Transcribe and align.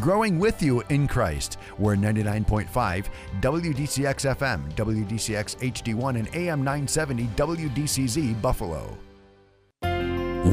growing 0.00 0.38
with 0.38 0.62
you 0.62 0.82
in 0.88 1.08
Christ. 1.08 1.58
We're 1.78 1.96
99.5 1.96 3.06
WDCX 3.40 4.36
FM, 4.36 4.72
WDCX 4.74 5.56
HD1, 5.72 6.18
and 6.18 6.28
AM 6.34 6.60
970 6.60 7.24
WDCZ 7.36 8.40
Buffalo. 8.40 8.96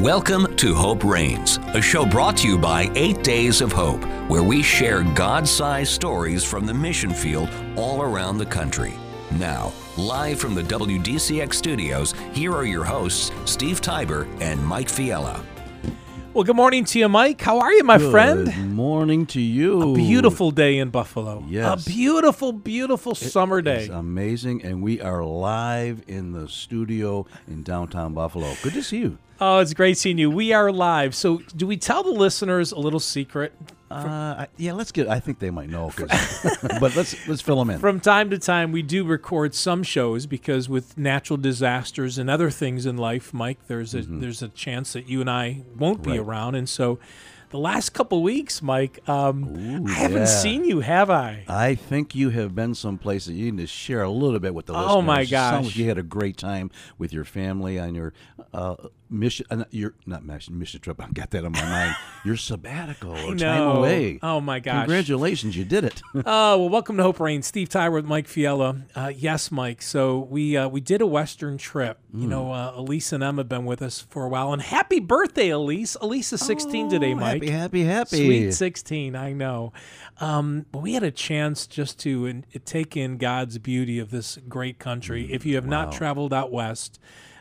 Welcome 0.02 0.55
to 0.57 0.73
Hope 0.73 1.04
Reigns, 1.04 1.57
a 1.73 1.82
show 1.82 2.05
brought 2.05 2.38
to 2.38 2.48
you 2.48 2.57
by 2.57 2.91
Eight 2.95 3.23
Days 3.23 3.61
of 3.61 3.71
Hope, 3.71 4.04
where 4.27 4.43
we 4.43 4.61
share 4.61 5.04
God 5.04 5.47
sized 5.47 5.91
stories 5.91 6.43
from 6.43 6.65
the 6.65 6.73
mission 6.73 7.11
field 7.13 7.49
all 7.77 8.02
around 8.02 8.38
the 8.38 8.45
country. 8.45 8.93
Now, 9.31 9.71
live 9.95 10.39
from 10.39 10.55
the 10.55 10.63
WDCX 10.63 11.54
studios, 11.54 12.13
here 12.33 12.54
are 12.54 12.65
your 12.65 12.83
hosts, 12.83 13.31
Steve 13.45 13.79
Tybor 13.79 14.27
and 14.41 14.65
Mike 14.65 14.88
Fiella. 14.88 15.41
Well, 16.36 16.43
good 16.43 16.57
morning 16.57 16.83
to 16.83 16.99
you, 16.99 17.07
Mike. 17.07 17.39
How 17.39 17.59
are 17.59 17.71
you, 17.71 17.86
my 17.86 17.97
Good 17.97 18.11
friend? 18.11 18.75
morning 18.75 19.25
to 19.28 19.39
you. 19.39 19.93
A 19.93 19.96
beautiful 19.96 20.51
day 20.51 20.79
in 20.79 20.89
Buffalo. 20.89 21.46
Yes. 21.47 21.87
A 21.87 21.89
beautiful, 21.89 22.51
beautiful 22.51 23.15
summer 23.15 23.61
day. 23.61 23.86
It's 23.86 23.89
amazing, 23.89 24.61
and 24.65 24.83
we 24.83 25.00
are 25.00 25.24
live 25.24 26.04
in 26.10 26.33
the 26.33 26.50
studio 26.50 27.25
in 27.47 27.63
downtown 27.63 28.13
Buffalo. 28.13 28.54
Good 28.61 28.74
to 28.74 28.83
see 28.83 28.97
you. 28.97 29.18
Oh, 29.39 29.60
it's 29.60 29.74
great 29.74 29.97
seeing 29.97 30.18
you. 30.18 30.29
We 30.29 30.51
are 30.51 30.74
live. 30.74 31.15
So, 31.15 31.37
do 31.55 31.65
we 31.65 31.77
tell 31.77 32.03
the 32.03 32.11
listeners 32.11 32.73
a 32.73 32.80
little 32.80 32.99
secret? 32.99 33.53
Uh, 33.92 34.45
yeah, 34.58 34.73
let's 34.73 34.92
get. 34.92 35.08
I 35.08 35.20
think 35.20 35.39
they 35.39 35.52
might 35.52 35.70
know, 35.70 35.89
'cause- 35.92 36.09
but 36.80 36.95
let's 36.95 37.28
let's 37.28 37.42
fill 37.42 37.59
them 37.59 37.70
in. 37.70 37.80
From 37.80 38.00
time 38.00 38.30
to 38.31 38.38
time, 38.39 38.72
we 38.72 38.81
do 38.81 39.06
record 39.06 39.53
some 39.53 39.84
shows 39.84 40.25
because 40.25 40.67
with 40.67 40.98
natural 40.98 41.38
disasters 41.38 42.17
and 42.17 42.30
other 42.30 42.50
things 42.50 42.86
in 42.86 42.98
life, 42.98 43.34
Mike, 43.34 43.59
there's 43.67 43.94
a 43.94 44.02
there's 44.02 44.42
a 44.42 44.50
chance 44.50 44.94
that 44.94 45.08
you 45.08 45.22
and 45.22 45.30
I 45.30 45.61
won't 45.78 46.02
be 46.02 46.11
Mm-hmm. 46.11 46.20
Right. 46.20 46.28
around, 46.28 46.56
and 46.56 46.67
so 46.67 46.98
the 47.52 47.59
last 47.59 47.92
couple 47.92 48.22
weeks, 48.23 48.61
Mike, 48.61 49.08
um, 49.08 49.44
Ooh, 49.86 49.88
I 49.88 49.92
haven't 49.94 50.17
yeah. 50.22 50.25
seen 50.25 50.66
you, 50.66 50.80
have 50.81 51.09
I? 51.11 51.44
I 51.47 51.75
think 51.75 52.16
you 52.16 52.30
have 52.31 52.55
been 52.55 52.73
someplace 52.75 53.25
that 53.25 53.33
you 53.33 53.52
need 53.52 53.61
to 53.61 53.67
share 53.67 54.02
a 54.02 54.09
little 54.09 54.39
bit 54.39 54.53
with 54.53 54.66
the 54.66 54.73
listeners. 54.73 54.92
Oh, 54.94 55.02
my 55.02 55.22
It 55.22 55.30
sounds 55.30 55.67
like 55.67 55.73
gosh. 55.73 55.75
you 55.77 55.88
had 55.88 55.97
a 55.99 56.03
great 56.03 56.38
time 56.38 56.72
with 56.97 57.14
your 57.14 57.23
family 57.23 57.80
on 57.80 57.94
your 57.95 58.14
uh, 58.53 58.75
mission. 59.19 59.45
Uh, 59.49 59.66
your 59.71 59.94
not 60.05 60.23
mission, 60.23 60.58
mission 60.58 60.81
trip. 60.81 61.02
I've 61.02 61.13
got 61.13 61.31
that 61.31 61.45
on 61.45 61.52
my 61.52 61.63
mind. 61.63 61.95
Your 62.25 62.38
sabbatical 62.38 63.11
or 63.11 63.35
time 63.35 63.38
know. 63.38 63.71
away. 63.73 64.19
Oh, 64.23 64.41
my 64.41 64.59
gosh. 64.59 64.85
Congratulations, 64.85 65.55
you 65.55 65.63
did 65.63 65.83
it. 65.83 66.02
Oh 66.16 66.21
well, 66.59 66.69
welcome 66.69 66.97
to 66.97 67.03
Hope 67.03 67.19
Reign. 67.19 67.43
Steve 67.43 67.69
Tybor 67.69 67.93
with 67.93 68.05
Mike 68.05 68.27
Fiella. 68.27 68.81
Uh, 68.95 69.11
yes, 69.16 69.52
Mike. 69.52 69.81
So 69.83 70.19
we 70.19 70.58
uh, 70.58 70.67
we 70.67 70.81
did 70.81 71.02
a 71.02 71.05
Western 71.05 71.58
trip. 71.58 71.99
You 72.13 72.27
know, 72.27 72.53
uh, 72.53 72.71
Elise 72.75 73.11
and 73.11 73.21
Em 73.21 73.38
have 73.38 73.49
been 73.49 73.66
with 73.66 73.81
us 73.81 73.99
for 74.09 74.23
a 74.23 74.30
while. 74.30 74.53
And 74.53 74.61
happy 74.61 75.02
birthday, 75.02 75.49
Elise! 75.49 75.95
Elise 75.99 76.31
is 76.31 76.45
16 76.45 76.89
today, 76.89 77.11
Oh, 77.11 77.16
Mike. 77.16 77.43
Happy, 77.43 77.52
happy, 77.52 77.83
happy. 77.83 78.25
Sweet 78.25 78.52
16, 78.53 79.17
I 79.17 79.33
know. 79.33 79.73
Um, 80.21 80.66
but 80.71 80.80
we 80.80 80.93
had 80.93 81.03
a 81.03 81.11
chance 81.11 81.67
just 81.67 81.99
to 81.99 82.25
in, 82.25 82.45
take 82.63 82.95
in 82.95 83.17
God's 83.17 83.58
beauty 83.58 83.99
of 83.99 84.11
this 84.11 84.38
great 84.47 84.80
country. 84.80 85.31
if 85.33 85.45
you 85.45 85.55
have 85.55 85.67
not 85.67 85.91
traveled 85.91 86.33
out 86.33 86.53
west, 86.53 86.99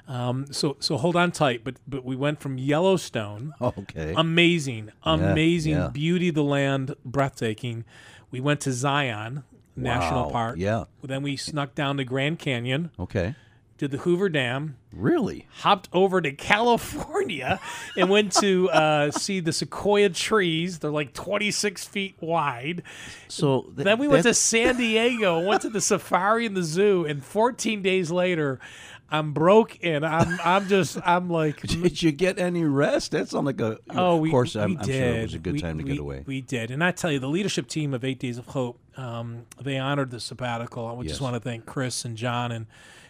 um, 0.09 0.47
so 0.53 0.77
so 0.81 0.97
hold 0.97 1.17
on 1.17 1.31
tight. 1.33 1.63
But 1.65 1.77
but 1.87 2.05
we 2.05 2.17
went 2.17 2.41
from 2.41 2.59
Yellowstone 2.59 3.53
Okay. 3.61 4.15
amazing, 4.17 4.91
amazing 5.03 5.73
yeah. 5.75 5.89
beauty 5.89 6.29
of 6.29 6.35
the 6.35 6.45
land, 6.45 6.95
breathtaking. 7.05 7.85
We 8.31 8.41
went 8.41 8.61
to 8.63 8.73
Zion 8.73 9.45
National 9.77 10.27
Wow, 10.27 10.31
Park. 10.31 10.57
yeah. 10.59 10.85
Then 11.03 11.23
we 11.23 11.37
snuck 11.37 11.75
down 11.75 11.97
to 11.99 12.05
Grand 12.05 12.39
Canyon, 12.39 12.91
okay. 12.99 13.35
did 13.79 13.91
the 13.93 13.99
Hoover 13.99 14.29
Dam, 14.29 14.77
Really? 14.93 15.47
hopped 15.59 15.89
over 15.93 16.21
to 16.21 16.33
California, 16.85 17.61
and 17.97 18.11
went 18.11 18.33
to 18.35 18.71
uh, 18.71 19.11
see 19.13 19.41
the 19.41 19.53
sequoia 19.53 20.09
trees. 20.11 20.79
They're 20.81 20.91
like 20.91 21.13
26 21.13 21.85
feet 21.87 22.17
wide. 22.21 22.83
So 23.29 23.63
th- 23.75 23.85
Then 23.85 23.99
we 23.99 24.09
went 24.09 24.25
to 24.25 24.35
San 24.35 24.77
Diego, 24.77 25.41
went 25.47 25.63
to 25.63 25.71
the 25.71 25.81
safari 25.93 26.47
and 26.47 26.57
the 26.57 26.63
zoo, 26.63 27.05
and 27.05 27.25
14 27.25 27.83
days 27.83 28.11
later, 28.11 28.59
I'm 29.19 29.33
broke 29.33 29.79
and 29.83 30.05
I'm 30.05 30.39
I'm 30.45 30.69
just 30.69 30.99
I'm 31.05 31.29
like 31.31 31.61
Did 31.63 32.03
you 32.03 32.13
get 32.13 32.39
any 32.39 32.65
rest? 32.65 33.13
That 33.13 33.29
sounded 33.29 33.59
like 33.61 33.73
a. 33.73 33.79
Oh, 33.91 34.17
we, 34.17 34.29
of 34.29 34.33
course, 34.33 34.57
I'm, 34.57 34.71
we 34.71 34.77
I'm 34.79 34.87
did. 34.87 34.95
sure 35.13 35.19
it 35.19 35.23
was 35.23 35.35
a 35.35 35.39
good 35.39 35.53
We- 35.55 35.61
time 35.61 35.79
to 35.79 35.85
we- 35.85 35.91
get 35.91 35.99
away. 36.01 36.23
We 36.27 36.41
did, 36.41 36.71
and 36.71 36.83
I 36.83 36.91
tell 36.93 37.11
you, 37.13 37.19
the 37.19 37.29
leadership 37.29 37.67
team 37.69 37.95
of 37.95 38.05
Eight 38.05 38.19
Days 38.19 38.39
of 38.39 38.47
Hope, 38.49 38.79
um, 38.97 39.47
they 39.61 39.79
honored 39.79 40.11
the 40.11 40.21
sabbatical. 40.21 40.87
I 40.87 40.93
would 40.93 41.05
just 41.09 41.17
Yes. 41.17 41.21
want 41.23 41.35
to 41.35 41.41
thank 41.41 41.67
Chris 41.67 42.05
and 42.05 42.17
John 42.17 42.51
and 42.53 42.67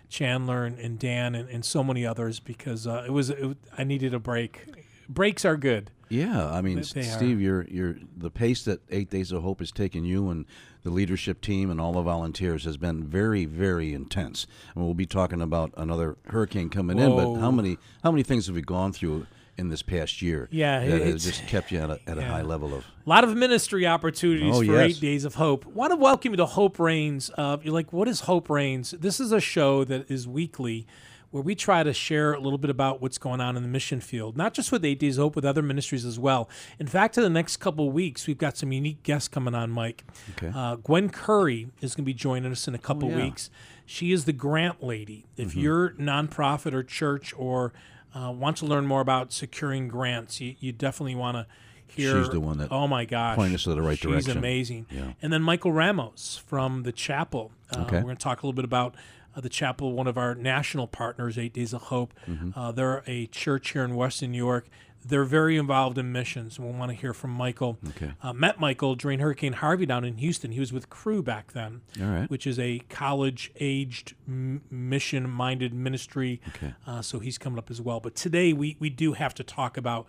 Chandler 0.09 0.65
and, 0.65 0.79
and 0.79 0.99
Dan 0.99 1.35
and, 1.35 1.49
and 1.49 1.65
so 1.65 1.83
many 1.83 2.05
others 2.07 2.39
because 2.41 2.87
uh, 2.87 3.05
it 3.07 3.11
was 3.11 3.31
it, 3.31 3.57
I 3.77 3.85
needed 3.85 4.15
a 4.15 4.19
break. 4.21 4.67
Breaks 5.09 5.45
are 5.45 5.57
good. 5.57 5.91
yeah, 6.09 6.49
I 6.51 6.61
mean, 6.63 6.83
They 6.95 7.01
are. 7.01 7.05
Steve, 7.05 7.41
you're 7.41 7.65
you're 7.69 7.97
the 8.17 8.31
pace 8.31 8.65
that 8.65 8.81
Eight 8.91 9.11
Days 9.11 9.33
of 9.33 9.43
Hope 9.43 9.59
has 9.61 9.73
taken 9.73 10.05
you 10.05 10.29
and 10.31 10.47
the 10.85 10.91
leadership 10.91 11.41
team 11.41 11.71
and 11.71 11.81
all 11.81 11.93
the 11.95 12.03
volunteers 12.03 12.65
has 12.65 12.77
been 12.77 13.03
very, 13.03 13.47
very 13.47 13.93
intense. 13.93 14.47
And 14.75 14.85
we'll 14.85 14.95
be 14.95 15.07
talking 15.07 15.41
about 15.41 15.73
another 15.77 16.17
hurricane 16.27 16.69
coming 16.69 16.99
in, 16.99 17.11
but 17.17 17.41
how 17.41 17.51
many 17.51 17.79
how 18.05 18.13
many 18.13 18.23
things 18.23 18.47
have 18.47 18.55
we 18.55 18.63
gone 18.63 18.93
through 18.93 19.27
in 19.57 19.71
this 19.71 19.83
past 19.83 20.21
year? 20.21 20.49
Yeah, 20.53 20.87
that 20.87 21.01
has 21.03 21.25
just 21.25 21.47
kept 21.47 21.73
you 21.73 21.79
at 21.79 21.91
a, 21.91 22.01
at 22.07 22.19
a 22.19 22.23
high 22.23 22.43
level 22.43 22.75
of. 22.75 22.85
A 23.07 23.09
lot 23.09 23.25
of 23.25 23.35
ministry 23.37 23.87
opportunities 23.87 24.55
Oh, 24.55 24.59
for 24.59 24.65
yes. 24.65 24.91
Eight 24.91 25.01
Days 25.01 25.25
of 25.25 25.35
Hope. 25.37 25.65
Want 25.67 25.91
to 25.93 25.97
welcome 25.97 26.33
you 26.33 26.37
to 26.37 26.47
Hope 26.47 26.79
Reigns. 26.79 27.31
Uh, 27.37 27.57
you're 27.63 27.73
like, 27.75 27.93
what 27.93 28.07
is 28.09 28.21
Hope 28.21 28.49
Reigns? 28.51 28.93
This 28.93 29.21
is 29.21 29.33
a 29.33 29.41
show 29.41 29.85
that 29.85 30.11
is 30.11 30.29
weekly 30.29 30.87
where 31.35 31.43
we 31.43 31.57
try 31.57 31.83
to 31.83 31.93
share 31.93 32.33
a 32.33 32.39
little 32.39 32.59
bit 32.59 32.71
about 32.71 33.03
what's 33.03 33.19
going 33.19 33.41
on 33.41 33.57
in 33.57 33.65
the 33.65 33.69
mission 33.69 34.01
field, 34.01 34.37
not 34.37 34.55
just 34.55 34.71
with 34.71 34.85
Eight 34.85 35.01
Days 35.01 35.19
of 35.19 35.23
Hope, 35.23 35.35
with 35.35 35.45
other 35.45 35.63
ministries 35.63 36.05
as 36.05 36.17
well. 36.17 36.49
In 36.79 36.87
fact, 36.87 37.17
in 37.19 37.25
the 37.25 37.29
next 37.29 37.57
couple 37.57 37.89
of 37.89 37.93
weeks, 37.93 38.29
we've 38.29 38.39
got 38.39 38.57
some 38.57 38.71
unique 38.71 39.03
guests 39.03 39.27
coming 39.27 39.53
on, 39.53 39.73
Mike. 39.73 40.05
Okay. 40.39 40.53
Uh, 40.55 40.77
Gwen 40.77 41.11
Curry 41.11 41.71
is 41.81 41.97
going 41.97 42.05
to 42.05 42.07
be 42.07 42.15
joining 42.15 42.53
us 42.53 42.69
in 42.69 42.75
a 42.77 42.79
couple 42.79 43.09
Oh, 43.09 43.17
yeah. 43.17 43.25
weeks. 43.25 43.51
She 43.85 44.13
is 44.13 44.27
the 44.27 44.33
grant 44.33 44.81
lady. 44.85 45.27
If 45.37 45.49
Mm-hmm. 45.51 45.59
you're 45.61 45.91
nonprofit 45.99 46.73
or 46.73 46.85
church 46.85 47.35
or 47.37 47.73
uh, 48.15 48.31
want 48.31 48.57
to 48.59 48.67
learn 48.67 48.87
more 48.87 49.01
about 49.01 49.33
securing 49.33 49.89
grants, 49.89 50.41
you, 50.41 50.55
you 50.61 50.71
definitely 50.71 51.17
want 51.17 51.37
to 51.37 51.47
hear. 51.89 52.17
She's 52.23 52.31
the 52.31 52.39
one 52.39 52.59
that 52.59 52.69
Oh 52.71 52.87
my 52.87 53.05
gosh, 53.07 53.35
point 53.35 53.53
us 53.55 53.65
to 53.65 53.75
the 53.75 53.83
right 53.83 53.99
She's 53.99 54.09
direction. 54.09 54.39
amazing. 54.39 54.87
Yeah. 54.89 55.15
And 55.21 55.33
then 55.33 55.43
Michael 55.43 55.73
Ramos 55.73 56.41
from 56.47 56.85
the 56.85 56.93
chapel. 56.93 57.51
Uh, 57.75 57.81
Okay. 57.81 57.97
We're 57.97 58.03
going 58.03 58.17
to 58.17 58.23
talk 58.23 58.41
a 58.45 58.47
little 58.47 58.55
bit 58.55 58.65
about. 58.65 58.95
Uh, 59.37 59.41
the 59.41 59.49
chapel, 59.49 59.93
one 59.93 60.07
of 60.07 60.17
our 60.19 60.35
national 60.35 60.87
partners, 60.87 61.37
Eight 61.39 61.53
Days 61.53 61.73
of 61.73 61.83
Hope. 61.83 62.15
Mm-hmm. 62.29 62.59
Uh, 62.59 62.73
they're 62.73 63.03
a 63.07 63.27
church 63.27 63.71
here 63.73 63.85
in 63.85 63.95
Western 63.97 64.33
New 64.33 64.39
York. 64.39 64.69
They're 65.07 65.25
very 65.25 65.59
involved 65.59 65.99
in 65.99 66.13
missions. 66.13 66.57
and 66.57 66.67
We'll 66.67 66.79
want 66.79 66.91
to 66.91 66.97
hear 66.97 67.13
from 67.13 67.31
Michael. 67.31 67.77
Okay. 67.91 68.13
Uh, 68.23 68.33
met 68.33 68.59
Michael 68.59 68.95
during 68.95 69.19
Hurricane 69.19 69.53
Harvey 69.53 69.85
down 69.85 70.03
in 70.03 70.17
Houston. 70.17 70.53
He 70.53 70.61
was 70.61 70.73
with 70.73 70.89
Cru 70.89 71.23
back 71.23 71.53
then, 71.53 71.83
All 72.01 72.07
right. 72.09 72.31
which 72.31 72.47
is 72.47 72.59
a 72.59 72.79
college-aged 72.89 74.15
m- 74.27 74.63
mission-minded 74.71 75.75
ministry. 75.75 76.41
Okay. 76.49 76.75
Uh, 76.87 77.03
so 77.03 77.19
he's 77.19 77.39
coming 77.39 77.59
up 77.59 77.71
as 77.71 77.81
well. 77.81 78.01
But 78.01 78.15
today 78.15 78.53
we 78.53 78.77
we 78.81 78.91
do 78.91 79.13
have 79.15 79.35
to 79.35 79.45
talk 79.45 79.77
about 79.77 80.07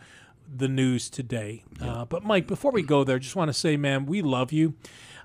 the 0.55 0.67
news 0.67 1.09
today. 1.09 1.63
Uh, 1.81 2.05
but 2.05 2.23
Mike, 2.23 2.47
before 2.47 2.71
we 2.71 2.83
go 2.83 3.03
there, 3.03 3.17
just 3.19 3.35
want 3.35 3.49
to 3.49 3.53
say, 3.53 3.77
man, 3.77 4.05
we 4.05 4.21
love 4.21 4.51
you. 4.51 4.75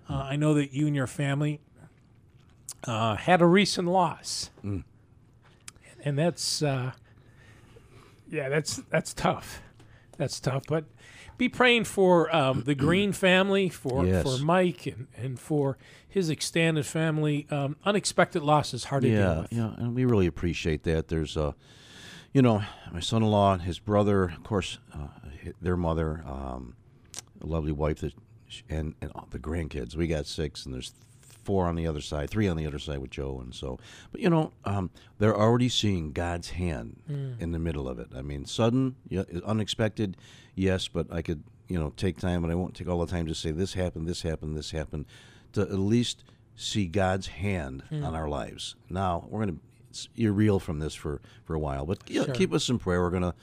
Uh, 0.09 0.15
I 0.15 0.37
know 0.37 0.55
that 0.55 0.73
you 0.73 0.87
and 0.87 0.97
your 0.97 1.07
family 1.07 1.61
uh, 2.85 3.17
had 3.17 3.41
a 3.43 3.47
recent 3.47 3.89
loss, 3.89 4.51
and 4.63 4.85
that's 6.19 6.63
uh, 6.63 6.93
yeah, 8.31 8.49
that's 8.49 8.77
that's 8.91 9.13
tough. 9.15 9.63
That's 10.17 10.39
tough, 10.41 10.65
but. 10.69 10.85
Be 11.39 11.49
praying 11.49 11.85
for 11.85 12.37
um, 12.37 12.65
the 12.65 12.75
Green 12.87 13.13
family, 13.13 13.71
for, 13.71 14.05
Yes. 14.05 14.25
for 14.25 14.45
Mike, 14.45 14.85
and, 14.87 15.07
and 15.17 15.41
for 15.41 15.79
his 16.07 16.29
extended 16.29 16.85
family. 16.85 17.47
Um, 17.51 17.77
unexpected 17.83 18.43
loss 18.43 18.75
is 18.75 18.85
hard 18.85 19.05
to 19.05 19.09
deal 19.09 19.19
Yeah, 19.19 19.41
with. 19.41 19.51
yeah, 19.55 19.73
and 19.79 19.95
we 19.95 20.05
really 20.05 20.27
appreciate 20.27 20.83
that. 20.83 21.09
There's 21.09 21.39
uh, 21.39 21.53
you 22.35 22.43
know, 22.43 22.63
my 22.93 23.01
son-in-law, 23.01 23.57
his 23.57 23.79
brother, 23.79 24.25
of 24.25 24.43
course, 24.43 24.77
uh, 24.93 25.07
their 25.63 25.79
mother, 25.79 26.23
um, 26.27 26.75
a 27.41 27.47
lovely 27.47 27.73
wife 27.73 28.01
that, 28.01 28.13
and 28.69 28.95
and 29.01 29.11
the 29.31 29.39
grandkids. 29.39 29.97
We 29.97 30.09
got 30.09 30.27
six, 30.27 30.67
and 30.67 30.75
there's 30.75 30.93
four 31.45 31.67
on 31.67 31.75
the 31.77 31.87
other 31.87 32.01
side, 32.01 32.31
three 32.31 32.49
on 32.49 32.57
the 32.57 32.67
other 32.67 32.79
side 32.79 32.99
with 32.99 33.11
Joe, 33.11 33.41
and 33.43 33.55
so. 33.55 33.79
But 34.13 34.21
you 34.21 34.31
know, 34.31 34.53
um, 34.65 34.91
they're 35.19 35.37
already 35.37 35.69
seeing 35.69 36.13
God's 36.13 36.51
hand 36.51 36.97
in 37.41 37.53
the 37.53 37.59
middle 37.59 37.89
of 37.89 37.99
it. 37.99 38.09
I 38.17 38.23
mean, 38.23 38.45
sudden, 38.45 38.97
yeah, 39.09 39.23
unexpected, 39.45 40.17
yes, 40.55 40.89
but 40.89 41.13
I 41.13 41.23
could 41.23 41.43
you 41.69 41.79
know 41.79 41.93
take 41.97 42.19
time, 42.19 42.43
and 42.45 42.53
I 42.53 42.57
won't 42.57 42.75
take 42.75 42.89
all 42.89 42.99
the 43.05 43.11
time 43.11 43.27
to 43.27 43.35
say 43.35 43.51
this 43.53 43.75
happened, 43.75 44.07
this 44.07 44.23
happened, 44.23 44.57
this 44.57 44.71
happened, 44.73 45.07
to 45.53 45.63
at 45.63 45.73
least 45.79 46.25
see 46.57 46.87
God's 46.87 47.29
hand 47.29 47.83
on 47.91 48.15
our 48.15 48.29
lives. 48.29 48.77
Now 48.89 49.27
we're 49.29 49.41
gonna. 49.47 49.59
It's, 49.91 50.09
you're 50.15 50.33
real 50.33 50.61
from 50.61 50.79
this 50.79 50.95
for, 50.95 51.21
for 51.45 51.55
a 51.55 51.59
while, 51.59 51.85
but 51.85 51.99
yeah, 52.07 52.25
Sure. 52.27 52.35
keep 52.35 52.53
us 52.53 52.69
in 52.69 52.79
prayer. 52.79 53.01
We're 53.03 53.11
gonna 53.11 53.35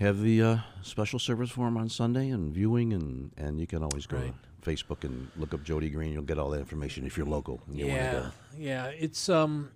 have 0.00 0.22
the 0.22 0.42
uh, 0.42 0.56
special 0.80 1.18
service 1.18 1.50
for 1.50 1.68
him 1.68 1.76
on 1.76 1.88
Sunday 1.90 2.30
and 2.30 2.54
viewing, 2.54 2.92
and, 2.94 3.32
and 3.36 3.60
you 3.60 3.66
can 3.66 3.82
always 3.82 4.06
go 4.06 4.16
Right. 4.18 4.34
Facebook 4.68 5.04
and 5.04 5.28
look 5.36 5.52
up 5.54 5.62
Jody 5.64 5.88
Green. 5.90 6.12
You'll 6.12 6.22
get 6.32 6.38
all 6.38 6.50
that 6.50 6.60
information 6.60 7.06
if 7.06 7.16
you're 7.16 7.26
local. 7.26 7.60
And 7.68 7.78
you 7.78 7.86
yeah, 7.86 8.12
go. 8.12 8.26
yeah. 8.56 8.86
It's 8.86 9.28
um, 9.28 9.70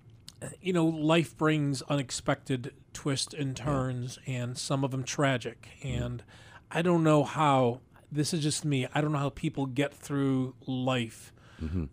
you 0.61 0.73
know, 0.73 0.87
life 0.87 1.37
brings 1.37 1.83
unexpected 1.83 2.73
twists 2.93 3.33
and 3.35 3.57
turns, 3.57 4.19
and 4.27 4.57
some 4.59 4.85
of 4.85 4.91
them 4.91 5.05
tragic. 5.05 5.69
And 5.83 6.23
I 6.71 6.83
don't 6.83 7.03
know 7.05 7.25
how 7.25 7.81
this 8.11 8.35
is 8.35 8.43
just 8.43 8.65
me. 8.65 8.87
I 8.95 9.01
don't 9.01 9.13
know 9.13 9.19
how 9.19 9.31
people 9.31 9.67
get 9.67 9.95
through 9.95 10.55
life 10.67 11.33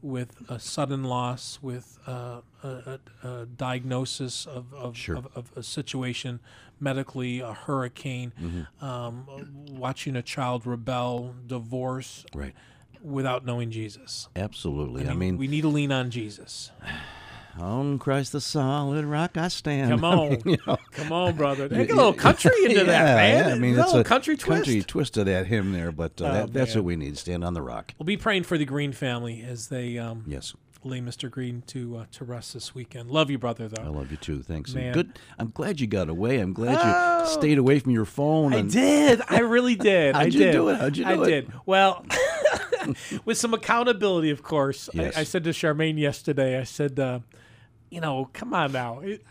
with 0.01 0.31
a 0.50 0.57
sudden 0.60 1.04
loss, 1.04 1.60
with 1.62 2.00
uh, 2.07 2.42
a, 2.63 3.00
a, 3.24 3.28
a 3.28 3.46
diagnosis 3.46 4.48
of 4.48 4.74
of, 4.74 4.98
Sure. 4.98 5.16
of 5.18 5.28
of 5.36 5.51
a 5.56 5.62
situation 5.62 6.40
medically, 6.80 7.40
a 7.40 7.54
hurricane, 7.54 8.34
Mm-hmm. 8.42 8.84
um, 8.84 9.28
watching 9.69 10.16
a 10.16 10.24
child 10.24 10.66
rebel, 10.66 11.36
divorce, 11.46 12.25
Right. 12.34 12.56
Without 13.04 13.46
knowing 13.46 13.72
Jesus. 13.72 14.28
Absolutely. 14.36 15.07
I 15.07 15.13
mean, 15.13 15.38
we 15.38 15.48
need 15.48 15.62
to 15.62 15.68
lean 15.69 15.92
on 15.92 16.10
Jesus. 16.10 16.72
on 17.57 18.00
Christ 18.00 18.31
the 18.31 18.42
solid 18.42 19.06
rock 19.06 19.38
I 19.38 19.48
stand. 19.50 19.92
Come 19.92 20.04
on, 20.06 20.38
You 20.46 20.57
know, 20.66 20.78
come 20.92 21.12
on, 21.12 21.36
brother. 21.36 21.68
Take 21.68 21.92
a 21.92 21.96
little 21.96 22.13
country 22.13 22.51
into 22.63 22.84
that, 22.86 23.16
man. 23.16 23.48
yeah, 23.48 23.54
I 23.54 23.57
mean, 23.57 23.75
a 23.75 23.80
it's 23.81 23.88
little 23.88 24.01
a 24.01 24.04
country 24.06 24.38
twist. 24.38 24.66
Country 24.66 24.81
twist 24.84 25.13
to 25.16 25.24
that 25.25 25.48
hymn 25.48 25.74
there, 25.74 25.92
but 25.92 26.22
uh, 26.22 26.25
Oh, 26.25 26.31
that, 26.34 26.54
that's 26.54 26.75
what 26.75 26.84
we 26.86 26.96
need. 26.96 27.18
Stand 27.18 27.44
on 27.44 27.54
the 27.54 27.62
rock. 27.62 27.94
We'll 27.98 28.06
be 28.06 28.18
praying 28.18 28.44
for 28.44 28.57
the 28.57 28.66
Green 28.66 28.92
family 28.94 29.42
as 29.42 29.68
they 29.68 29.98
um, 29.98 30.24
Yes, 30.28 30.54
lay 30.86 31.01
Mr. 31.01 31.30
Green 31.30 31.62
to 31.68 31.98
uh, 31.98 32.06
to 32.13 32.24
rest 32.24 32.54
this 32.54 32.74
weekend. 32.74 33.12
Love 33.12 33.30
you, 33.30 33.38
brother. 33.38 33.68
Though 33.68 33.81
I 33.84 33.88
love 33.88 34.10
you 34.12 34.18
too. 34.18 34.42
Thanks. 34.42 34.74
Man. 34.74 34.86
And 34.86 34.94
good. 34.94 35.19
I'm 35.38 35.50
glad 35.50 35.81
you 35.81 35.88
got 35.88 36.07
away. 36.07 36.40
I'm 36.40 36.54
glad 36.54 37.25
you 37.25 37.28
stayed 37.34 37.57
away 37.57 37.80
from 37.80 37.92
your 37.92 38.06
phone. 38.06 38.54
I 38.54 38.62
did. 38.62 39.22
I 39.28 39.40
really 39.40 39.75
did. 39.92 40.16
I 40.16 40.24
How'd 40.24 40.34
you 40.34 40.40
did. 40.40 40.51
do 40.54 40.69
it? 40.69 40.78
How'd 40.80 40.96
you 40.96 41.06
I 41.06 41.16
do 41.16 41.24
it? 41.24 41.28
did. 41.30 41.51
Well, 41.66 42.06
with 43.25 43.37
some 43.37 43.53
accountability, 43.53 44.29
of 44.29 44.43
course. 44.43 44.89
Yes. 44.93 45.15
I, 45.17 45.21
I 45.21 45.23
said 45.23 45.43
to 45.45 45.51
Charmaine 45.51 45.97
yesterday. 45.97 46.59
I 46.59 46.63
said, 46.63 46.99
uh, 46.99 47.19
you 47.89 48.01
know, 48.01 48.29
come 48.33 48.53
on 48.53 48.71
now. 48.71 48.99
It- 48.99 49.23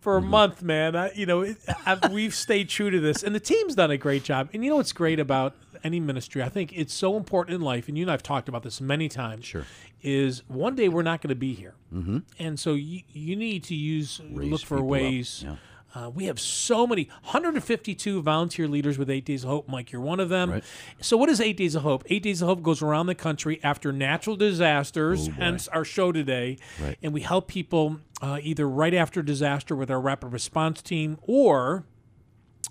for 0.00 0.18
Mm-hmm. 0.18 0.26
a 0.26 0.30
month, 0.30 0.62
man. 0.62 0.96
I, 0.96 1.12
you 1.12 1.26
know, 1.26 1.42
it, 1.42 1.58
I've, 1.84 2.10
we've 2.10 2.34
stayed 2.34 2.70
true 2.70 2.90
to 2.90 2.98
this, 2.98 3.22
and 3.22 3.34
the 3.34 3.40
team's 3.40 3.74
done 3.74 3.90
a 3.90 3.98
great 3.98 4.24
job. 4.24 4.48
And 4.54 4.64
you 4.64 4.70
know 4.70 4.76
what's 4.76 4.92
great 4.92 5.20
about 5.20 5.54
any 5.84 6.00
ministry? 6.00 6.42
I 6.42 6.48
think 6.48 6.72
it's 6.72 6.94
so 6.94 7.16
important 7.18 7.56
in 7.56 7.60
life, 7.60 7.86
and 7.86 7.98
you 7.98 8.04
and 8.04 8.10
I've 8.10 8.22
talked 8.22 8.48
about 8.48 8.62
this 8.62 8.80
many 8.80 9.08
times. 9.10 9.44
Sure. 9.44 9.66
Is 10.02 10.42
one 10.48 10.74
day 10.76 10.88
we're 10.88 11.02
not 11.02 11.20
going 11.20 11.28
to 11.28 11.34
be 11.34 11.52
here, 11.52 11.74
mm-hmm. 11.94 12.20
and 12.38 12.58
so 12.58 12.72
you 12.72 13.02
you 13.12 13.36
need 13.36 13.64
to 13.64 13.74
use 13.74 14.18
Raise 14.30 14.50
look 14.50 14.60
for 14.62 14.82
ways. 14.82 15.42
Yeah. 15.44 15.56
Uh, 15.94 16.08
we 16.08 16.26
have 16.26 16.38
so 16.38 16.86
many 16.86 17.04
152 17.22 18.22
volunteer 18.22 18.68
leaders 18.68 18.96
with 18.96 19.10
Eight 19.10 19.24
Days 19.24 19.42
of 19.44 19.50
Hope. 19.50 19.68
Mike, 19.68 19.90
you're 19.90 20.00
one 20.00 20.20
of 20.20 20.28
them. 20.28 20.50
Right. 20.50 20.64
So, 21.00 21.16
what 21.16 21.28
is 21.28 21.40
Eight 21.40 21.56
Days 21.56 21.74
of 21.74 21.82
Hope? 21.82 22.04
Eight 22.08 22.22
Days 22.22 22.42
of 22.42 22.48
Hope 22.48 22.62
goes 22.62 22.80
around 22.80 23.06
the 23.06 23.14
country 23.14 23.58
after 23.62 23.92
natural 23.92 24.36
disasters, 24.36 25.26
hence 25.26 25.66
our 25.68 25.84
show 25.84 26.12
today. 26.12 26.58
Oh, 26.80 26.84
Right. 26.84 26.98
And 27.02 27.12
we 27.12 27.22
help 27.22 27.48
people 27.48 27.98
uh, 28.22 28.38
either 28.42 28.68
right 28.68 28.94
after 28.94 29.22
disaster 29.22 29.74
with 29.74 29.90
our 29.90 30.00
rapid 30.00 30.28
response 30.28 30.80
team 30.82 31.18
or 31.22 31.84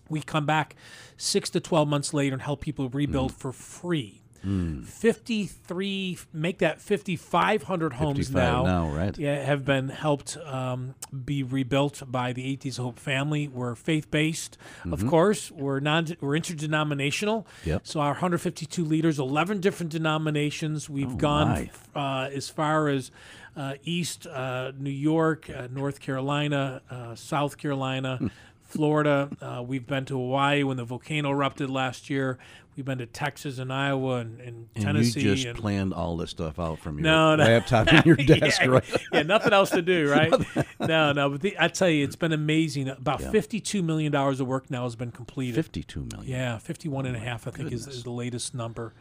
we 0.09 0.21
come 0.21 0.45
back 0.45 0.75
six 1.17 1.49
to 1.51 1.59
12 1.59 1.87
months 1.87 2.13
later 2.13 2.33
and 2.33 2.41
help 2.41 2.61
people 2.61 2.89
rebuild 2.89 3.33
for 3.33 3.51
free. 3.51 4.18
53, 4.43 6.17
make 6.33 6.59
that 6.59 6.81
5,500 6.81 7.93
homes 7.93 8.17
55 8.17 8.33
now. 8.33 8.63
now, 8.63 8.89
right. 8.89 9.17
Yeah, 9.17 9.43
have 9.43 9.65
been 9.65 9.89
helped 9.89 10.37
um, 10.37 10.95
be 11.25 11.43
rebuilt 11.43 12.03
by 12.07 12.33
the 12.33 12.45
Eight 12.45 12.61
Days 12.61 12.77
Hope 12.77 12.99
family. 12.99 13.47
We're 13.47 13.75
faith 13.75 14.09
based, 14.11 14.57
of 14.91 15.05
course. 15.07 15.51
We're 15.51 15.79
non, 15.79 16.07
we're 16.21 16.35
interdenominational. 16.35 17.43
Mm-hmm. 17.61 17.69
Yep. 17.69 17.87
So 17.87 17.99
our 17.99 18.11
152 18.11 18.83
leaders, 18.83 19.19
11 19.19 19.59
different 19.59 19.91
denominations. 19.91 20.89
We've 20.89 21.17
gone 21.17 21.47
my. 21.47 21.71
uh, 21.95 22.29
as 22.29 22.49
far 22.49 22.87
as 22.87 23.11
uh, 23.55 23.73
East 23.83 24.25
uh, 24.27 24.71
New 24.77 24.89
York, 24.89 25.49
uh, 25.49 25.67
North 25.71 25.99
Carolina, 25.99 26.81
uh, 26.89 27.15
South 27.15 27.57
Carolina, 27.57 28.31
Florida. 28.69 29.29
Uh, 29.41 29.63
we've 29.65 29.85
been 29.85 30.05
to 30.05 30.13
Hawaii 30.17 30.63
when 30.63 30.77
the 30.77 30.85
volcano 30.85 31.31
erupted 31.31 31.69
last 31.69 32.09
year. 32.09 32.37
We've 32.75 32.85
been 32.85 32.99
to 32.99 33.05
Texas 33.05 33.59
and 33.59 33.73
Iowa 33.73 34.17
and, 34.19 34.39
and 34.39 34.69
And 34.75 34.85
Tennessee. 34.85 35.19
you 35.21 35.35
just 35.35 35.47
and, 35.47 35.57
planned 35.57 35.93
all 35.93 36.15
this 36.15 36.29
stuff 36.29 36.59
out 36.59 36.79
from 36.79 36.97
your 36.97 37.03
No, 37.03 37.35
no. 37.35 37.43
laptop 37.43 37.91
in 37.91 38.03
your 38.05 38.15
desk, 38.15 38.61
yeah, 38.61 38.67
right? 38.67 38.83
yeah, 39.11 39.23
nothing 39.23 39.51
else 39.51 39.71
to 39.71 39.81
do, 39.81 40.09
right? 40.11 40.31
no, 40.79 41.11
no. 41.11 41.29
But 41.31 41.41
the, 41.41 41.57
I 41.59 41.67
tell 41.67 41.89
you, 41.89 42.05
it's 42.05 42.15
been 42.15 42.31
amazing. 42.31 42.87
About 42.87 43.19
$52 43.19 43.83
million 43.83 44.15
of 44.15 44.39
work 44.41 44.69
now 44.71 44.83
has 44.83 44.95
been 44.95 45.11
completed. 45.11 45.55
52 45.55 46.07
million. 46.13 46.31
Yeah, 46.31 46.57
51 46.57 47.05
and 47.05 47.17
a 47.17 47.19
half, 47.19 47.47
I 47.47 47.51
think, 47.51 47.73
is, 47.73 47.85
is 47.85 48.03
the 48.03 48.11
latest 48.11 48.53
number. 48.53 48.93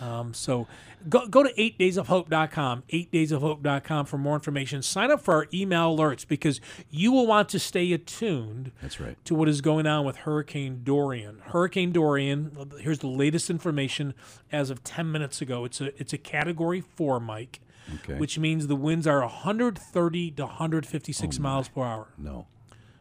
Um, 0.00 0.32
so 0.32 0.66
go, 1.08 1.26
go 1.26 1.42
to 1.42 1.52
8daysofhope.com, 1.52 2.84
8daysofhope.com 2.90 4.06
for 4.06 4.18
more 4.18 4.34
information. 4.34 4.82
Sign 4.82 5.10
up 5.10 5.20
for 5.20 5.34
our 5.34 5.46
email 5.52 5.96
alerts 5.96 6.26
because 6.26 6.60
you 6.90 7.12
will 7.12 7.26
want 7.26 7.48
to 7.50 7.58
stay 7.58 7.92
attuned 7.92 8.72
That's 8.80 8.98
right. 9.00 9.16
to 9.26 9.34
what 9.34 9.48
is 9.48 9.60
going 9.60 9.86
on 9.86 10.04
with 10.04 10.16
Hurricane 10.16 10.80
Dorian. 10.84 11.40
Hurricane 11.46 11.92
Dorian, 11.92 12.70
here's 12.80 13.00
the 13.00 13.08
latest 13.08 13.50
information 13.50 14.14
as 14.50 14.70
of 14.70 14.82
10 14.84 15.12
minutes 15.12 15.40
ago. 15.42 15.64
It's 15.64 15.80
a 15.80 15.98
it's 16.00 16.12
a 16.12 16.18
category 16.18 16.80
4, 16.80 17.20
Mike, 17.20 17.60
Okay. 17.96 18.16
which 18.18 18.38
means 18.38 18.66
the 18.66 18.76
winds 18.76 19.06
are 19.06 19.20
130 19.20 20.30
to 20.32 20.42
156 20.46 21.38
miles 21.38 21.68
per 21.68 21.82
hour. 21.82 22.08
No. 22.16 22.46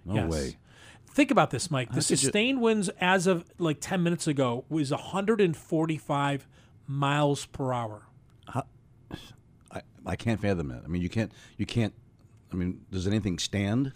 No 0.05 0.15
Yes. 0.15 0.31
way. 0.31 0.57
Think 1.11 1.31
about 1.31 1.49
this, 1.51 1.69
Mike. 1.71 1.89
The 1.89 1.95
you- 1.97 2.01
sustained 2.01 2.61
winds 2.61 2.89
as 3.01 3.25
of 3.27 3.45
like 3.57 3.77
10 3.79 4.03
minutes 4.03 4.27
ago 4.27 4.65
was 4.69 4.91
145 4.91 6.47
miles 6.89 7.45
per 7.45 7.71
hour. 7.71 8.01
I, 9.71 9.81
I 10.05 10.15
can't 10.15 10.41
fathom 10.41 10.69
that. 10.69 10.81
I 10.83 10.87
mean, 10.87 11.01
you 11.01 11.09
can't. 11.09 11.31
You 11.57 11.65
can't. 11.65 11.93
I 12.51 12.55
mean, 12.55 12.81
does 12.91 13.05
anything 13.07 13.37
stand? 13.37 13.93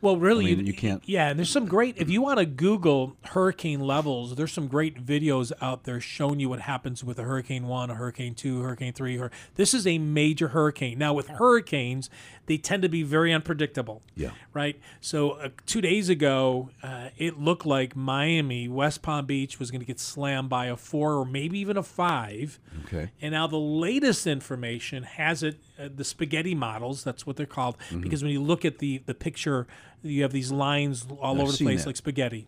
Well, 0.00 0.16
really, 0.16 0.52
I 0.52 0.54
mean, 0.56 0.66
you 0.66 0.72
can't- 0.72 1.02
Yeah, 1.08 1.28
and 1.28 1.38
there's 1.38 1.50
some 1.50 1.66
great. 1.66 1.96
If 1.98 2.08
you 2.08 2.22
want 2.22 2.38
to 2.38 2.46
Google 2.46 3.16
hurricane 3.24 3.80
levels, 3.80 4.36
there's 4.36 4.52
some 4.52 4.68
great 4.68 5.04
videos 5.04 5.50
out 5.60 5.84
there 5.84 6.00
showing 6.00 6.38
you 6.38 6.48
what 6.48 6.60
happens 6.60 7.02
with 7.02 7.18
a 7.18 7.24
hurricane 7.24 7.66
one, 7.66 7.90
a 7.90 7.94
hurricane 7.94 8.34
two, 8.34 8.62
hurricane 8.62 8.92
three. 8.92 9.16
Hur- 9.16 9.30
this 9.56 9.74
is 9.74 9.86
a 9.86 9.98
major 9.98 10.48
hurricane. 10.48 10.98
Now, 10.98 11.14
with 11.14 11.26
hurricanes, 11.28 12.10
they 12.46 12.56
tend 12.58 12.82
to 12.82 12.88
be 12.88 13.02
very 13.02 13.32
unpredictable. 13.32 14.02
Yeah. 14.14 14.30
Right. 14.54 14.78
So 15.00 15.32
uh, 15.32 15.48
two 15.66 15.80
days 15.80 16.08
ago, 16.08 16.70
uh, 16.82 17.08
it 17.16 17.38
looked 17.40 17.66
like 17.66 17.96
Miami, 17.96 18.68
West 18.68 19.02
Palm 19.02 19.26
Beach, 19.26 19.58
was 19.58 19.70
going 19.70 19.80
to 19.80 19.86
get 19.86 19.98
slammed 20.00 20.48
by 20.48 20.66
a 20.66 20.76
four 20.76 21.14
or 21.14 21.24
maybe 21.24 21.58
even 21.58 21.76
a 21.76 21.82
five. 21.82 22.58
Okay. 22.84 23.10
And 23.20 23.32
now 23.32 23.46
the 23.48 23.58
latest 23.58 24.26
information 24.26 25.02
has 25.02 25.42
it, 25.42 25.58
uh, 25.78 25.88
the 25.94 26.04
spaghetti 26.04 26.54
models, 26.54 27.02
that's 27.04 27.26
what 27.26 27.36
they're 27.36 27.46
called, 27.46 27.76
Mm-hmm. 27.88 28.00
because 28.00 28.22
when 28.22 28.32
you 28.32 28.42
look 28.42 28.64
at 28.64 28.78
the, 28.78 29.02
the 29.06 29.14
picture, 29.14 29.66
you 30.02 30.22
have 30.22 30.32
these 30.32 30.52
lines 30.52 31.06
all 31.20 31.36
I've 31.36 31.42
over 31.42 31.52
the 31.52 31.64
place 31.64 31.82
that. 31.82 31.88
like 31.88 31.96
spaghetti. 31.96 32.46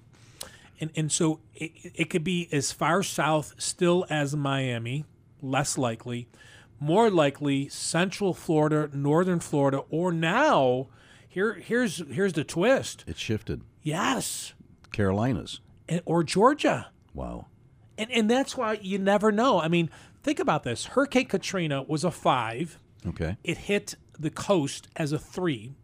And, 0.80 0.90
and 0.96 1.12
so 1.12 1.40
it, 1.54 1.72
it 1.94 2.10
could 2.10 2.24
be 2.24 2.48
as 2.52 2.72
far 2.72 3.02
south 3.02 3.54
still 3.58 4.06
as 4.08 4.34
Miami, 4.34 5.04
less 5.42 5.76
likely, 5.76 6.28
more 6.78 7.10
likely 7.10 7.68
central 7.68 8.32
Florida, 8.32 8.88
northern 8.92 9.40
Florida, 9.40 9.82
or 9.90 10.10
now, 10.10 10.88
here 11.28 11.54
here's 11.54 11.98
here's 12.10 12.32
the 12.32 12.44
twist. 12.44 13.04
It 13.06 13.18
shifted. 13.18 13.62
Yes. 13.82 14.54
Carolinas. 14.90 15.60
And, 15.88 16.00
or 16.04 16.24
Georgia. 16.24 16.90
Wow. 17.14 17.46
And, 17.98 18.10
and 18.10 18.30
that's 18.30 18.56
why 18.56 18.78
you 18.80 18.98
never 18.98 19.30
know. 19.30 19.60
I 19.60 19.68
mean, 19.68 19.90
think 20.22 20.40
about 20.40 20.64
this. 20.64 20.86
Hurricane 20.86 21.26
Katrina 21.26 21.82
was 21.82 22.02
a 22.02 22.10
five. 22.10 22.78
Okay. 23.06 23.36
It 23.44 23.58
hit 23.58 23.94
the 24.18 24.30
coast 24.30 24.88
as 24.96 25.12
a 25.12 25.18
three. 25.18 25.74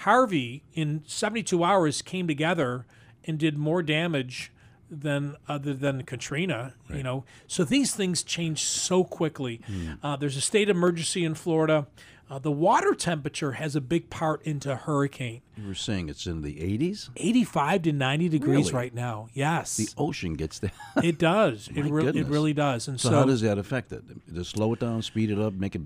Harvey, 0.00 0.62
in 0.74 1.02
72 1.06 1.62
hours, 1.64 2.02
came 2.02 2.26
together 2.28 2.86
and 3.24 3.38
did 3.38 3.56
more 3.56 3.82
damage 3.82 4.52
than 4.90 5.36
other 5.48 5.74
than 5.74 6.02
Katrina. 6.02 6.74
You 6.92 7.02
know, 7.02 7.24
so 7.46 7.64
these 7.64 7.94
things 7.94 8.22
change 8.22 8.62
so 8.64 9.02
quickly. 9.04 9.60
Uh, 10.02 10.16
there's 10.16 10.36
a 10.36 10.40
state 10.40 10.68
emergency 10.68 11.24
in 11.24 11.34
Florida. 11.34 11.86
Uh, 12.28 12.40
the 12.40 12.50
water 12.50 12.92
temperature 12.92 13.52
has 13.52 13.76
a 13.76 13.80
big 13.80 14.10
part 14.10 14.42
into 14.42 14.74
hurricane. 14.74 15.42
You 15.56 15.68
were 15.68 15.74
saying 15.74 16.08
it's 16.08 16.26
in 16.26 16.42
the 16.42 16.54
80s. 16.54 17.08
85 17.16 17.82
to 17.82 17.92
90 17.92 18.28
degrees 18.28 18.66
Really? 18.66 18.72
right 18.72 18.94
now. 18.94 19.28
Yes, 19.32 19.76
The 19.76 19.88
ocean 19.96 20.34
gets 20.34 20.58
that. 20.58 20.72
it 21.04 21.18
does. 21.18 21.68
it, 21.74 21.84
re- 21.84 22.08
it 22.08 22.26
really 22.26 22.52
does. 22.52 22.88
And 22.88 23.00
so, 23.00 23.10
so, 23.10 23.14
how 23.14 23.24
does 23.24 23.42
that 23.42 23.58
affect 23.58 23.92
it? 23.92 24.02
Does 24.34 24.48
slow 24.48 24.72
it 24.72 24.80
down, 24.80 25.02
speed 25.02 25.30
it 25.30 25.38
up, 25.38 25.54
make 25.54 25.76
it? 25.76 25.82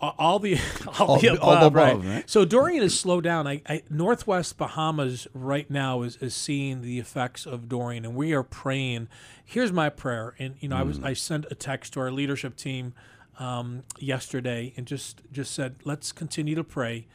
All 0.00 0.38
the 0.38 0.58
all, 0.98 1.06
All 1.12 1.18
the 1.20 1.26
above, 1.34 1.42
all 1.42 1.60
the 1.70 1.76
right. 1.76 1.92
above, 1.92 2.06
right? 2.06 2.30
So 2.30 2.44
Dorian 2.44 2.82
is 2.82 2.98
slowed 2.98 3.24
down. 3.24 3.46
I, 3.46 3.60
I 3.68 3.82
Northwest 3.90 4.56
Bahamas 4.56 5.28
right 5.34 5.70
now 5.70 6.02
is, 6.02 6.16
is 6.16 6.34
seeing 6.34 6.80
the 6.82 6.98
effects 6.98 7.44
of 7.46 7.68
Dorian, 7.68 8.04
and 8.04 8.14
we 8.14 8.32
are 8.32 8.42
praying. 8.42 9.08
Here's 9.44 9.72
my 9.72 9.88
prayer, 9.90 10.34
and 10.38 10.54
you 10.60 10.68
know 10.68 10.76
I 10.76 10.82
was 10.82 10.98
Mm. 10.98 11.04
I 11.06 11.12
sent 11.12 11.46
a 11.50 11.54
text 11.54 11.92
to 11.94 12.00
our 12.00 12.10
leadership 12.10 12.56
team 12.56 12.94
um, 13.38 13.82
yesterday 13.98 14.72
and 14.76 14.86
just 14.86 15.20
just 15.32 15.52
said 15.52 15.76
let's 15.84 16.12
continue 16.12 16.54
to 16.54 16.64
pray 16.64 17.06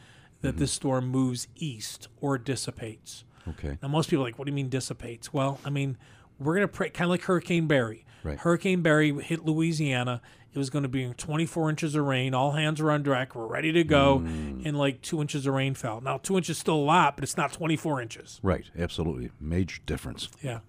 that 0.42 0.50
Mm-hmm. 0.50 0.58
this 0.58 0.72
storm 0.72 1.08
moves 1.08 1.48
east 1.56 2.08
or 2.20 2.36
dissipates. 2.38 3.24
Okay. 3.48 3.78
Now, 3.82 3.88
most 3.88 4.10
people 4.10 4.24
are 4.24 4.28
like, 4.28 4.38
what 4.38 4.44
do 4.44 4.50
you 4.50 4.54
mean 4.56 4.68
dissipates? 4.68 5.32
Well, 5.32 5.58
I 5.64 5.70
mean, 5.70 5.96
we're 6.38 6.54
going 6.56 6.66
to 6.66 6.72
pray, 6.72 6.90
kind 6.90 7.06
of 7.06 7.10
like 7.10 7.22
Hurricane 7.22 7.66
Barry. 7.66 8.04
Right. 8.22 8.38
Hurricane 8.38 8.82
Barry 8.82 9.12
hit 9.22 9.44
Louisiana. 9.46 10.20
It 10.56 10.58
was 10.58 10.70
going 10.70 10.84
to 10.84 10.88
be 10.88 11.12
24 11.16 11.68
inches 11.70 11.94
of 11.94 12.04
rain. 12.04 12.32
All 12.32 12.52
hands 12.52 12.80
were 12.80 12.90
on 12.90 13.02
deck. 13.02 13.34
We're 13.34 13.46
ready 13.46 13.72
to 13.72 13.84
go. 13.84 14.20
Mm. 14.20 14.64
And 14.64 14.78
like 14.78 15.02
two 15.02 15.20
inches 15.20 15.46
of 15.46 15.52
rain 15.52 15.74
fell. 15.74 16.00
Now, 16.00 16.16
two 16.16 16.36
inches 16.36 16.56
is 16.56 16.58
still 16.58 16.76
a 16.76 16.76
lot, 16.76 17.16
but 17.16 17.24
it's 17.24 17.36
not 17.36 17.52
24 17.52 18.00
inches. 18.00 18.40
Right, 18.42 18.64
absolutely, 18.78 19.30
major 19.38 19.80
difference. 19.84 20.28
Yeah. 20.42 20.60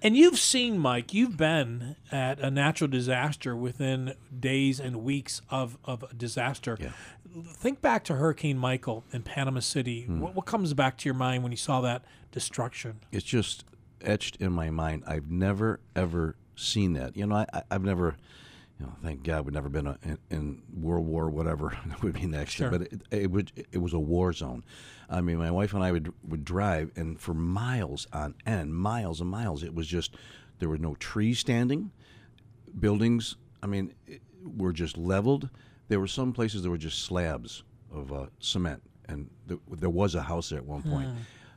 And 0.00 0.16
you've 0.16 0.38
seen, 0.38 0.78
Mike, 0.78 1.12
you've 1.12 1.36
been 1.36 1.96
at 2.12 2.38
a 2.38 2.50
natural 2.50 2.88
disaster 2.88 3.56
within 3.56 4.14
days 4.38 4.78
and 4.78 5.02
weeks 5.02 5.42
of, 5.50 5.76
of 5.84 6.04
a 6.04 6.14
disaster. 6.14 6.76
Yeah. 6.80 6.90
Think 7.54 7.82
back 7.82 8.04
to 8.04 8.14
Hurricane 8.14 8.58
Michael 8.58 9.04
in 9.12 9.22
Panama 9.22 9.60
City. 9.60 10.02
Hmm. 10.02 10.20
What, 10.20 10.34
what 10.34 10.46
comes 10.46 10.72
back 10.72 10.96
to 10.98 11.04
your 11.06 11.14
mind 11.14 11.42
when 11.42 11.52
you 11.52 11.58
saw 11.58 11.80
that 11.80 12.04
destruction? 12.30 13.00
It's 13.10 13.24
just 13.24 13.64
etched 14.00 14.36
in 14.36 14.52
my 14.52 14.70
mind. 14.70 15.02
I've 15.06 15.30
never 15.30 15.80
ever 15.94 16.36
seen 16.54 16.94
that. 16.94 17.16
You 17.16 17.26
know, 17.26 17.46
I, 17.52 17.62
I've 17.70 17.84
never, 17.84 18.16
you 18.78 18.86
know, 18.86 18.92
thank 19.02 19.22
God 19.22 19.46
we'd 19.46 19.54
never 19.54 19.68
been 19.70 19.86
a, 19.86 19.98
in, 20.02 20.18
in 20.30 20.62
World 20.74 21.06
War 21.06 21.30
whatever 21.30 21.76
would 22.02 22.12
be 22.12 22.26
next. 22.26 22.52
Sure. 22.52 22.70
But 22.70 22.82
it, 22.82 23.02
it 23.10 23.30
would 23.30 23.52
it 23.72 23.78
was 23.78 23.92
a 23.92 23.98
war 23.98 24.32
zone. 24.32 24.64
I 25.08 25.20
mean, 25.20 25.38
my 25.38 25.50
wife 25.50 25.72
and 25.72 25.82
I 25.82 25.92
would 25.92 26.12
would 26.24 26.44
drive, 26.44 26.90
and 26.96 27.18
for 27.18 27.32
miles 27.34 28.06
on 28.12 28.34
end, 28.44 28.74
miles 28.74 29.20
and 29.20 29.30
miles, 29.30 29.62
it 29.62 29.74
was 29.74 29.86
just 29.86 30.14
there 30.58 30.68
were 30.68 30.78
no 30.78 30.94
trees 30.96 31.38
standing, 31.38 31.90
buildings. 32.78 33.36
I 33.62 33.66
mean, 33.66 33.94
it, 34.06 34.20
were 34.44 34.72
just 34.72 34.96
leveled. 34.96 35.48
There 35.88 35.98
were 36.00 36.06
some 36.06 36.32
places 36.32 36.62
that 36.62 36.70
were 36.70 36.78
just 36.78 37.02
slabs 37.04 37.62
of 37.92 38.12
uh, 38.12 38.26
cement, 38.38 38.82
and 39.08 39.30
th- 39.48 39.60
there 39.70 39.90
was 39.90 40.14
a 40.14 40.22
house 40.22 40.50
there 40.50 40.58
at 40.58 40.66
one 40.66 40.82
point. 40.82 41.08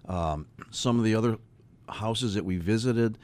Um, 0.08 0.48
some 0.72 0.98
of 0.98 1.04
the 1.04 1.16
other 1.16 1.38
houses 1.88 2.34
that 2.36 2.46
we 2.46 2.58
visited 2.58 3.18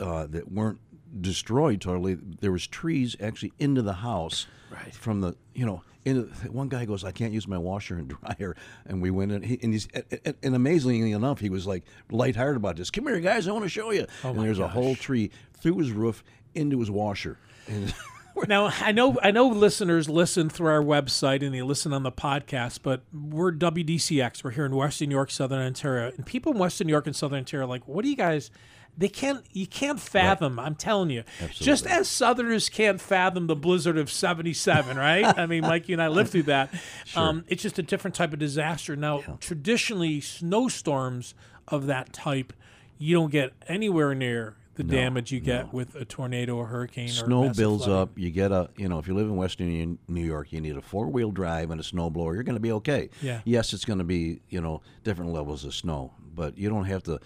uh, 0.00 0.26
that 0.28 0.50
weren't 0.50 0.80
destroyed 1.20 1.80
totally, 1.80 2.14
there 2.14 2.52
was 2.52 2.66
trees 2.66 3.16
actually 3.20 3.52
into 3.58 3.82
the 3.82 3.94
house 3.94 4.46
Right. 4.70 4.94
from 4.94 5.20
the 5.20 5.36
you 5.54 5.64
know. 5.66 5.82
Into, 6.04 6.22
one 6.52 6.68
guy 6.68 6.84
goes, 6.84 7.02
"I 7.02 7.10
can't 7.10 7.32
use 7.32 7.48
my 7.48 7.58
washer 7.58 7.96
and 7.96 8.08
dryer," 8.38 8.54
and 8.86 9.02
we 9.02 9.10
went 9.10 9.32
in. 9.32 9.42
He, 9.42 9.58
and 9.60 9.72
he's 9.72 9.88
and, 10.24 10.36
and 10.40 10.54
amazingly 10.54 11.10
enough, 11.10 11.40
he 11.40 11.50
was 11.50 11.66
like 11.66 11.82
lighthearted 12.12 12.56
about 12.56 12.76
this. 12.76 12.92
Come 12.92 13.08
here, 13.08 13.18
guys, 13.18 13.48
I 13.48 13.50
want 13.52 13.64
to 13.64 13.68
show 13.68 13.90
you. 13.90 14.06
Oh 14.22 14.28
and 14.28 14.38
my 14.38 14.44
there's 14.44 14.60
a 14.60 14.68
whole 14.68 14.94
tree 14.94 15.32
through 15.60 15.78
his 15.78 15.90
roof 15.90 16.22
into 16.54 16.78
his 16.78 16.92
washer. 16.92 17.38
And 17.66 17.92
Now 18.48 18.66
I 18.80 18.92
know 18.92 19.18
I 19.22 19.30
know 19.32 19.48
listeners 19.48 20.08
listen 20.08 20.48
through 20.50 20.68
our 20.68 20.82
website 20.82 21.42
and 21.44 21.52
they 21.54 21.62
listen 21.62 21.92
on 21.92 22.02
the 22.04 22.12
podcast, 22.12 22.80
but 22.84 23.02
we're 23.12 23.50
WDCX. 23.50 24.44
We're 24.44 24.50
here 24.52 24.66
in 24.66 24.76
Western 24.76 25.08
New 25.08 25.14
York, 25.16 25.30
Southern 25.32 25.58
Ontario, 25.60 26.12
and 26.16 26.24
people 26.24 26.52
in 26.52 26.58
Western 26.58 26.86
New 26.86 26.92
York 26.92 27.06
and 27.06 27.16
Southern 27.16 27.38
Ontario 27.38 27.64
are 27.64 27.68
like, 27.68 27.88
"What 27.88 28.04
do 28.04 28.10
you 28.10 28.16
guys?" 28.16 28.50
They 28.98 29.08
can't. 29.08 29.44
You 29.52 29.66
can't 29.66 30.00
fathom. 30.00 30.58
I'm 30.58 30.74
telling 30.74 31.10
you. 31.10 31.24
Just 31.52 31.86
as 31.86 32.08
Southerners 32.08 32.68
can't 32.70 33.00
fathom 33.00 33.46
the 33.46 33.56
blizzard 33.56 33.98
of 33.98 34.10
'77, 34.10 34.96
right? 34.98 35.24
I 35.38 35.46
mean, 35.46 35.62
Mike, 35.62 35.88
you 35.88 35.94
and 35.94 36.02
I 36.02 36.08
lived 36.08 36.30
through 36.30 36.44
that. 36.44 36.70
Um, 37.14 37.44
it's 37.48 37.62
just 37.62 37.78
a 37.78 37.82
different 37.82 38.14
type 38.14 38.32
of 38.32 38.38
disaster. 38.38 38.96
Now, 38.96 39.20
traditionally, 39.40 40.20
snowstorms 40.20 41.34
of 41.68 41.86
that 41.86 42.12
type, 42.12 42.52
you 42.98 43.14
don't 43.14 43.30
get 43.30 43.52
anywhere 43.68 44.14
near 44.14 44.56
the 44.76 44.84
damage 44.84 45.32
you 45.32 45.40
get 45.40 45.72
with 45.72 45.94
a 45.94 46.04
tornado 46.04 46.56
or 46.56 46.66
hurricane. 46.66 47.08
snow 47.08 47.42
massive 47.44 47.56
builds 47.56 47.84
flooding. 47.84 48.02
up. 48.02 48.18
You 48.18 48.30
get 48.30 48.52
a, 48.52 48.68
you 48.76 48.88
know, 48.88 48.98
if 48.98 49.08
you 49.08 49.14
live 49.14 49.26
in 49.26 49.36
Western 49.36 49.98
New- 50.06 50.24
York, 50.24 50.52
you 50.52 50.60
need 50.60 50.76
a 50.76 50.82
four 50.82 51.08
wheel 51.08 51.30
drive 51.30 51.70
and 51.70 51.80
a 51.80 51.84
snow 51.84 52.10
blower. 52.10 52.34
You're 52.34 52.42
going 52.44 52.56
to 52.56 52.60
be 52.60 52.72
okay. 52.72 53.08
Yeah. 53.22 53.40
Yes, 53.44 53.72
it's 53.72 53.84
going 53.86 53.98
to 54.00 54.04
be, 54.04 54.40
you 54.50 54.60
know, 54.60 54.82
different 55.02 55.32
levels 55.32 55.64
of 55.64 55.74
snow, 55.74 56.12
but 56.34 56.58
you 56.58 56.68
don't 56.68 56.84
have 56.84 57.02
to, 57.04 57.20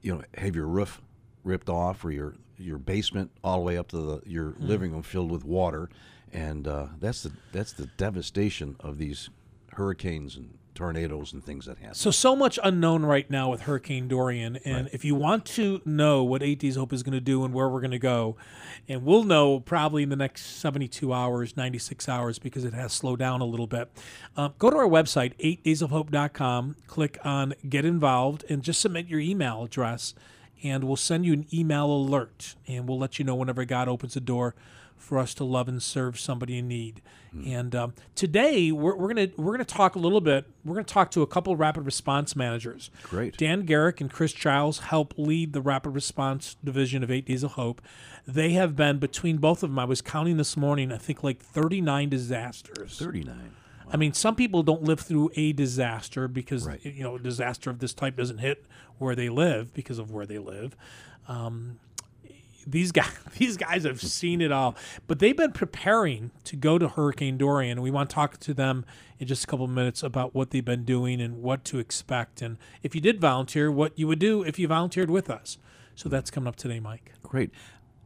you 0.00 0.14
know, 0.14 0.22
have 0.38 0.54
your 0.54 0.66
roof 0.66 1.00
ripped 1.44 1.68
off 1.68 2.04
or 2.04 2.10
your 2.10 2.34
your 2.58 2.78
basement 2.78 3.30
all 3.42 3.56
the 3.58 3.64
way 3.64 3.76
up 3.78 3.88
to 3.88 3.96
the 3.96 4.20
your 4.24 4.50
Hmm. 4.52 4.66
living 4.66 4.92
room 4.92 5.02
filled 5.02 5.30
with 5.30 5.44
water, 5.44 5.88
and 6.32 6.66
uh, 6.68 6.86
that's 7.00 7.22
the 7.22 7.32
that's 7.52 7.72
the 7.72 7.86
devastation 7.96 8.76
of 8.80 8.98
these 8.98 9.30
hurricanes 9.72 10.36
and 10.36 10.58
tornadoes 10.74 11.34
and 11.34 11.44
things 11.44 11.66
that 11.66 11.76
happen. 11.78 11.94
So 11.94 12.10
so 12.10 12.34
much 12.34 12.58
unknown 12.64 13.04
right 13.04 13.28
now 13.30 13.50
with 13.50 13.62
Hurricane 13.62 14.08
Dorian, 14.08 14.56
and 14.64 14.88
if 14.92 15.04
you 15.04 15.14
want 15.14 15.44
to 15.46 15.82
know 15.84 16.22
what 16.24 16.42
Eight 16.42 16.60
Days 16.60 16.76
of 16.76 16.80
Hope 16.80 16.92
is 16.94 17.02
going 17.02 17.12
to 17.12 17.20
do 17.20 17.44
and 17.44 17.52
where 17.52 17.68
we're 17.68 17.80
going 17.82 17.90
to 17.90 17.98
go, 17.98 18.36
and 18.88 19.04
we'll 19.04 19.24
know 19.24 19.60
probably 19.60 20.02
in 20.02 20.08
the 20.08 20.16
next 20.16 20.42
seventy-two 20.60 21.12
hours, 21.12 21.56
ninety-six 21.58 22.08
hours, 22.08 22.38
because 22.38 22.64
it 22.64 22.72
has 22.74 22.92
slowed 22.92 23.18
down 23.18 23.40
a 23.42 23.44
little 23.44 23.66
bit. 23.66 23.90
Um, 24.36 24.54
go 24.58 24.70
to 24.70 24.76
our 24.76 24.88
website, 24.88 25.34
eightdaysofhope.com, 25.38 26.76
click 26.86 27.18
on 27.24 27.54
Get 27.68 27.84
Involved, 27.84 28.44
and 28.48 28.62
just 28.62 28.80
submit 28.80 29.08
your 29.08 29.20
email 29.20 29.62
address, 29.64 30.14
and 30.62 30.84
we'll 30.84 30.96
send 30.96 31.24
you 31.26 31.32
an 31.32 31.46
email 31.52 31.86
alert, 31.86 32.54
and 32.66 32.88
we'll 32.88 32.98
let 32.98 33.18
you 33.18 33.24
know 33.24 33.34
whenever 33.34 33.64
God 33.64 33.88
opens 33.88 34.14
the 34.14 34.20
door 34.20 34.54
for 34.96 35.18
us 35.18 35.34
to 35.34 35.44
love 35.44 35.68
and 35.68 35.82
serve 35.82 36.18
somebody 36.18 36.58
in 36.58 36.68
need. 36.68 37.02
And 37.46 37.74
um, 37.74 37.94
today 38.14 38.70
we're, 38.72 38.94
we're 38.94 39.08
gonna 39.08 39.28
we're 39.38 39.52
gonna 39.52 39.64
talk 39.64 39.96
a 39.96 39.98
little 39.98 40.20
bit. 40.20 40.44
We're 40.66 40.74
gonna 40.74 40.84
talk 40.84 41.10
to 41.12 41.22
a 41.22 41.26
couple 41.26 41.56
rapid 41.56 41.86
response 41.86 42.36
managers. 42.36 42.90
Great. 43.04 43.38
Dan 43.38 43.62
Garrick 43.62 44.02
and 44.02 44.10
Chris 44.12 44.34
Childs 44.34 44.80
help 44.80 45.14
lead 45.16 45.54
the 45.54 45.62
rapid 45.62 45.90
response 45.90 46.56
division 46.62 47.02
of 47.02 47.10
Eight 47.10 47.24
Days 47.24 47.42
of 47.42 47.52
Hope. 47.52 47.80
They 48.26 48.50
have 48.50 48.76
been 48.76 48.98
between 48.98 49.38
both 49.38 49.62
of 49.62 49.70
them. 49.70 49.78
I 49.78 49.86
was 49.86 50.02
counting 50.02 50.36
this 50.36 50.58
morning. 50.58 50.92
I 50.92 50.98
think 50.98 51.24
like 51.24 51.40
39 51.40 52.10
disasters. 52.10 52.98
Thirty 52.98 53.24
nine. 53.24 53.52
I 53.92 53.96
mean, 53.96 54.12
some 54.14 54.34
people 54.34 54.62
don't 54.62 54.82
live 54.82 55.00
through 55.00 55.30
a 55.36 55.52
disaster 55.52 56.26
because 56.26 56.66
Right. 56.66 56.84
you 56.84 57.02
know 57.02 57.16
a 57.16 57.18
disaster 57.20 57.70
of 57.70 57.78
this 57.78 57.92
type 57.92 58.16
doesn't 58.16 58.38
hit 58.38 58.64
where 58.98 59.14
they 59.14 59.28
live 59.28 59.74
because 59.74 59.98
of 59.98 60.10
where 60.10 60.26
they 60.26 60.38
live. 60.38 60.74
Um, 61.28 61.78
these 62.66 62.92
guys, 62.92 63.12
these 63.38 63.56
guys 63.56 63.84
have 63.84 64.00
seen 64.00 64.40
it 64.40 64.50
all, 64.52 64.76
but 65.06 65.18
they've 65.18 65.36
been 65.36 65.52
preparing 65.52 66.30
to 66.44 66.56
go 66.56 66.78
to 66.78 66.88
Hurricane 66.88 67.36
Dorian, 67.36 67.72
and 67.72 67.82
we 67.82 67.90
want 67.90 68.08
to 68.10 68.14
talk 68.14 68.38
to 68.40 68.54
them 68.54 68.84
in 69.18 69.26
just 69.26 69.44
a 69.44 69.46
couple 69.46 69.64
of 69.64 69.70
minutes 69.70 70.02
about 70.02 70.34
what 70.34 70.50
they've 70.50 70.64
been 70.64 70.84
doing 70.84 71.20
and 71.20 71.42
what 71.42 71.64
to 71.66 71.78
expect, 71.78 72.40
and 72.40 72.56
if 72.82 72.94
you 72.94 73.00
did 73.00 73.20
volunteer, 73.20 73.70
what 73.70 73.98
you 73.98 74.06
would 74.08 74.18
do 74.18 74.42
if 74.42 74.58
you 74.58 74.68
volunteered 74.68 75.10
with 75.10 75.28
us. 75.28 75.58
So 75.94 76.08
that's 76.08 76.30
coming 76.30 76.48
up 76.48 76.56
today, 76.56 76.80
Mike. 76.80 77.12
Great. 77.22 77.50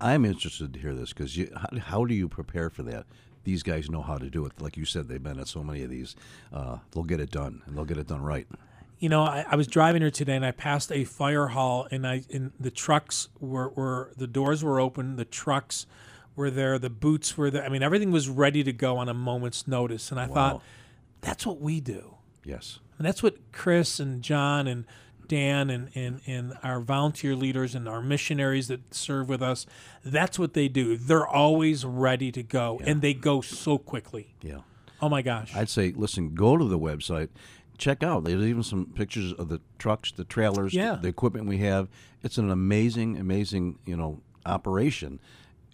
I'm 0.00 0.24
interested 0.24 0.72
to 0.74 0.80
hear 0.80 0.94
this 0.94 1.12
because 1.12 1.38
how, 1.54 1.78
how 1.78 2.04
do 2.04 2.14
you 2.14 2.28
prepare 2.28 2.68
for 2.68 2.82
that? 2.82 3.06
These 3.46 3.62
guys 3.62 3.88
know 3.88 4.02
how 4.02 4.18
to 4.18 4.28
do 4.28 4.44
it. 4.44 4.60
Like 4.60 4.76
you 4.76 4.84
said, 4.84 5.06
they've 5.06 5.22
been 5.22 5.38
at 5.38 5.46
so 5.46 5.62
many 5.62 5.84
of 5.84 5.88
these. 5.88 6.16
Uh, 6.52 6.78
they'll 6.90 7.04
get 7.04 7.20
it 7.20 7.30
done, 7.30 7.62
and 7.64 7.76
they'll 7.76 7.84
get 7.84 7.96
it 7.96 8.08
done 8.08 8.20
right. 8.20 8.44
You 8.98 9.08
know, 9.08 9.22
I, 9.22 9.46
I 9.48 9.54
was 9.54 9.68
driving 9.68 10.02
here 10.02 10.10
today, 10.10 10.34
and 10.34 10.44
I 10.44 10.50
passed 10.50 10.90
a 10.90 11.04
fire 11.04 11.46
hall, 11.46 11.86
and 11.92 12.04
I 12.04 12.24
and 12.34 12.50
the 12.58 12.72
trucks 12.72 13.28
were, 13.38 13.68
were 13.68 14.10
the 14.16 14.26
doors 14.26 14.64
were 14.64 14.80
open, 14.80 15.14
the 15.14 15.24
trucks 15.24 15.86
were 16.34 16.50
there, 16.50 16.76
the 16.80 16.90
boots 16.90 17.38
were 17.38 17.48
there. 17.48 17.62
I 17.62 17.68
mean, 17.68 17.84
everything 17.84 18.10
was 18.10 18.28
ready 18.28 18.64
to 18.64 18.72
go 18.72 18.96
on 18.96 19.08
a 19.08 19.14
moment's 19.14 19.68
notice, 19.68 20.10
and 20.10 20.18
I 20.18 20.26
thought, 20.26 20.60
that's 21.20 21.46
what 21.46 21.60
we 21.60 21.80
do. 21.80 22.16
Yes. 22.44 22.80
And 22.98 23.06
that's 23.06 23.22
what 23.22 23.52
Chris 23.52 24.00
and 24.00 24.22
John 24.22 24.66
and 24.66 24.86
Dan 25.28 25.70
and, 25.70 25.90
and, 25.94 26.20
and 26.26 26.54
our 26.62 26.80
volunteer 26.80 27.34
leaders 27.36 27.74
and 27.74 27.88
our 27.88 28.02
missionaries 28.02 28.68
that 28.68 28.94
serve 28.94 29.28
with 29.28 29.42
us, 29.42 29.66
that's 30.04 30.38
what 30.38 30.54
they 30.54 30.68
do. 30.68 30.96
They're 30.96 31.26
always 31.26 31.84
ready 31.84 32.30
to 32.32 32.42
go, 32.42 32.80
and 32.84 33.02
they 33.02 33.14
go 33.14 33.40
so 33.40 33.78
quickly. 33.78 34.34
Yeah. 34.42 34.58
Oh 35.02 35.08
my 35.08 35.22
gosh. 35.22 35.54
I'd 35.54 35.68
say, 35.68 35.92
listen, 35.94 36.34
go 36.34 36.56
to 36.56 36.64
the 36.64 36.78
website, 36.78 37.28
check 37.78 38.02
out. 38.02 38.24
There's 38.24 38.44
even 38.44 38.62
some 38.62 38.86
pictures 38.86 39.32
of 39.34 39.48
the 39.48 39.60
trucks, 39.78 40.10
the 40.12 40.24
trailers, 40.24 40.72
Yeah. 40.72 40.94
the, 40.94 41.02
the 41.02 41.08
equipment 41.08 41.46
we 41.46 41.58
have. 41.58 41.88
It's 42.22 42.38
an 42.38 42.50
amazing, 42.50 43.18
amazing, 43.18 43.78
you 43.84 43.96
know, 43.96 44.20
operation. 44.46 45.20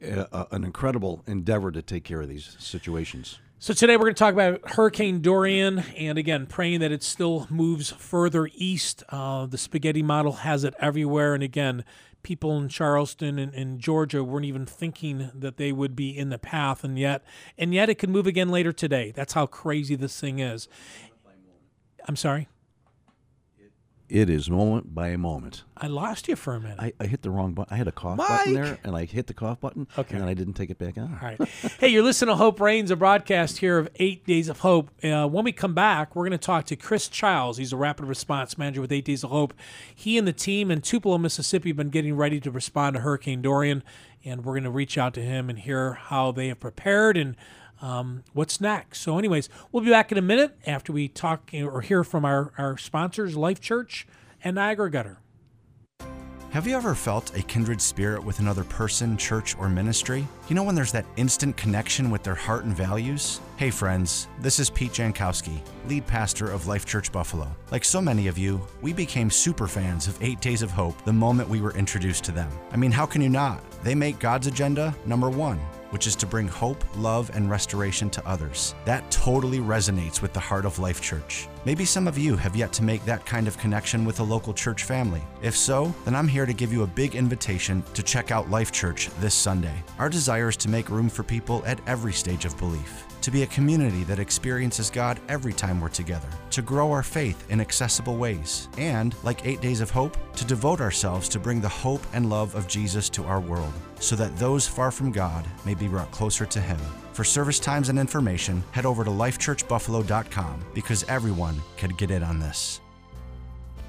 Uh, 0.04 0.24
uh, 0.32 0.44
an 0.50 0.64
incredible 0.64 1.22
endeavor 1.28 1.70
to 1.70 1.80
take 1.80 2.02
care 2.02 2.20
of 2.20 2.28
these 2.28 2.56
situations. 2.58 3.38
So 3.62 3.72
today 3.72 3.96
we're 3.96 4.06
going 4.06 4.14
to 4.16 4.18
talk 4.18 4.32
about 4.32 4.72
Hurricane 4.72 5.20
Dorian, 5.20 5.84
and 5.96 6.18
again, 6.18 6.46
praying 6.46 6.80
that 6.80 6.90
it 6.90 7.04
still 7.04 7.46
moves 7.48 7.92
further 7.92 8.50
east. 8.54 9.04
Uh, 9.08 9.46
the 9.46 9.56
spaghetti 9.56 10.02
model 10.02 10.32
has 10.32 10.64
it 10.64 10.74
everywhere, 10.80 11.32
and 11.32 11.44
again, 11.44 11.84
people 12.24 12.58
in 12.58 12.68
Charleston 12.68 13.38
and, 13.38 13.54
and 13.54 13.78
Georgia 13.78 14.24
weren't 14.24 14.46
even 14.46 14.66
thinking 14.66 15.30
that 15.32 15.58
they 15.58 15.70
would 15.70 15.94
be 15.94 16.10
in 16.10 16.28
the 16.30 16.38
path, 16.38 16.82
and 16.82 16.98
yet, 16.98 17.22
and 17.56 17.72
yet, 17.72 17.88
it 17.88 18.00
could 18.00 18.10
move 18.10 18.26
again 18.26 18.48
later 18.48 18.72
today. 18.72 19.12
That's 19.14 19.34
how 19.34 19.46
crazy 19.46 19.94
this 19.94 20.18
thing 20.18 20.40
is. 20.40 20.66
I'm 22.08 22.16
sorry, 22.16 22.48
It 24.12 24.28
is 24.28 24.50
moment 24.50 24.94
by 24.94 25.16
moment. 25.16 25.64
I 25.74 25.86
lost 25.86 26.28
you 26.28 26.36
for 26.36 26.54
a 26.54 26.60
minute. 26.60 26.76
I, 26.78 26.92
I 27.00 27.06
hit 27.06 27.22
the 27.22 27.30
wrong 27.30 27.54
button. 27.54 27.72
I 27.72 27.78
had 27.78 27.88
a 27.88 27.92
cough 27.92 28.18
button 28.18 28.52
there, 28.52 28.78
and 28.84 28.94
I 28.94 29.06
hit 29.06 29.26
the 29.26 29.32
cough 29.32 29.58
button, 29.58 29.86
Okay. 29.96 30.14
and 30.16 30.24
I 30.26 30.34
didn't 30.34 30.52
take 30.52 30.68
it 30.68 30.76
back 30.78 30.98
on. 30.98 31.18
All 31.18 31.26
right. 31.26 31.40
Hey, 31.80 31.88
you're 31.88 32.02
listening 32.02 32.34
to 32.34 32.36
Hope 32.36 32.60
Reigns, 32.60 32.90
a 32.90 32.96
broadcast 32.96 33.56
here 33.58 33.78
of 33.78 33.88
Eight 33.96 34.26
Days 34.26 34.50
of 34.50 34.60
Hope. 34.60 34.90
Uh, 35.02 35.26
when 35.26 35.44
we 35.44 35.52
come 35.52 35.72
back, 35.72 36.14
we're 36.14 36.24
going 36.28 36.38
to 36.38 36.44
talk 36.46 36.66
to 36.66 36.76
Chris 36.76 37.08
Childs. 37.08 37.56
He's 37.56 37.72
a 37.72 37.76
rapid 37.78 38.04
response 38.04 38.58
manager 38.58 38.82
with 38.82 38.92
Eight 38.92 39.06
Days 39.06 39.24
of 39.24 39.30
Hope. 39.30 39.54
He 39.94 40.18
and 40.18 40.28
the 40.28 40.34
team 40.34 40.70
in 40.70 40.82
Tupelo, 40.82 41.16
Mississippi, 41.16 41.70
have 41.70 41.78
been 41.78 41.88
getting 41.88 42.14
ready 42.14 42.38
to 42.40 42.50
respond 42.50 42.96
to 42.96 43.00
Hurricane 43.00 43.40
Dorian, 43.40 43.82
and 44.26 44.44
we're 44.44 44.52
going 44.52 44.64
to 44.64 44.70
reach 44.70 44.98
out 44.98 45.14
to 45.14 45.22
him 45.22 45.48
and 45.48 45.58
hear 45.58 45.94
how 45.94 46.32
they 46.32 46.48
have 46.48 46.60
prepared 46.60 47.16
and 47.16 47.34
um, 47.82 48.22
what's 48.32 48.60
next. 48.60 49.00
So, 49.00 49.18
anyways, 49.18 49.48
we'll 49.70 49.84
be 49.84 49.90
back 49.90 50.12
in 50.12 50.18
a 50.18 50.22
minute 50.22 50.56
after 50.66 50.92
we 50.92 51.08
talk 51.08 51.50
or 51.52 51.82
hear 51.82 52.04
from 52.04 52.24
our, 52.24 52.52
our 52.56 52.78
sponsors, 52.78 53.36
Life 53.36 53.60
Church 53.60 54.06
and 54.42 54.54
Niagara 54.54 54.90
Gutter. 54.90 55.18
Have 56.52 56.66
you 56.66 56.76
ever 56.76 56.94
felt 56.94 57.34
a 57.34 57.42
kindred 57.42 57.80
spirit 57.80 58.22
with 58.22 58.38
another 58.38 58.62
person, 58.62 59.16
church, 59.16 59.56
or 59.56 59.70
ministry? 59.70 60.28
You 60.48 60.54
know 60.54 60.62
when 60.62 60.74
there's 60.74 60.92
that 60.92 61.06
instant 61.16 61.56
connection 61.56 62.10
with 62.10 62.22
their 62.22 62.34
heart 62.34 62.64
and 62.64 62.76
values? 62.76 63.40
Hey, 63.56 63.70
friends, 63.70 64.28
this 64.38 64.60
is 64.60 64.68
Pete 64.68 64.92
Jankowski, 64.92 65.62
lead 65.88 66.06
pastor 66.06 66.50
of 66.50 66.66
Life 66.66 66.84
Church 66.84 67.10
Buffalo. 67.10 67.50
Like 67.70 67.86
so 67.86 68.02
many 68.02 68.28
of 68.28 68.36
you, 68.36 68.60
we 68.82 68.92
became 68.92 69.30
super 69.30 69.66
fans 69.66 70.06
of 70.06 70.22
Eight 70.22 70.42
Days 70.42 70.60
of 70.60 70.70
Hope 70.70 71.02
the 71.06 71.12
moment 71.14 71.48
we 71.48 71.62
were 71.62 71.72
introduced 71.72 72.22
to 72.24 72.32
them. 72.32 72.50
I 72.70 72.76
mean, 72.76 72.92
how 72.92 73.06
can 73.06 73.22
you 73.22 73.30
not? 73.30 73.62
They 73.82 73.94
make 73.94 74.18
God's 74.18 74.46
agenda 74.46 74.94
number 75.06 75.30
one 75.30 75.58
which 75.92 76.06
is 76.06 76.16
to 76.16 76.26
bring 76.26 76.48
hope, 76.48 76.84
love, 76.96 77.30
and 77.34 77.50
restoration 77.50 78.10
to 78.10 78.26
others. 78.26 78.74
That 78.84 79.08
totally 79.10 79.58
resonates 79.58 80.20
with 80.20 80.32
the 80.32 80.40
heart 80.40 80.64
of 80.64 80.78
Life 80.78 81.00
Church. 81.00 81.48
Maybe 81.64 81.84
some 81.84 82.08
of 82.08 82.18
you 82.18 82.36
have 82.36 82.56
yet 82.56 82.72
to 82.74 82.82
make 82.82 83.04
that 83.04 83.24
kind 83.26 83.46
of 83.46 83.58
connection 83.58 84.04
with 84.04 84.20
a 84.20 84.24
local 84.24 84.54
church 84.54 84.84
family. 84.84 85.22
If 85.42 85.56
so, 85.56 85.94
then 86.04 86.16
I'm 86.16 86.28
here 86.28 86.46
to 86.46 86.52
give 86.52 86.72
you 86.72 86.82
a 86.82 86.86
big 86.86 87.14
invitation 87.14 87.84
to 87.94 88.02
check 88.02 88.30
out 88.30 88.50
Life 88.50 88.72
Church 88.72 89.10
this 89.20 89.34
Sunday. 89.34 89.82
Our 89.98 90.08
desire 90.08 90.48
is 90.48 90.56
to 90.58 90.68
make 90.68 90.88
room 90.88 91.08
for 91.08 91.22
people 91.22 91.62
at 91.66 91.80
every 91.86 92.12
stage 92.12 92.44
of 92.44 92.56
belief 92.58 93.06
to 93.22 93.30
be 93.30 93.42
a 93.42 93.46
community 93.46 94.04
that 94.04 94.18
experiences 94.18 94.90
God 94.90 95.20
every 95.28 95.52
time 95.52 95.80
we're 95.80 95.88
together, 95.88 96.28
to 96.50 96.62
grow 96.62 96.90
our 96.92 97.02
faith 97.02 97.50
in 97.50 97.60
accessible 97.60 98.16
ways, 98.16 98.68
and, 98.76 99.14
like 99.22 99.46
Eight 99.46 99.60
Days 99.60 99.80
of 99.80 99.90
Hope, 99.90 100.16
to 100.36 100.44
devote 100.44 100.80
ourselves 100.80 101.28
to 101.30 101.38
bring 101.38 101.60
the 101.60 101.68
hope 101.68 102.02
and 102.12 102.28
love 102.28 102.54
of 102.54 102.68
Jesus 102.68 103.08
to 103.10 103.24
our 103.24 103.40
world, 103.40 103.72
so 104.00 104.16
that 104.16 104.36
those 104.36 104.66
far 104.66 104.90
from 104.90 105.12
God 105.12 105.46
may 105.64 105.74
be 105.74 105.88
brought 105.88 106.10
closer 106.10 106.44
to 106.46 106.60
Him. 106.60 106.78
For 107.12 107.24
service 107.24 107.58
times 107.58 107.88
and 107.88 107.98
information, 107.98 108.62
head 108.72 108.86
over 108.86 109.04
to 109.04 109.10
lifechurchbuffalo.com 109.10 110.64
because 110.74 111.04
everyone 111.08 111.60
can 111.76 111.90
get 111.90 112.10
in 112.10 112.22
on 112.22 112.40
this. 112.40 112.80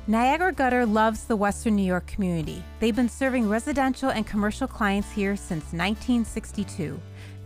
Niagara 0.06 0.52
Gutter 0.52 0.86
loves 0.86 1.24
the 1.24 1.36
Western 1.38 1.78
New 1.78 1.86
York 1.86 2.06
community. 2.08 2.62
They've 2.82 2.94
been 2.94 3.08
serving 3.08 3.48
residential 3.48 4.10
and 4.10 4.28
commercial 4.28 4.68
clients 4.68 5.10
here 5.14 5.38
since 5.38 5.64
1962. 5.72 7.00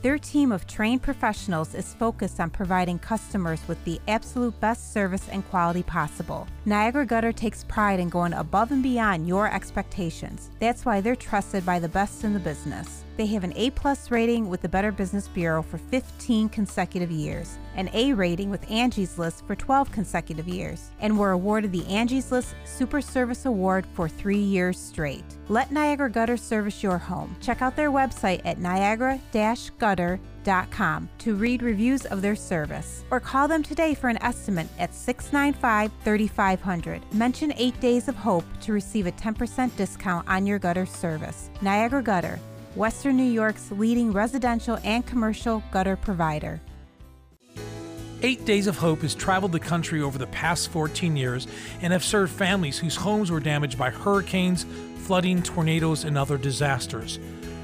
Their 0.08 0.18
team 0.18 0.54
of 0.54 0.66
trained 0.68 1.04
professionals 1.04 1.76
is 1.76 1.94
focused 1.96 2.40
on 2.40 2.50
providing 2.50 2.98
customers 2.98 3.60
with 3.68 3.84
the 3.84 4.00
absolute 4.08 4.58
best 4.62 4.94
service 4.94 5.28
and 5.28 5.46
quality 5.50 5.84
possible. 5.84 6.48
Niagara 6.64 7.06
Gutter 7.06 7.34
takes 7.34 7.66
pride 7.66 8.00
in 8.00 8.08
going 8.08 8.32
above 8.32 8.72
and 8.72 8.82
beyond 8.82 9.28
your 9.28 9.54
expectations. 9.54 10.50
That's 10.62 10.86
why 10.86 11.02
they're 11.02 11.18
trusted 11.18 11.66
by 11.66 11.80
the 11.80 11.90
best 11.90 12.24
in 12.24 12.32
the 12.32 12.40
business. 12.40 13.04
They 13.18 13.26
have 13.28 13.44
an 13.44 13.54
A 13.56 13.70
plus 13.72 14.12
rating 14.12 14.48
with 14.48 14.62
the 14.62 14.70
Better 14.70 14.92
Business 14.92 15.28
Bureau 15.28 15.64
for 15.64 15.80
15 15.80 16.50
consecutive 16.50 17.10
years, 17.10 17.58
an 17.76 17.90
A 17.94 18.14
rating 18.14 18.52
with 18.52 18.70
Angie's 18.70 19.18
List 19.18 19.44
for 19.48 19.56
12 19.56 19.92
consecutive 19.92 20.48
years, 20.48 20.92
and 21.00 21.18
were 21.18 21.32
awarded 21.32 21.72
the 21.72 21.88
Angie's 21.88 22.32
List 22.32 22.54
Super 22.64 23.02
Service 23.02 23.48
Award 23.48 23.88
for 23.96 24.08
three 24.08 24.38
years 24.38 24.80
straight. 24.80 25.26
Let 25.50 25.72
Niagara 25.72 26.12
Gutter 26.12 26.38
service 26.38 26.84
your 26.84 27.00
home. 27.00 27.36
Check 27.42 27.64
out 27.64 27.76
their 27.76 27.90
website 27.90 28.42
at 28.46 28.60
niagara-gutter.com 28.60 31.10
to 31.18 31.36
read 31.36 31.64
reviews 31.64 32.06
of 32.06 32.22
their 32.22 32.36
service, 32.36 33.04
or 33.10 33.20
call 33.20 33.48
them 33.48 33.64
today 33.64 33.96
for 33.96 34.10
an 34.10 34.22
estimate 34.22 34.68
at 34.78 34.94
695 34.94 35.92
3500. 36.04 37.02
Mention 37.16 37.52
8 37.58 37.80
Days 37.80 38.08
of 38.08 38.16
Hope 38.16 38.46
to 38.62 38.74
receive 38.74 39.08
a 39.08 39.12
10% 39.14 39.76
discount 39.76 40.30
on 40.30 40.46
your 40.46 40.60
gutter 40.60 40.86
service. 40.86 41.50
Niagara 41.64 42.04
Gutter 42.04 42.40
Western 42.78 43.18
New 43.18 43.24
York's 43.24 43.72
leading 43.72 44.14
residential 44.14 44.78
and 44.84 45.04
commercial 45.04 45.64
gutter 45.72 45.96
provider. 45.96 46.62
Eight 48.22 48.46
Days 48.46 48.68
of 48.68 48.78
Hope 48.78 49.02
has 49.02 49.16
traveled 49.16 49.52
the 49.52 49.60
country 49.60 50.00
over 50.02 50.20
the 50.20 50.28
past 50.28 50.70
14 50.70 51.18
years 51.18 51.48
and 51.82 51.92
have 51.92 52.04
served 52.04 52.32
families 52.32 52.78
whose 52.78 52.96
homes 52.96 53.32
were 53.32 53.40
damaged 53.40 53.80
by 53.80 53.90
hurricanes, 53.90 54.66
flooding, 54.98 55.42
tornadoes, 55.42 56.04
and 56.04 56.18
other 56.18 56.38
disasters. 56.38 57.20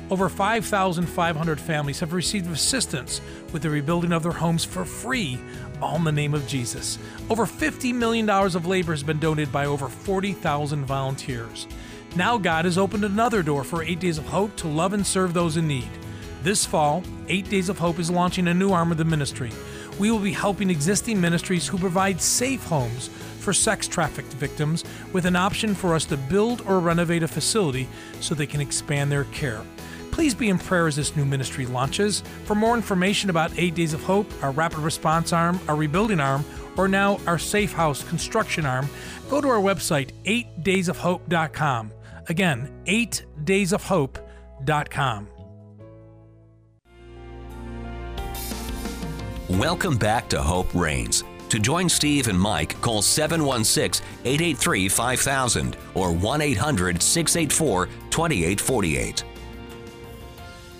Over 0.10 0.29
5,500 0.29 1.60
families 1.60 2.00
have 2.00 2.13
received 2.13 2.51
assistance 2.51 3.22
with 3.51 3.62
the 3.62 3.70
rebuilding 3.70 4.12
of 4.12 4.24
their 4.24 4.32
homes 4.32 4.65
for 4.65 4.84
free, 4.84 5.39
all 5.82 5.96
in 5.96 6.03
the 6.03 6.12
name 6.12 6.34
of 6.34 6.48
Jesus. 6.48 6.98
Over 7.29 7.46
$50 7.46 7.93
million 7.93 8.27
of 8.29 8.65
labor 8.65 8.93
has 8.93 9.03
been 9.03 9.20
donated 9.20 9.51
by 9.51 9.65
over 9.65 9.88
40,000 9.88 10.86
volunteers. 10.86 11.67
Now 12.15 12.38
God 12.38 12.65
has 12.65 12.77
opened 12.77 13.03
another 13.03 13.41
door 13.41 13.63
for 13.63 13.82
8 13.82 14.00
Days 14.00 14.20
of 14.20 14.27
Hope 14.27 14.55
to 14.58 14.67
love 14.67 14.93
and 14.93 15.05
serve 15.05 15.34
those 15.34 15.58
in 15.58 15.67
need. 15.67 15.89
This 16.43 16.63
fall, 16.63 17.01
8 17.27 17.50
Days 17.50 17.70
of 17.70 17.79
Hope 17.79 17.98
is 17.98 18.12
launching 18.12 18.48
a 18.48 18.53
new 18.53 18.72
arm 18.72 18.91
of 18.91 19.00
the 19.00 19.03
ministry. 19.03 19.51
We 19.98 20.11
will 20.11 20.20
be 20.20 20.31
helping 20.31 20.70
existing 20.70 21.20
ministries 21.20 21.68
who 21.68 21.79
provide 21.79 22.22
safe 22.22 22.64
homes 22.66 23.07
for 23.40 23.51
sex 23.51 23.88
trafficked 23.88 24.33
victims 24.33 24.83
with 25.11 25.25
an 25.25 25.35
option 25.35 25.74
for 25.74 25.96
us 25.96 26.05
to 26.05 26.18
build 26.18 26.61
or 26.68 26.79
renovate 26.79 27.24
a 27.24 27.27
facility 27.27 27.88
so 28.20 28.35
they 28.35 28.46
can 28.46 28.61
expand 28.61 29.11
their 29.11 29.24
care. 29.25 29.61
Please 30.11 30.35
be 30.35 30.50
in 30.50 30.59
prayer 30.59 30.85
as 30.85 30.96
this 30.96 31.16
new 31.16 31.25
ministry 31.25 31.66
launches. 31.66 32.22
For 32.46 32.53
more 32.53 32.75
information 32.75 33.31
about 33.31 33.57
8 33.57 33.74
Days 33.74 33.96
of 33.96 34.03
Hope, 34.03 34.31
our 34.44 34.51
rapid 34.51 34.79
response 34.79 35.33
arm, 35.33 35.59
our 35.68 35.75
rebuilding 35.75 36.20
arm, 36.20 36.46
or 36.77 36.88
now 36.88 37.20
our 37.25 37.40
safe 37.40 37.74
house 37.74 38.03
construction 38.03 38.68
arm, 38.68 38.88
go 39.31 39.42
to 39.42 39.48
our 39.48 39.59
website, 39.59 40.11
8daysofhope.com. 40.25 41.92
Again, 42.29 42.72
8daysofhope.com. 42.86 45.27
Welcome 49.50 49.98
back 49.98 50.29
to 50.29 50.42
Hope 50.42 50.74
Reigns. 50.74 51.24
To 51.50 51.59
join 51.59 51.88
Steve 51.90 52.27
and 52.29 52.40
Mike, 52.40 52.79
call 52.81 53.01
716 53.03 54.03
883 54.25 54.90
5000 54.90 55.77
or 55.94 56.12
1 56.12 56.42
800 56.42 57.03
684 57.03 57.86
2848. 58.09 59.24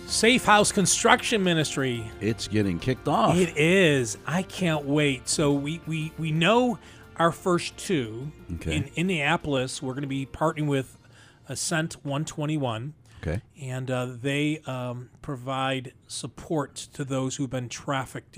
Safe 0.08 0.44
House 0.46 0.72
Construction 0.72 1.44
Ministry. 1.44 2.10
It's 2.22 2.48
getting 2.48 2.80
kicked 2.80 3.08
off. 3.08 3.36
It 3.36 3.56
is. 3.58 4.18
I 4.26 4.42
can't 4.44 4.86
wait. 4.86 5.28
So 5.30 5.54
we 5.54 5.82
we, 5.86 6.12
we 6.18 6.32
know 6.32 6.80
our 7.18 7.32
first 7.32 7.78
two 7.78 8.32
Okay. 8.56 8.78
in 8.78 8.90
Indianapolis. 8.96 9.80
We're 9.82 9.94
going 9.94 10.02
to 10.04 10.08
be 10.08 10.26
partnering 10.26 10.68
with 10.68 10.98
Ascent 11.48 11.96
121. 12.04 12.94
Okay. 13.26 13.42
and 13.62 13.90
uh, 13.90 14.06
they 14.22 14.60
um, 14.66 15.10
provide 15.22 15.94
support 16.08 16.76
to 16.76 17.06
those 17.06 17.38
who've 17.38 17.50
been 17.50 17.70
trafficked 17.70 18.38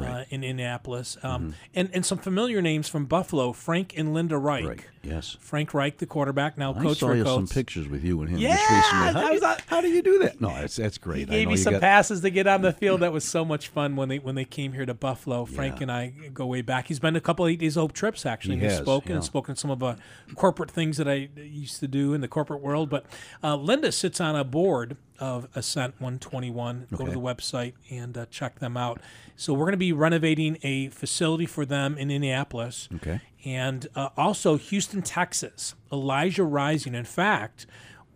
uh, 0.00 0.24
in 0.30 0.42
Indianapolis, 0.44 1.16
um, 1.22 1.54
and 1.74 1.90
and 1.92 2.04
some 2.04 2.18
familiar 2.18 2.60
names 2.62 2.88
from 2.88 3.06
Buffalo: 3.06 3.52
Frank 3.52 3.94
and 3.96 4.12
Linda 4.14 4.38
Reich. 4.38 4.64
Mm-hmm. 4.64 4.80
Yes. 5.08 5.36
Frank 5.38 5.72
Reich, 5.72 5.98
the 5.98 6.06
quarterback, 6.06 6.58
now 6.58 6.74
I 6.74 6.82
coach 6.82 6.98
saw 6.98 7.12
you 7.12 7.24
some 7.24 7.46
pictures 7.46 7.86
with 7.88 8.02
you 8.02 8.20
and 8.22 8.30
him 8.30 8.38
Yeah, 8.38 8.56
just 8.56 8.92
recently. 8.92 9.20
How, 9.22 9.28
do 9.28 9.34
you, 9.34 9.54
how 9.68 9.80
do 9.80 9.88
you 9.88 10.02
do 10.02 10.18
that? 10.20 10.40
No, 10.40 10.48
that's 10.48 10.74
that's 10.74 10.96
He 10.96 11.02
great. 11.02 11.30
I 11.30 11.34
gave 11.34 11.48
me 11.48 11.56
some 11.56 11.74
got- 11.74 11.80
passes 11.82 12.22
to 12.22 12.30
get 12.30 12.46
on 12.48 12.62
the 12.62 12.72
field. 12.72 13.00
That 13.06 13.12
was 13.12 13.24
so 13.24 13.44
much 13.44 13.68
fun 13.68 13.94
when 13.94 14.08
they 14.08 14.18
when 14.18 14.34
they 14.34 14.44
came 14.44 14.72
here 14.72 14.84
to 14.86 14.94
Buffalo. 14.94 15.44
Frank 15.44 15.76
Yeah. 15.76 15.82
and 15.82 15.92
I 15.92 16.08
go 16.34 16.46
way 16.46 16.62
back. 16.62 16.88
He's 16.88 16.98
been 16.98 17.14
a 17.14 17.20
couple 17.20 17.46
of 17.46 17.56
days 17.58 17.76
hope 17.76 17.92
trips 17.92 18.26
actually. 18.26 18.56
He 18.58 18.64
has, 18.64 18.78
spoken 18.78 19.12
and 19.12 19.24
spoken 19.24 19.54
some 19.54 19.70
of 19.70 19.78
the 19.78 19.96
corporate 20.34 20.70
things 20.70 20.96
that 20.96 21.06
I 21.06 21.28
used 21.36 21.78
to 21.80 21.88
do 21.88 22.14
in 22.14 22.20
the 22.20 22.28
corporate 22.28 22.60
world. 22.60 22.90
But 22.90 23.06
uh, 23.44 23.54
Linda 23.56 23.92
sits 23.92 24.20
on 24.20 24.34
a 24.34 24.42
board 24.44 24.96
of 25.18 25.48
Ascent 25.54 25.94
121. 26.00 26.86
Go 26.94 27.04
to 27.06 27.10
the 27.12 27.18
website 27.20 27.74
and 27.90 28.16
uh, 28.16 28.26
check 28.30 28.58
them 28.58 28.76
out. 28.76 29.00
So 29.36 29.52
we're 29.52 29.64
going 29.66 29.72
to 29.72 29.76
be 29.78 29.92
renovating 29.92 30.58
a 30.62 30.88
facility 30.88 31.46
for 31.46 31.64
them 31.66 31.96
in 31.98 32.10
Indianapolis 32.10 32.88
Okay. 32.96 33.20
and 33.44 33.86
uh, 33.94 34.08
also 34.16 34.56
Houston, 34.56 35.02
Texas. 35.02 35.74
Elijah 35.92 36.44
Rising. 36.44 36.94
In 36.94 37.04
fact, 37.04 37.66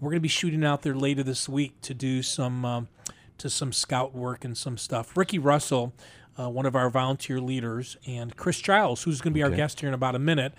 we're 0.01 0.11
going 0.11 0.17
to 0.17 0.21
be 0.21 0.29
shooting 0.29 0.65
out 0.65 0.83
there 0.83 0.95
later 0.95 1.23
this 1.23 1.49
week 1.49 1.81
to 1.83 1.95
do 1.95 2.23
some 2.23 2.65
um, 2.65 2.89
to 3.39 3.49
some 3.51 3.73
scout 3.73 4.15
work 4.15 4.45
and 4.45 4.57
some 4.57 4.77
stuff. 4.79 5.17
Ricky 5.17 5.39
Russell, 5.39 5.93
uh, 6.39 6.49
one 6.49 6.67
of 6.67 6.75
our 6.77 6.91
volunteer 6.91 7.41
leaders, 7.41 7.97
and 8.07 8.37
Chris 8.37 8.59
Childs, 8.59 9.03
who's 9.05 9.21
going 9.21 9.33
to 9.33 9.35
be 9.35 9.43
our 9.43 9.51
guest 9.51 9.81
here 9.81 9.89
in 9.89 9.95
about 9.95 10.15
a 10.15 10.19
minute. 10.19 10.53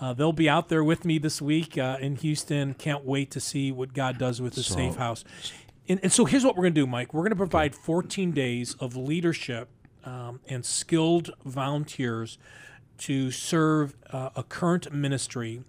Uh, 0.00 0.12
they'll 0.12 0.32
be 0.32 0.48
out 0.48 0.68
there 0.68 0.84
with 0.84 1.04
me 1.04 1.18
this 1.18 1.40
week 1.40 1.78
uh, 1.78 1.96
in 2.00 2.16
Houston. 2.16 2.74
Can't 2.74 3.04
wait 3.04 3.30
to 3.30 3.40
see 3.40 3.72
what 3.72 3.94
God 3.94 4.18
does 4.18 4.40
with 4.42 4.54
the 4.54 4.62
So- 4.62 4.74
safe 4.74 4.96
house. 4.96 5.24
And, 5.88 6.00
and 6.02 6.12
so 6.12 6.24
here's 6.24 6.44
what 6.44 6.56
we're 6.56 6.64
going 6.64 6.74
to 6.74 6.80
do, 6.80 6.86
Mike. 6.86 7.14
We're 7.14 7.22
going 7.22 7.30
to 7.30 7.36
provide 7.36 7.74
14 7.74 8.32
days 8.32 8.74
of 8.80 8.96
leadership 8.96 9.68
um, 10.04 10.40
and 10.48 10.64
skilled 10.64 11.30
volunteers 11.44 12.38
to 12.98 13.30
serve 13.30 13.94
uh, 14.10 14.30
a 14.34 14.42
current 14.42 14.92
ministry 14.92 15.62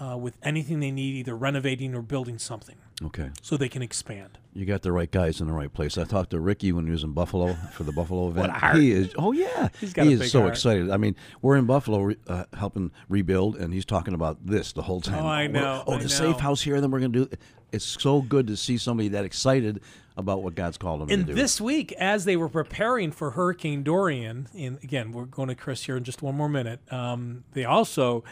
uh, 0.00 0.16
with 0.16 0.36
anything 0.42 0.80
they 0.80 0.90
need, 0.90 1.14
either 1.14 1.36
renovating 1.36 1.94
or 1.94 2.02
building 2.02 2.38
something, 2.38 2.76
Okay. 3.02 3.30
so 3.42 3.56
they 3.56 3.68
can 3.68 3.82
expand. 3.82 4.38
You 4.52 4.64
got 4.66 4.82
the 4.82 4.92
right 4.92 5.10
guys 5.10 5.40
in 5.40 5.48
the 5.48 5.52
right 5.52 5.72
place. 5.72 5.98
I 5.98 6.04
talked 6.04 6.30
to 6.30 6.38
Ricky 6.38 6.70
when 6.70 6.84
he 6.86 6.92
was 6.92 7.02
in 7.02 7.10
Buffalo 7.12 7.54
for 7.72 7.82
the 7.82 7.90
Buffalo 7.90 8.28
event. 8.30 8.52
He 8.76 8.92
is. 8.92 9.12
Oh 9.18 9.32
yeah, 9.32 9.68
He's 9.80 9.92
got 9.92 10.06
he 10.06 10.12
is 10.12 10.20
big 10.20 10.28
so 10.28 10.42
heart. 10.42 10.52
excited. 10.52 10.90
I 10.90 10.96
mean, 10.96 11.16
we're 11.42 11.56
in 11.56 11.66
Buffalo 11.66 12.00
re- 12.02 12.16
uh, 12.28 12.44
helping 12.56 12.92
rebuild, 13.08 13.56
and 13.56 13.74
he's 13.74 13.84
talking 13.84 14.14
about 14.14 14.46
this 14.46 14.72
the 14.72 14.82
whole 14.82 15.00
time. 15.00 15.24
Oh, 15.24 15.26
I 15.26 15.42
we're- 15.48 15.52
know, 15.52 15.82
Oh, 15.88 15.94
I 15.94 15.96
the 15.96 16.02
know. 16.04 16.08
safe 16.08 16.38
house 16.38 16.62
here, 16.62 16.80
then 16.80 16.92
we're 16.92 17.00
going 17.00 17.12
to 17.12 17.24
do. 17.26 17.36
It's 17.72 17.84
so 17.84 18.22
good 18.22 18.46
to 18.46 18.56
see 18.56 18.78
somebody 18.78 19.08
that 19.08 19.24
excited 19.24 19.80
about 20.16 20.44
what 20.44 20.54
God's 20.54 20.78
called 20.78 21.00
them 21.00 21.08
And 21.10 21.26
to 21.26 21.32
do. 21.32 21.40
this 21.40 21.60
week, 21.60 21.90
as 21.94 22.24
they 22.24 22.36
were 22.36 22.48
preparing 22.48 23.10
for 23.10 23.32
Hurricane 23.32 23.82
Dorian, 23.82 24.46
and 24.56 24.78
again, 24.84 25.10
we're 25.10 25.24
going 25.24 25.48
to 25.48 25.56
Chris 25.56 25.82
here 25.82 25.96
in 25.96 26.04
just 26.04 26.22
one 26.22 26.36
more 26.36 26.48
minute. 26.48 26.78
Um, 26.92 27.42
they 27.54 27.64
also 27.64 28.22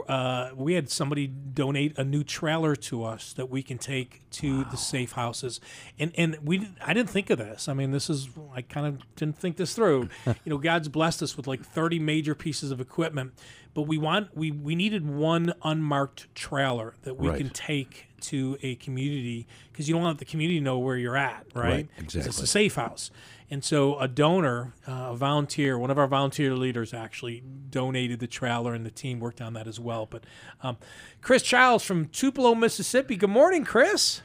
uh, 0.00 0.50
we 0.54 0.74
had 0.74 0.90
somebody 0.90 1.26
donate 1.26 1.96
a 1.98 2.04
new 2.04 2.24
trailer 2.24 2.74
to 2.76 3.04
us 3.04 3.32
that 3.34 3.50
we 3.50 3.62
can 3.62 3.78
take 3.78 4.22
to 4.30 4.64
the 4.64 4.76
safe 4.76 5.12
houses, 5.12 5.60
and 5.98 6.12
and 6.16 6.38
we 6.42 6.68
I 6.84 6.94
didn't 6.94 7.10
think 7.10 7.30
of 7.30 7.38
this. 7.38 7.68
I 7.68 7.74
mean, 7.74 7.90
this 7.90 8.08
is 8.08 8.28
I 8.54 8.62
kind 8.62 8.86
of 8.86 9.14
didn't 9.16 9.38
think 9.38 9.56
this 9.56 9.74
through. 9.74 10.08
you 10.26 10.34
know, 10.46 10.58
God's 10.58 10.88
blessed 10.88 11.22
us 11.22 11.36
with 11.36 11.46
like 11.46 11.64
30 11.64 11.98
major 11.98 12.34
pieces 12.34 12.70
of 12.70 12.80
equipment, 12.80 13.32
but 13.74 13.82
we 13.82 13.98
want 13.98 14.36
we 14.36 14.50
we 14.50 14.74
needed 14.74 15.08
one 15.08 15.54
unmarked 15.62 16.32
trailer 16.34 16.94
that 17.02 17.14
we 17.14 17.28
Right. 17.28 17.38
can 17.38 17.50
take 17.50 18.06
to 18.22 18.56
a 18.62 18.76
community 18.76 19.46
because 19.72 19.88
you 19.88 19.94
don't 19.94 20.02
want 20.04 20.18
the 20.18 20.24
community 20.24 20.58
to 20.58 20.64
know 20.64 20.78
where 20.78 20.96
you're 20.96 21.16
at, 21.16 21.44
right? 21.54 21.64
Right, 21.64 21.88
'Cause 21.98 22.14
It's 22.14 22.40
a 22.40 22.46
safe 22.46 22.76
house. 22.76 23.10
And 23.50 23.62
so 23.64 23.98
a 23.98 24.08
donor, 24.08 24.72
uh, 24.88 25.08
a 25.10 25.16
volunteer, 25.16 25.76
one 25.78 25.90
of 25.90 25.98
our 25.98 26.06
volunteer 26.06 26.54
leaders 26.54 26.94
actually 26.94 27.42
donated 27.68 28.20
the 28.20 28.26
trailer, 28.26 28.72
and 28.74 28.86
the 28.86 28.90
team 28.90 29.20
worked 29.20 29.40
on 29.42 29.52
that 29.54 29.66
as 29.66 29.78
well. 29.80 30.06
But 30.06 30.24
um, 30.62 30.78
Chris 31.20 31.42
Childs 31.42 31.84
from 31.84 32.06
Tupelo, 32.08 32.54
Mississippi. 32.54 33.16
Good 33.16 33.28
morning, 33.30 33.64
Chris. 33.64 34.22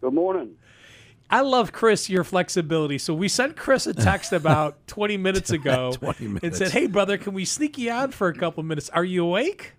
Good 0.00 0.14
morning. 0.14 0.56
I 1.30 1.40
love 1.40 1.72
Chris 1.72 2.08
your 2.08 2.24
flexibility. 2.24 2.98
So 2.98 3.14
we 3.14 3.28
sent 3.28 3.56
Chris 3.56 3.86
a 3.86 3.94
text 3.94 4.32
about 4.40 4.86
20 4.86 5.16
minutes 5.16 5.50
ago 5.58 5.92
20 5.92 6.38
and 6.42 6.54
said, 6.54 6.70
"Hey 6.70 6.86
brother, 6.86 7.18
can 7.18 7.34
we 7.34 7.44
sneak 7.44 7.78
you 7.78 7.90
on 7.90 8.10
for 8.10 8.28
a 8.28 8.34
couple 8.34 8.62
minutes? 8.62 8.90
Are 8.90 9.04
you 9.04 9.24
awake?" 9.24 9.72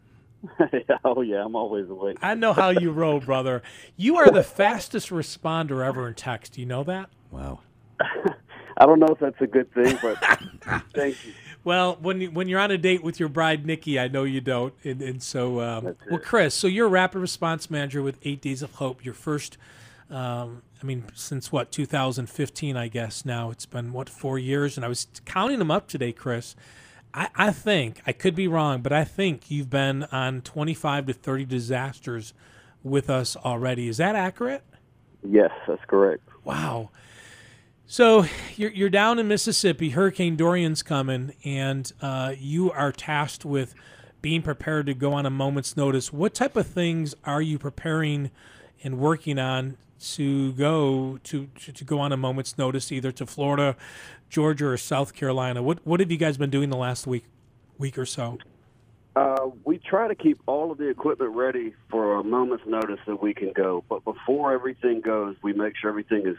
oh 1.06 1.22
yeah, 1.22 1.44
I'm 1.44 1.56
always 1.56 1.90
awake. 1.90 2.18
I 2.22 2.36
know 2.36 2.54
how 2.54 2.70
you 2.70 2.92
roll, 2.92 3.20
brother. 3.20 3.64
You 3.98 4.18
are 4.18 4.30
the 4.30 4.44
fastest 4.44 5.10
responder 5.10 5.86
ever 5.86 6.08
in 6.08 6.14
text. 6.14 6.54
Do 6.54 6.62
you 6.62 6.68
know 6.68 6.84
that? 6.84 7.10
Wow. 7.32 7.62
I 8.78 8.86
don't 8.86 9.00
know 9.00 9.08
if 9.08 9.20
that's 9.20 9.40
a 9.40 9.48
good 9.48 9.74
thing, 9.74 9.98
but 10.02 10.18
thank 10.94 11.26
you. 11.26 11.34
Well, 11.64 11.98
when 12.00 12.22
you, 12.22 12.32
when 12.32 12.48
you're 12.48 12.60
on 12.60 12.70
a 12.72 12.78
date 12.78 13.04
with 13.04 13.20
your 13.20 13.30
bride 13.30 13.66
Nikki, 13.66 14.00
I 14.00 14.08
know 14.08 14.24
you 14.24 14.40
don't, 14.40 14.74
and, 14.84 15.02
and 15.02 15.24
so 15.24 15.62
um, 15.62 15.96
well, 16.10 16.20
Chris. 16.20 16.54
So 16.54 16.68
you're 16.68 16.86
a 16.86 16.90
rapid 16.90 17.20
response 17.20 17.72
manager 17.72 18.04
with 18.04 18.20
Eight 18.24 18.40
Days 18.40 18.62
of 18.62 18.76
Hope. 18.76 19.04
Your 19.04 19.16
first, 19.16 19.58
um, 20.12 20.62
I 20.86 20.88
mean, 20.88 21.06
since 21.16 21.52
what 21.52 21.72
2015, 21.72 22.78
I 22.78 22.88
guess. 22.90 23.26
Now 23.26 23.50
it's 23.50 23.66
been 23.66 23.92
what 23.92 24.08
four 24.08 24.38
years, 24.38 24.78
and 24.78 24.86
I 24.86 24.88
was 24.88 25.08
counting 25.26 25.58
them 25.58 25.72
up 25.72 25.88
today, 25.88 26.12
Chris. 26.12 26.56
I, 27.12 27.30
I 27.36 27.52
think 27.52 28.04
I 28.06 28.12
could 28.12 28.36
be 28.36 28.48
wrong, 28.48 28.82
but 28.82 28.94
I 28.94 29.04
think 29.04 29.50
you've 29.50 29.72
been 29.72 30.04
on 30.12 30.42
25 30.42 31.08
to 31.08 31.14
30 31.14 31.46
disasters 31.46 32.36
with 32.84 33.10
us 33.10 33.36
already. 33.36 33.88
Is 33.88 33.98
that 33.98 34.16
accurate? 34.16 34.64
Yes, 35.28 35.50
that's 35.68 35.84
correct. 35.88 36.22
Wow. 36.44 36.92
So 37.88 38.26
you're, 38.56 38.70
you're 38.70 38.90
down 38.92 39.18
in 39.18 39.28
Mississippi. 39.28 39.90
Hurricane 39.90 40.36
Dorian's 40.36 40.84
coming, 40.84 41.34
and 41.44 41.92
uh, 42.00 42.36
you 42.38 42.72
are 42.72 42.92
tasked 42.92 43.44
with 43.44 43.74
being 44.22 44.44
prepared 44.44 44.86
to 44.86 44.94
go 44.94 45.14
on 45.14 45.26
a 45.26 45.32
moment's 45.32 45.76
notice. 45.76 46.14
What 46.14 46.36
type 46.36 46.56
of 46.56 46.68
things 46.68 47.16
are 47.24 47.42
you 47.42 47.58
preparing 47.58 48.30
and 48.84 49.00
working 49.00 49.40
on 49.40 49.78
to 50.00 50.52
go 50.54 51.20
to, 51.24 51.48
to, 51.60 51.72
to 51.72 51.84
go 51.84 52.00
on 52.00 52.12
a 52.12 52.18
moment's 52.18 52.58
notice, 52.58 52.92
either 52.92 53.12
to 53.14 53.26
Florida, 53.26 53.76
Georgia, 54.30 54.68
or 54.68 54.78
South 54.78 55.14
Carolina? 55.14 55.62
What 55.62 55.80
what 55.86 56.00
have 56.00 56.12
you 56.12 56.18
guys 56.18 56.38
been 56.38 56.50
doing 56.50 56.70
the 56.70 56.78
last 56.78 57.08
week 57.08 57.26
week 57.78 57.98
or 57.98 58.06
so? 58.06 58.38
Uh, 59.16 59.50
we 59.64 59.78
try 59.78 60.10
to 60.10 60.16
keep 60.16 60.42
all 60.46 60.72
of 60.72 60.78
the 60.78 60.90
equipment 60.90 61.34
ready 61.34 61.74
for 61.90 62.16
a 62.20 62.24
moment's 62.24 62.66
notice 62.66 63.00
that 63.08 63.22
we 63.22 63.34
can 63.34 63.54
go. 63.54 63.84
But 63.88 64.04
before 64.04 64.52
everything 64.52 65.00
goes, 65.00 65.38
we 65.42 65.54
make 65.54 65.78
sure 65.78 65.90
everything 65.90 66.28
is 66.28 66.38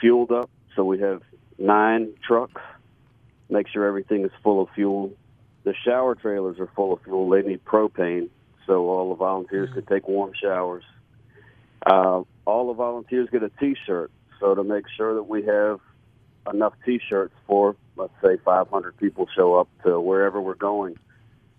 fueled 0.00 0.32
up. 0.32 0.50
So 0.74 0.84
we 0.84 0.98
have 1.00 1.22
nine 1.56 2.14
trucks. 2.26 2.60
Make 3.48 3.68
sure 3.68 3.86
everything 3.86 4.24
is 4.24 4.32
full 4.42 4.60
of 4.60 4.68
fuel. 4.74 5.12
The 5.62 5.74
shower 5.84 6.16
trailers 6.16 6.58
are 6.58 6.68
full 6.74 6.92
of 6.92 7.02
fuel. 7.02 7.28
They 7.28 7.42
need 7.42 7.64
propane, 7.64 8.28
so 8.66 8.88
all 8.88 9.10
the 9.10 9.14
volunteers 9.14 9.70
can 9.72 9.84
take 9.86 10.08
warm 10.08 10.32
showers. 10.40 10.84
Uh, 11.84 12.22
all 12.46 12.68
the 12.68 12.72
volunteers 12.72 13.28
get 13.30 13.42
a 13.42 13.50
T-shirt, 13.60 14.10
so 14.40 14.54
to 14.54 14.64
make 14.64 14.84
sure 14.96 15.14
that 15.14 15.24
we 15.24 15.42
have 15.42 15.80
enough 16.50 16.74
T-shirts 16.84 17.34
for, 17.46 17.76
let's 17.96 18.14
say, 18.22 18.36
500 18.44 18.96
people 18.96 19.28
show 19.34 19.54
up 19.54 19.68
to 19.84 20.00
wherever 20.00 20.40
we're 20.40 20.54
going. 20.54 20.96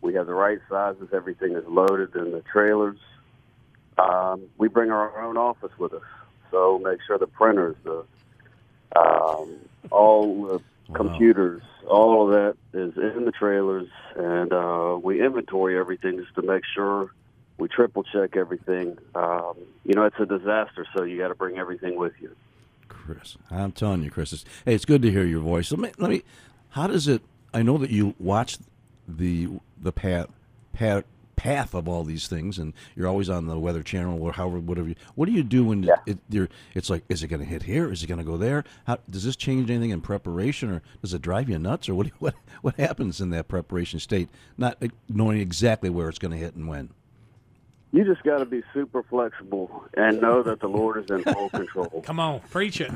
We 0.02 0.14
have 0.16 0.28
the 0.28 0.34
right 0.34 0.60
sizes. 0.70 1.10
Everything 1.14 1.54
is 1.54 1.66
loaded 1.68 2.16
in 2.16 2.32
the 2.32 2.42
trailers. 2.42 2.98
Um, 3.98 4.44
we 4.58 4.68
bring 4.68 4.92
our 4.92 5.22
own 5.24 5.38
office 5.38 5.72
with 5.78 5.94
us, 5.94 6.04
so 6.52 6.80
make 6.84 7.00
sure 7.06 7.18
the 7.18 7.28
printers, 7.28 7.76
the 7.84 8.06
um, 8.96 9.56
all 9.92 10.46
the 10.46 10.62
computers, 10.94 11.64
all 11.88 12.26
of 12.26 12.32
that 12.32 12.80
is 12.80 12.96
in 12.96 13.26
the 13.26 13.32
trailers, 13.32 13.88
and 14.16 14.54
uh, 14.54 14.98
we 15.02 15.24
inventory 15.24 15.78
everything 15.78 16.18
just 16.18 16.34
to 16.36 16.44
make 16.44 16.64
sure 16.74 17.12
we 17.58 17.68
triple 17.68 18.04
check 18.04 18.36
everything. 18.36 18.98
Um, 19.16 19.56
you 19.86 19.94
know, 19.96 20.04
it's 20.06 20.20
a 20.20 20.26
disaster, 20.26 20.86
so 20.96 21.04
you 21.04 21.18
got 21.18 21.30
to 21.30 21.36
bring 21.36 21.58
everything 21.58 21.98
with 21.98 22.14
you. 22.22 22.36
Chris, 22.88 23.38
I'm 23.50 23.72
telling 23.72 24.04
you, 24.04 24.12
Chris. 24.12 24.34
It's, 24.34 24.46
hey, 24.66 24.76
it's 24.76 24.86
good 24.86 25.02
to 25.02 25.12
hear 25.12 25.24
your 25.26 25.42
voice. 25.42 25.72
Let 25.72 25.80
me, 25.80 25.92
let 25.98 26.10
me. 26.10 26.24
How 26.70 26.88
does 26.88 27.08
it? 27.08 27.22
I 27.54 27.62
know 27.64 27.78
that 27.78 27.90
you 27.90 28.14
watch 28.20 28.58
the 29.08 29.50
the 29.82 29.92
path 29.92 30.28
path 30.74 31.04
path 31.38 31.74
of 31.74 31.88
all 31.88 32.04
these 32.04 32.28
things, 32.28 32.58
and 32.58 32.74
you're 32.96 33.08
always 33.08 33.30
on 33.30 33.46
the 33.48 33.58
Weather 33.58 33.84
Channel 33.84 34.22
or 34.22 34.34
however 34.34 34.60
whatever. 34.60 34.90
You, 34.90 34.96
what 35.16 35.28
do 35.28 35.32
you 35.32 35.44
do 35.44 35.66
when 35.66 35.84
Yeah. 35.84 35.96
it, 36.06 36.18
you're? 36.30 36.50
It's 36.74 36.90
like, 36.90 37.04
is 37.10 37.24
it 37.24 37.28
going 37.28 37.40
to 37.42 37.46
hit 37.46 37.64
here? 37.64 37.92
Is 37.92 38.04
it 38.04 38.08
going 38.08 38.18
to 38.20 38.24
go 38.24 38.38
there? 38.38 38.64
How 38.86 38.98
does 39.10 39.24
this 39.24 39.36
change 39.36 39.70
anything 39.70 39.92
in 39.92 40.02
preparation, 40.02 40.70
or 40.70 40.82
does 41.02 41.14
it 41.14 41.22
drive 41.22 41.50
you 41.50 41.58
nuts, 41.60 41.88
or 41.90 41.96
what? 41.96 42.08
What 42.20 42.36
what 42.62 42.76
happens 42.76 43.22
in 43.22 43.30
that 43.30 43.48
preparation 43.48 44.00
state, 44.00 44.30
not 44.58 44.82
knowing 45.08 45.40
exactly 45.40 45.90
where 45.90 46.10
it's 46.10 46.20
going 46.20 46.32
to 46.32 46.38
hit 46.38 46.56
and 46.56 46.68
when? 46.68 46.90
You 47.92 48.04
just 48.04 48.24
got 48.24 48.40
to 48.40 48.46
be 48.46 48.64
super 48.74 49.02
flexible 49.04 49.86
and 49.96 50.22
know 50.22 50.44
that 50.44 50.60
the 50.60 50.68
Lord 50.68 51.04
is 51.04 51.10
in 51.10 51.24
full 51.24 51.50
control. 51.50 52.02
Come 52.06 52.20
on, 52.20 52.42
preach 52.52 52.82
it. 52.82 52.92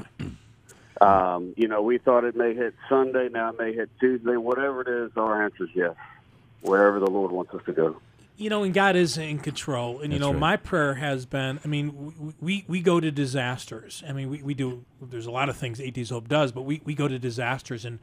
Um, 0.99 1.53
you 1.57 1.67
know, 1.67 1.81
we 1.81 1.97
thought 1.97 2.25
it 2.25 2.35
may 2.35 2.53
hit 2.53 2.75
Sunday, 2.89 3.29
now 3.29 3.49
it 3.49 3.59
may 3.59 3.73
hit 3.73 3.89
Tuesday. 3.99 4.35
Whatever 4.37 4.81
it 4.81 4.87
is, 5.05 5.11
our 5.15 5.43
answer 5.43 5.63
is 5.63 5.69
yes. 5.73 5.95
Wherever 6.61 6.99
the 6.99 7.09
Lord 7.09 7.31
wants 7.31 7.53
us 7.53 7.61
to 7.65 7.71
go. 7.73 7.95
you 8.37 8.49
know, 8.49 8.63
and 8.63 8.73
God 8.73 8.95
is 8.95 9.17
in 9.17 9.39
control. 9.39 10.01
And 10.01 10.11
you 10.13 10.19
know, 10.19 10.31
right. 10.31 10.39
my 10.39 10.57
prayer 10.57 10.95
has 10.95 11.25
been. 11.25 11.59
I 11.63 11.67
mean, 11.67 11.87
w- 11.91 12.33
we 12.39 12.65
we 12.67 12.81
go 12.81 12.99
to 12.99 13.09
disasters. 13.11 14.03
I 14.07 14.13
mean, 14.13 14.29
we, 14.29 14.43
we 14.43 14.53
do. 14.53 14.83
There's 15.01 15.25
a 15.25 15.31
lot 15.31 15.49
of 15.49 15.57
things 15.57 15.79
Eight 15.79 15.97
Hope 16.09 16.27
does, 16.27 16.51
but 16.51 16.63
we, 16.63 16.81
we 16.83 16.93
go 16.93 17.07
to 17.07 17.17
disasters, 17.17 17.85
and 17.85 17.97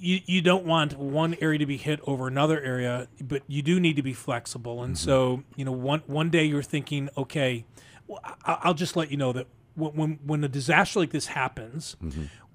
you 0.00 0.20
you 0.26 0.40
don't 0.40 0.64
want 0.64 0.96
one 0.98 1.36
area 1.40 1.58
to 1.58 1.66
be 1.66 1.76
hit 1.76 2.00
over 2.06 2.26
another 2.28 2.60
area, 2.60 3.08
but 3.20 3.42
you 3.46 3.62
do 3.62 3.80
need 3.80 3.96
to 3.96 4.02
be 4.02 4.12
flexible. 4.12 4.82
And 4.82 4.96
so, 4.96 5.42
you 5.56 5.64
know, 5.64 5.72
one 5.72 6.02
one 6.06 6.30
day 6.30 6.44
you're 6.44 6.62
thinking, 6.62 7.08
okay, 7.16 7.64
well, 8.06 8.20
I, 8.24 8.58
I'll 8.62 8.74
just 8.74 8.96
let 8.96 9.10
you 9.10 9.16
know 9.16 9.32
that 9.32 9.46
when 9.74 9.92
when, 9.94 10.18
when 10.24 10.44
a 10.44 10.48
disaster 10.48 11.00
like 11.00 11.10
this 11.10 11.26
happens. 11.26 11.96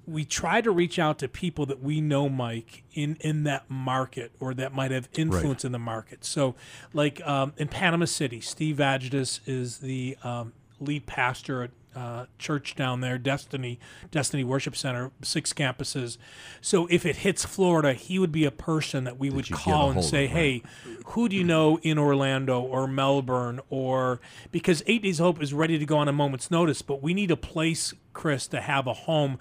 We 0.06 0.26
try 0.26 0.60
to 0.60 0.70
reach 0.70 1.00
out 1.00 1.18
to 1.20 1.30
people 1.30 1.66
that 1.68 1.82
we 1.82 2.02
know, 2.02 2.28
Mike, 2.28 2.84
in, 2.94 3.16
in 3.22 3.46
that 3.46 3.70
market 3.70 4.34
or 4.38 4.54
that 4.56 4.74
might 4.74 4.92
have 4.92 5.08
influence 5.14 5.64
in 5.64 5.72
the 5.72 5.80
market. 5.80 6.26
So, 6.26 6.56
like 6.92 7.26
um, 7.26 7.54
in 7.56 7.70
Panama 7.70 8.04
City, 8.04 8.42
Steve 8.42 8.78
Agitus 8.78 9.40
is 9.46 9.78
the 9.78 10.18
um, 10.22 10.52
lead 10.82 11.06
pastor 11.06 11.64
at 11.64 11.72
uh, 11.96 12.26
church 12.40 12.76
down 12.76 13.02
there, 13.02 13.18
Destiny 13.18 13.80
Destiny 14.12 14.44
Worship 14.44 14.76
Center, 14.76 15.12
six 15.22 15.54
campuses. 15.54 16.18
So, 16.62 16.88
if 16.88 17.06
it 17.06 17.18
hits 17.18 17.46
Florida, 17.46 17.94
he 17.94 18.20
would 18.20 18.32
be 18.32 18.46
a 18.46 18.52
person 18.52 19.04
that 19.04 19.18
we 19.20 19.30
would 19.30 19.50
you 19.50 19.56
get 19.56 19.62
a 19.62 19.64
call 19.64 19.90
and 19.90 20.00
of, 20.00 20.06
say, 20.06 20.24
right. 20.24 20.30
"Hey, 20.30 20.64
who 21.08 21.30
do 21.30 21.36
you 21.36 21.44
know 21.44 21.80
in 21.82 21.98
Orlando 21.98 22.62
or 22.62 22.88
Melbourne 22.88 23.60
or 23.70 24.20
because 24.52 24.84
Eight 24.88 25.04
Days 25.04 25.20
of 25.20 25.26
Hope 25.26 25.44
is 25.44 25.54
ready 25.54 25.78
to 25.78 25.86
go 25.86 25.98
on 25.98 26.08
a 26.08 26.14
moment's 26.14 26.50
notice, 26.52 26.82
but 26.82 27.02
we 27.02 27.14
need 27.14 27.32
a 27.32 27.38
place, 27.38 27.94
Chris, 28.14 28.48
to 28.48 28.62
have 28.62 28.88
a 28.88 28.94
home. 28.94 29.38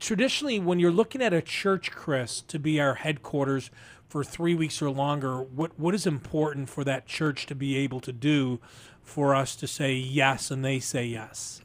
Traditionally, 0.00 0.58
when 0.58 0.78
you're 0.78 0.90
looking 0.90 1.20
at 1.22 1.32
a 1.32 1.42
church, 1.42 1.90
Chris, 1.92 2.40
to 2.42 2.58
be 2.58 2.80
our 2.80 2.94
headquarters 2.94 3.70
for 4.08 4.24
three 4.24 4.54
weeks 4.54 4.80
or 4.80 4.90
longer, 4.90 5.42
what 5.42 5.78
what 5.78 5.94
is 5.94 6.06
important 6.06 6.68
for 6.68 6.84
that 6.84 7.06
church 7.06 7.46
to 7.46 7.54
be 7.54 7.76
able 7.76 8.00
to 8.00 8.12
do 8.12 8.60
for 9.02 9.34
us 9.34 9.54
to 9.56 9.66
say 9.66 9.94
yes 9.94 10.50
and 10.50 10.64
they 10.64 10.78
say 10.78 11.04
yes? 11.04 11.60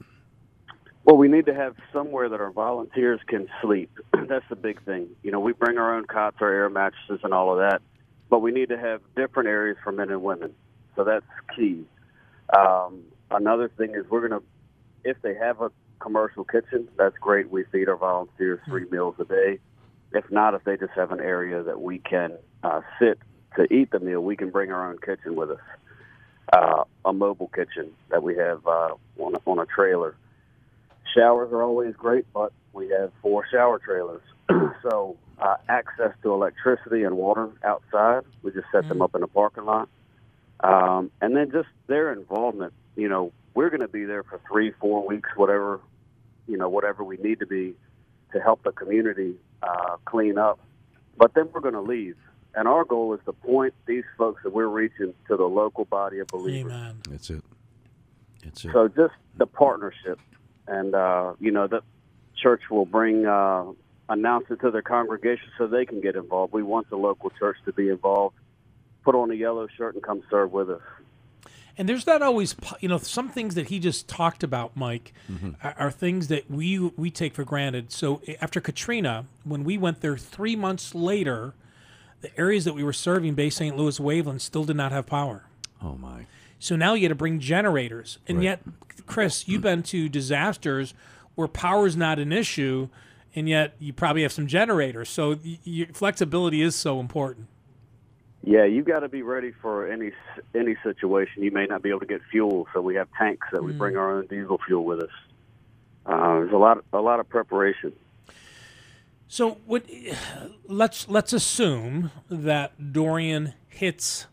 Well, 1.04 1.18
we 1.18 1.28
need 1.28 1.48
to 1.48 1.54
have 1.54 1.76
somewhere 1.92 2.30
that 2.30 2.40
our 2.40 2.52
volunteers 2.52 3.20
can 3.28 3.48
sleep. 3.62 3.90
That's 4.14 4.46
the 4.50 4.56
big 4.56 4.84
thing. 4.86 5.10
You 5.24 5.32
know, 5.32 5.40
we 5.40 5.54
bring 5.54 5.78
our 5.78 5.96
own 5.96 6.06
cots, 6.06 6.38
our 6.42 6.52
air 6.52 6.70
mattresses, 6.70 7.22
and 7.24 7.34
all 7.34 7.52
of 7.52 7.58
that, 7.58 7.82
but 8.30 8.40
we 8.40 8.52
need 8.52 8.70
to 8.70 8.78
have 8.78 9.02
different 9.16 9.50
areas 9.50 9.78
for 9.84 9.92
men 9.92 10.12
and 10.12 10.22
women. 10.22 10.54
So 10.96 11.04
that's 11.06 11.26
key. 11.56 11.86
Um, 12.58 13.04
another 13.32 13.70
thing 13.70 13.96
is 13.96 14.06
we're 14.10 14.28
going 14.28 14.42
to, 14.42 14.46
if 15.04 15.22
they 15.22 15.34
have 15.36 15.62
a 15.62 15.72
commercial 16.00 16.44
kitchen, 16.44 16.88
that's 16.98 17.18
great. 17.18 17.50
We 17.50 17.64
feed 17.72 17.88
our 17.88 17.96
volunteers 17.96 18.60
three 18.66 18.86
meals 18.92 19.16
a 19.20 19.24
day. 19.24 19.60
If 20.12 20.30
not, 20.30 20.54
if 20.54 20.66
they 20.66 20.76
just 20.76 20.92
have 20.96 21.12
an 21.12 21.22
area 21.22 21.64
that 21.64 21.82
we 21.82 22.00
can 22.00 22.34
uh, 22.64 22.82
sit 23.00 23.20
to 23.56 23.74
eat 23.74 23.92
the 23.92 24.00
meal, 24.00 24.20
we 24.22 24.36
can 24.36 24.50
bring 24.50 24.72
our 24.72 24.90
own 24.90 24.98
kitchen 24.98 25.36
with 25.36 25.52
us. 25.52 25.60
Uh, 26.52 26.84
a 27.06 27.14
mobile 27.14 27.50
kitchen 27.56 27.92
that 28.10 28.22
we 28.22 28.36
have 28.36 28.68
uh, 28.68 28.90
on, 29.18 29.36
on 29.46 29.60
a 29.60 29.66
trailer 29.66 30.16
showers 31.16 31.52
are 31.52 31.64
always 31.64 31.96
great, 31.96 32.26
but 32.34 32.52
we 32.74 32.90
have 32.90 33.12
four 33.22 33.46
shower 33.52 33.80
trailers. 33.80 34.22
so 34.84 35.18
uh, 35.40 35.56
access 35.70 36.14
to 36.24 36.32
electricity 36.34 37.04
and 37.04 37.18
water 37.18 37.50
outside, 37.64 38.24
we 38.44 38.52
just 38.52 38.68
set 38.72 38.88
them 38.88 39.02
up 39.02 39.16
in 39.16 39.22
the 39.22 39.28
parking 39.28 39.66
lot. 39.66 39.90
um, 40.62 41.12
and 41.22 41.36
then 41.36 41.52
just 41.52 41.68
their 41.88 42.12
involvement. 42.14 42.74
You 42.96 43.10
know, 43.10 43.32
we're 43.54 43.70
going 43.70 43.82
to 43.82 43.88
be 43.88 44.06
there 44.06 44.24
for 44.24 44.40
three, 44.50 44.72
four 44.80 45.06
weeks, 45.08 45.30
whatever, 45.36 45.80
you 46.48 46.58
know, 46.58 46.70
whatever 46.70 47.04
we 47.04 47.18
need 47.18 47.40
to 47.40 47.48
be 47.48 47.74
to 48.34 48.40
help 48.40 48.64
the 48.64 48.72
community 48.72 49.36
uh, 49.64 49.98
clean 50.06 50.38
up. 50.38 50.60
But 51.18 51.34
then 51.34 51.50
we're 51.54 51.62
going 51.62 51.74
to 51.74 51.82
leave. 51.82 52.16
And 52.54 52.68
our 52.68 52.84
goal 52.84 53.14
is 53.14 53.22
to 53.26 53.34
point 53.34 53.74
these 53.86 54.04
folks 54.18 54.44
that 54.44 54.54
we're 54.54 54.68
reaching 54.68 55.14
to 55.30 55.38
the 55.38 55.46
local 55.46 55.86
body 55.86 56.20
of 56.20 56.28
believers. 56.28 56.72
Amen. 56.72 56.98
That's 57.10 57.30
it. 57.30 57.44
That's 58.44 58.66
it. 58.66 58.72
So 58.74 58.88
just 58.90 59.14
the 59.38 59.46
partnership, 59.46 60.20
and 60.68 60.94
uh, 60.96 61.34
you 61.40 61.52
know 61.52 61.68
the 61.68 61.82
church 62.42 62.62
will 62.70 62.86
bring 62.86 63.26
uh, 63.26 63.66
announce 64.10 64.46
it 64.50 64.60
to 64.62 64.72
their 64.72 64.82
congregation 64.82 65.48
so 65.58 65.68
they 65.68 65.86
can 65.86 66.02
get 66.02 66.16
involved. 66.16 66.54
We 66.54 66.64
want 66.64 66.90
the 66.90 66.98
local 66.98 67.30
church 67.32 67.58
to 67.66 67.74
be 67.74 67.90
involved. 67.90 68.36
Put 69.04 69.16
on 69.16 69.32
a 69.32 69.34
yellow 69.36 69.68
shirt 69.78 69.96
and 69.96 70.04
come 70.04 70.22
serve 70.30 70.52
with 70.52 70.70
us. 70.70 70.82
And 71.78 71.88
there's 71.88 72.06
not 72.06 72.22
always, 72.22 72.56
you 72.82 72.90
know, 72.90 72.98
some 72.98 73.30
things 73.30 73.56
that 73.56 73.70
he 73.70 73.80
just 73.80 74.08
talked 74.08 74.44
about, 74.44 74.76
Mike, 74.76 75.14
are, 75.64 75.74
are 75.80 75.92
things 75.92 76.28
that 76.28 76.52
we 76.52 76.78
we 76.80 77.10
take 77.10 77.34
for 77.34 77.44
granted. 77.44 77.92
So 77.92 78.22
after 78.42 78.60
Katrina, 78.60 79.26
when 79.44 79.64
we 79.64 79.78
went 79.78 80.02
there 80.02 80.18
three 80.18 80.56
months 80.56 80.94
later, 80.94 81.54
the 82.20 82.38
areas 82.40 82.66
that 82.66 82.74
we 82.74 82.84
were 82.84 82.94
serving, 82.94 83.34
Bay 83.34 83.50
St. 83.50 83.76
Louis, 83.76 83.98
Waveland, 84.00 84.42
still 84.42 84.66
did 84.66 84.76
not 84.76 84.92
have 84.92 85.06
power. 85.08 85.44
oh 85.82 85.96
my. 85.96 86.26
So 86.62 86.76
now 86.76 86.94
you 86.94 87.08
got 87.08 87.10
to 87.10 87.16
bring 87.16 87.40
generators. 87.40 88.20
And 88.28 88.38
Right. 88.38 88.44
yet, 88.44 88.60
Chris, 89.08 89.48
you've 89.48 89.64
been 89.64 89.82
to 89.84 90.08
disasters 90.08 90.94
where 91.34 91.48
power 91.48 91.88
is 91.88 91.98
not 91.98 92.20
an 92.20 92.32
issue, 92.32 92.88
and 93.36 93.50
yet 93.50 93.74
you 93.80 93.92
probably 93.94 94.22
have 94.22 94.32
some 94.32 94.46
generators. 94.46 95.10
So 95.10 95.32
y- 95.44 95.58
your 95.64 95.88
flexibility 95.88 96.62
is 96.62 96.76
so 96.76 97.00
important. 97.00 97.48
Yeah, 98.44 98.66
you 98.66 98.84
got 98.84 99.00
to 99.00 99.10
be 99.10 99.24
ready 99.24 99.52
for 99.60 99.88
any 99.88 100.12
any 100.54 100.76
situation. 100.84 101.42
You 101.42 101.50
may 101.52 101.66
not 101.66 101.82
be 101.82 101.90
able 101.90 102.02
to 102.02 102.06
get 102.06 102.22
fuel, 102.30 102.68
so 102.74 102.82
we 102.82 102.94
have 102.94 103.08
tanks 103.18 103.48
that 103.52 103.64
we 103.64 103.74
bring 103.74 103.98
our 103.98 104.18
own 104.18 104.28
diesel 104.28 104.60
fuel 104.66 104.84
with 104.86 105.00
us. 105.02 105.10
Uh, 106.06 106.36
there's 106.36 106.52
a 106.52 106.58
lot 106.58 106.84
a 106.94 107.02
lot 107.02 107.20
of 107.20 107.28
preparation. 107.28 107.92
So 109.28 109.58
what? 109.66 109.84
Let's 110.68 111.08
let's 111.10 111.34
assume 111.34 112.12
that 112.30 112.94
Dorian 112.94 113.54
hits 113.68 114.28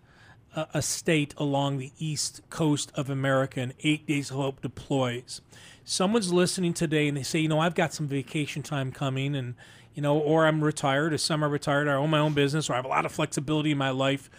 a, 0.75 0.83
state 0.83 1.35
along 1.37 1.79
the 1.79 1.93
east 1.99 2.41
coast 2.51 2.93
of 2.95 3.11
America, 3.11 3.61
and 3.61 3.75
Eight 3.83 4.07
Days 4.07 4.31
of 4.31 4.37
Hope 4.37 4.61
deploys. 4.61 5.41
Someone's 5.85 6.33
listening 6.33 6.75
today, 6.75 7.09
and 7.09 7.17
they 7.17 7.23
say, 7.23 7.39
you 7.39 7.49
know, 7.49 7.61
I've 7.61 7.75
got 7.75 7.93
some 7.93 8.07
vacation 8.07 8.63
time 8.63 8.93
coming, 8.93 9.35
and 9.35 9.55
you 9.95 10.03
know, 10.03 10.19
or 10.19 10.47
I'm 10.47 10.63
retired, 10.63 11.13
or 11.13 11.19
are 11.35 11.49
retired. 11.49 11.89
or 11.89 11.93
I 11.93 11.95
own 11.95 12.11
my 12.11 12.19
own 12.19 12.35
business, 12.35 12.71
or 12.71 12.75
I 12.75 12.77
have 12.77 12.85
a 12.85 12.89
lot 12.89 13.05
of 13.05 13.13
flexibility 13.13 13.73
in 13.73 13.79
my 13.79 13.91
life. 13.91 14.31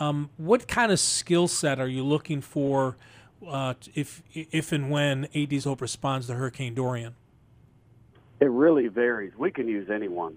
Um, 0.00 0.30
what 0.36 0.68
kind 0.68 0.92
of 0.92 1.00
skill 1.00 1.48
set 1.48 1.80
are 1.80 1.88
you 1.88 2.04
looking 2.04 2.40
for 2.40 2.96
uh, 3.46 3.74
if 3.94 4.22
if 4.34 4.72
and 4.72 4.90
when 4.90 5.28
Eight 5.34 5.50
Days 5.50 5.66
of 5.66 5.70
Hope 5.70 5.80
responds 5.80 6.26
to 6.28 6.34
Hurricane 6.34 6.74
Dorian? 6.74 7.14
It 8.40 8.50
really 8.50 8.88
varies. 8.88 9.32
We 9.36 9.50
can 9.50 9.66
use 9.66 9.90
anyone. 9.90 10.36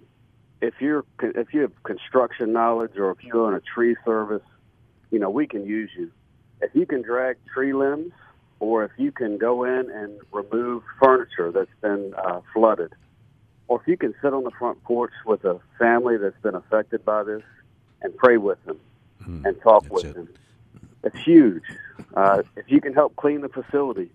If 0.61 0.75
you're 0.79 1.05
if 1.21 1.53
you 1.53 1.61
have 1.61 1.83
construction 1.83 2.53
knowledge 2.53 2.97
or 2.97 3.11
if 3.11 3.23
you're 3.23 3.49
in 3.49 3.55
a 3.55 3.61
tree 3.61 3.95
service, 4.05 4.41
you 5.11 5.19
know 5.19 5.29
we 5.29 5.47
can 5.47 5.65
use 5.65 5.89
you. 5.97 6.11
If 6.61 6.71
you 6.73 6.85
can 6.85 7.01
drag 7.01 7.37
tree 7.53 7.73
limbs, 7.73 8.13
or 8.59 8.83
if 8.83 8.91
you 8.97 9.11
can 9.11 9.37
go 9.37 9.63
in 9.63 9.89
and 9.89 10.19
remove 10.31 10.83
furniture 10.99 11.51
that's 11.51 11.69
been 11.81 12.13
uh, 12.17 12.41
flooded, 12.53 12.93
or 13.67 13.81
if 13.81 13.87
you 13.87 13.97
can 13.97 14.13
sit 14.21 14.33
on 14.33 14.43
the 14.43 14.51
front 14.51 14.83
porch 14.83 15.13
with 15.25 15.43
a 15.45 15.59
family 15.79 16.17
that's 16.17 16.39
been 16.41 16.55
affected 16.55 17.03
by 17.03 17.23
this 17.23 17.43
and 18.01 18.15
pray 18.17 18.37
with 18.37 18.63
them 18.65 18.79
and 19.45 19.61
talk 19.61 19.83
That's 19.83 19.93
with 19.93 20.05
it. 20.05 20.15
them, 20.15 20.29
it's 21.03 21.17
huge. 21.23 21.63
Uh, 22.15 22.43
if 22.55 22.65
you 22.69 22.81
can 22.81 22.93
help 22.93 23.15
clean 23.15 23.41
the 23.41 23.49
facility, 23.49 24.09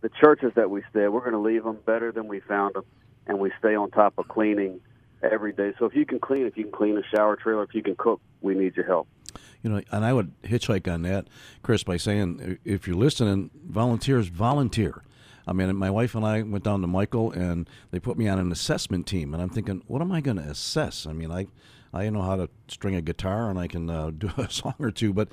the 0.00 0.08
churches 0.08 0.52
that 0.54 0.70
we 0.70 0.82
stay, 0.90 1.04
at, 1.04 1.12
we're 1.12 1.20
going 1.20 1.32
to 1.32 1.38
leave 1.38 1.64
them 1.64 1.78
better 1.84 2.10
than 2.10 2.26
we 2.28 2.40
found 2.40 2.74
them, 2.74 2.84
and 3.26 3.38
we 3.38 3.52
stay 3.58 3.74
on 3.74 3.90
top 3.90 4.14
of 4.18 4.26
cleaning 4.28 4.80
every 5.22 5.52
day. 5.52 5.72
So 5.78 5.84
if 5.84 5.94
you 5.94 6.06
can 6.06 6.18
clean, 6.18 6.46
if 6.46 6.56
you 6.56 6.64
can 6.64 6.72
clean 6.72 6.98
a 6.98 7.02
shower 7.14 7.36
trailer, 7.36 7.62
if 7.62 7.74
you 7.74 7.82
can 7.82 7.94
cook, 7.96 8.20
we 8.40 8.54
need 8.54 8.76
your 8.76 8.86
help. 8.86 9.06
You 9.62 9.70
know, 9.70 9.82
and 9.90 10.04
I 10.04 10.12
would 10.12 10.32
hitchhike 10.42 10.92
on 10.92 11.02
that, 11.02 11.28
Chris, 11.62 11.82
by 11.82 11.96
saying 11.96 12.58
if 12.64 12.86
you're 12.86 12.96
listening, 12.96 13.50
volunteers 13.64 14.28
volunteer. 14.28 15.02
I 15.46 15.52
mean, 15.52 15.74
my 15.76 15.90
wife 15.90 16.14
and 16.14 16.24
I 16.24 16.42
went 16.42 16.64
down 16.64 16.82
to 16.82 16.86
Michael, 16.86 17.32
and 17.32 17.68
they 17.90 17.98
put 17.98 18.16
me 18.16 18.28
on 18.28 18.38
an 18.38 18.52
assessment 18.52 19.06
team, 19.06 19.34
and 19.34 19.42
I'm 19.42 19.50
thinking, 19.50 19.82
what 19.88 20.00
am 20.00 20.12
I 20.12 20.20
going 20.20 20.36
to 20.36 20.44
assess? 20.44 21.06
I 21.06 21.12
mean, 21.12 21.30
I 21.30 21.46
I 21.92 22.08
know 22.08 22.22
how 22.22 22.36
to 22.36 22.48
string 22.68 22.94
a 22.94 23.02
guitar, 23.02 23.50
and 23.50 23.58
I 23.58 23.66
can 23.66 23.90
uh, 23.90 24.10
do 24.16 24.30
a 24.36 24.50
song 24.50 24.74
or 24.78 24.90
two, 24.90 25.12
but 25.12 25.28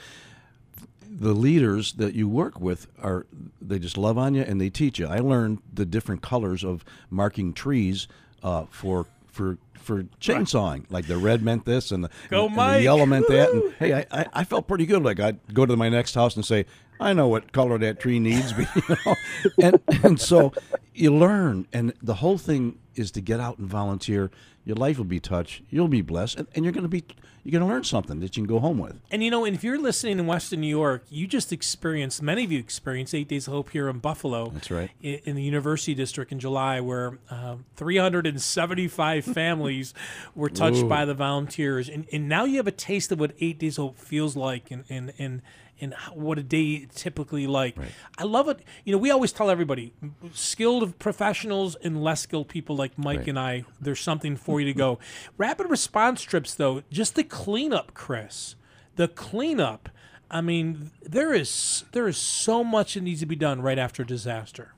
the 1.11 1.33
leaders 1.33 1.93
that 1.93 2.13
you 2.13 2.27
work 2.27 2.59
with 2.59 2.87
are 3.01 3.25
they 3.61 3.79
just 3.79 3.97
love 3.97 4.17
on 4.17 4.35
you 4.35 4.43
and 4.43 4.61
they 4.61 4.69
teach 4.69 4.99
you. 4.99 5.07
I 5.07 5.19
learned 5.19 5.59
the 5.73 5.85
different 5.85 6.21
colors 6.21 6.63
of 6.63 6.85
marking 7.09 7.51
trees 7.53 8.07
uh, 8.43 8.65
for 8.69 9.07
for 9.39 9.57
for 9.73 10.03
chainsawing. 10.19 10.85
Like 10.89 11.07
the 11.07 11.17
red 11.17 11.41
meant 11.41 11.63
this 11.63 11.91
and 11.91 12.03
the, 12.03 12.09
Go, 12.29 12.47
and, 12.47 12.55
Mike! 12.55 12.79
the 12.79 12.83
yellow 12.83 13.05
meant 13.05 13.25
that. 13.29 13.49
And 13.49 13.73
hey, 13.79 13.93
I, 13.93 14.05
I, 14.11 14.25
I 14.33 14.43
felt 14.43 14.67
pretty 14.67 14.85
good. 14.85 15.01
Like 15.01 15.21
I'd 15.21 15.39
go 15.53 15.65
to 15.65 15.77
my 15.77 15.87
next 15.87 16.13
house 16.13 16.35
and 16.35 16.43
say, 16.43 16.65
I 16.99 17.13
know 17.13 17.29
what 17.29 17.53
color 17.53 17.77
that 17.77 18.01
tree 18.01 18.19
needs. 18.19 18.53
You 18.57 18.97
know? 19.05 19.15
and 19.61 19.79
and 20.03 20.19
so 20.19 20.51
you 20.99 21.15
learn, 21.15 21.67
and 21.73 21.93
the 22.01 22.15
whole 22.15 22.37
thing 22.37 22.77
is 22.95 23.11
to 23.11 23.21
get 23.21 23.39
out 23.39 23.57
and 23.57 23.67
volunteer. 23.67 24.29
Your 24.65 24.75
life 24.75 24.97
will 24.97 25.05
be 25.05 25.19
touched. 25.19 25.63
You'll 25.69 25.87
be 25.87 26.01
blessed, 26.01 26.35
and, 26.37 26.47
and 26.53 26.63
you're 26.65 26.73
going 26.73 26.83
to 26.83 26.89
be 26.89 27.03
you're 27.43 27.53
going 27.57 27.67
to 27.67 27.73
learn 27.73 27.85
something 27.85 28.19
that 28.19 28.35
you 28.35 28.43
can 28.43 28.47
go 28.53 28.59
home 28.59 28.77
with. 28.77 28.99
And 29.09 29.23
you 29.23 29.31
know, 29.31 29.45
and 29.45 29.55
if 29.55 29.63
you're 29.63 29.79
listening 29.79 30.19
in 30.19 30.27
Western 30.27 30.59
New 30.61 30.67
York, 30.67 31.05
you 31.09 31.25
just 31.25 31.51
experienced, 31.53 32.21
many 32.21 32.43
of 32.43 32.51
you 32.51 32.59
experienced 32.59 33.15
Eight 33.15 33.29
Days 33.29 33.47
of 33.47 33.53
Hope 33.53 33.69
here 33.71 33.87
in 33.89 33.99
Buffalo. 33.99 34.49
That's 34.49 34.69
right. 34.69 34.91
i- 35.03 35.21
In 35.25 35.35
the 35.35 35.41
University 35.41 35.95
District 35.95 36.31
in 36.33 36.39
July, 36.39 36.81
where 36.81 37.17
uh, 37.31 37.55
375 37.77 39.25
families 39.33 39.93
were 40.35 40.49
touched 40.49 40.87
by 40.87 41.05
the 41.05 41.13
volunteers. 41.13 41.89
And, 41.89 42.05
and 42.11 42.27
now 42.29 42.43
you 42.45 42.57
have 42.57 42.67
a 42.67 42.71
taste 42.71 43.11
of 43.11 43.19
what 43.19 43.31
Eight 43.39 43.57
Days 43.57 43.77
of 43.77 43.83
Hope 43.85 43.97
feels 43.97 44.35
like 44.35 44.69
and, 44.69 44.83
and, 44.89 45.13
and, 45.17 45.41
and 45.81 45.93
what 46.13 46.37
a 46.37 46.43
day 46.43 46.87
typically 46.93 47.47
like. 47.47 47.77
I 48.17 48.23
love 48.23 48.49
it. 48.49 48.59
You 48.83 48.93
know, 48.93 48.97
we 48.97 49.11
always 49.11 49.31
tell 49.31 49.49
everybody 49.49 49.93
skilled 50.33 50.97
professionals 50.99 51.75
and 51.75 52.03
less 52.03 52.21
skilled 52.21 52.49
people 52.49 52.75
like 52.75 52.97
Mike 52.97 53.27
and 53.27 53.39
I, 53.39 53.65
there's 53.79 54.01
something 54.01 54.35
for 54.35 54.59
you 54.59 54.65
to 54.67 54.73
go. 54.73 54.99
Rapid 55.37 55.69
response 55.69 56.21
trips, 56.21 56.55
though, 56.55 56.83
just 56.91 57.15
the 57.15 57.23
cleanup, 57.23 57.93
Chris. 57.93 58.55
The 58.95 59.07
cleanup. 59.07 59.89
I 60.31 60.41
mean, 60.41 60.91
there 61.01 61.33
is 61.33 61.85
there 61.91 62.07
is 62.07 62.17
so 62.17 62.63
much 62.63 62.93
that 62.93 63.01
needs 63.01 63.21
to 63.21 63.25
be 63.25 63.35
done 63.35 63.61
right 63.61 63.79
after 63.79 64.03
a 64.03 64.05
disaster. 64.05 64.73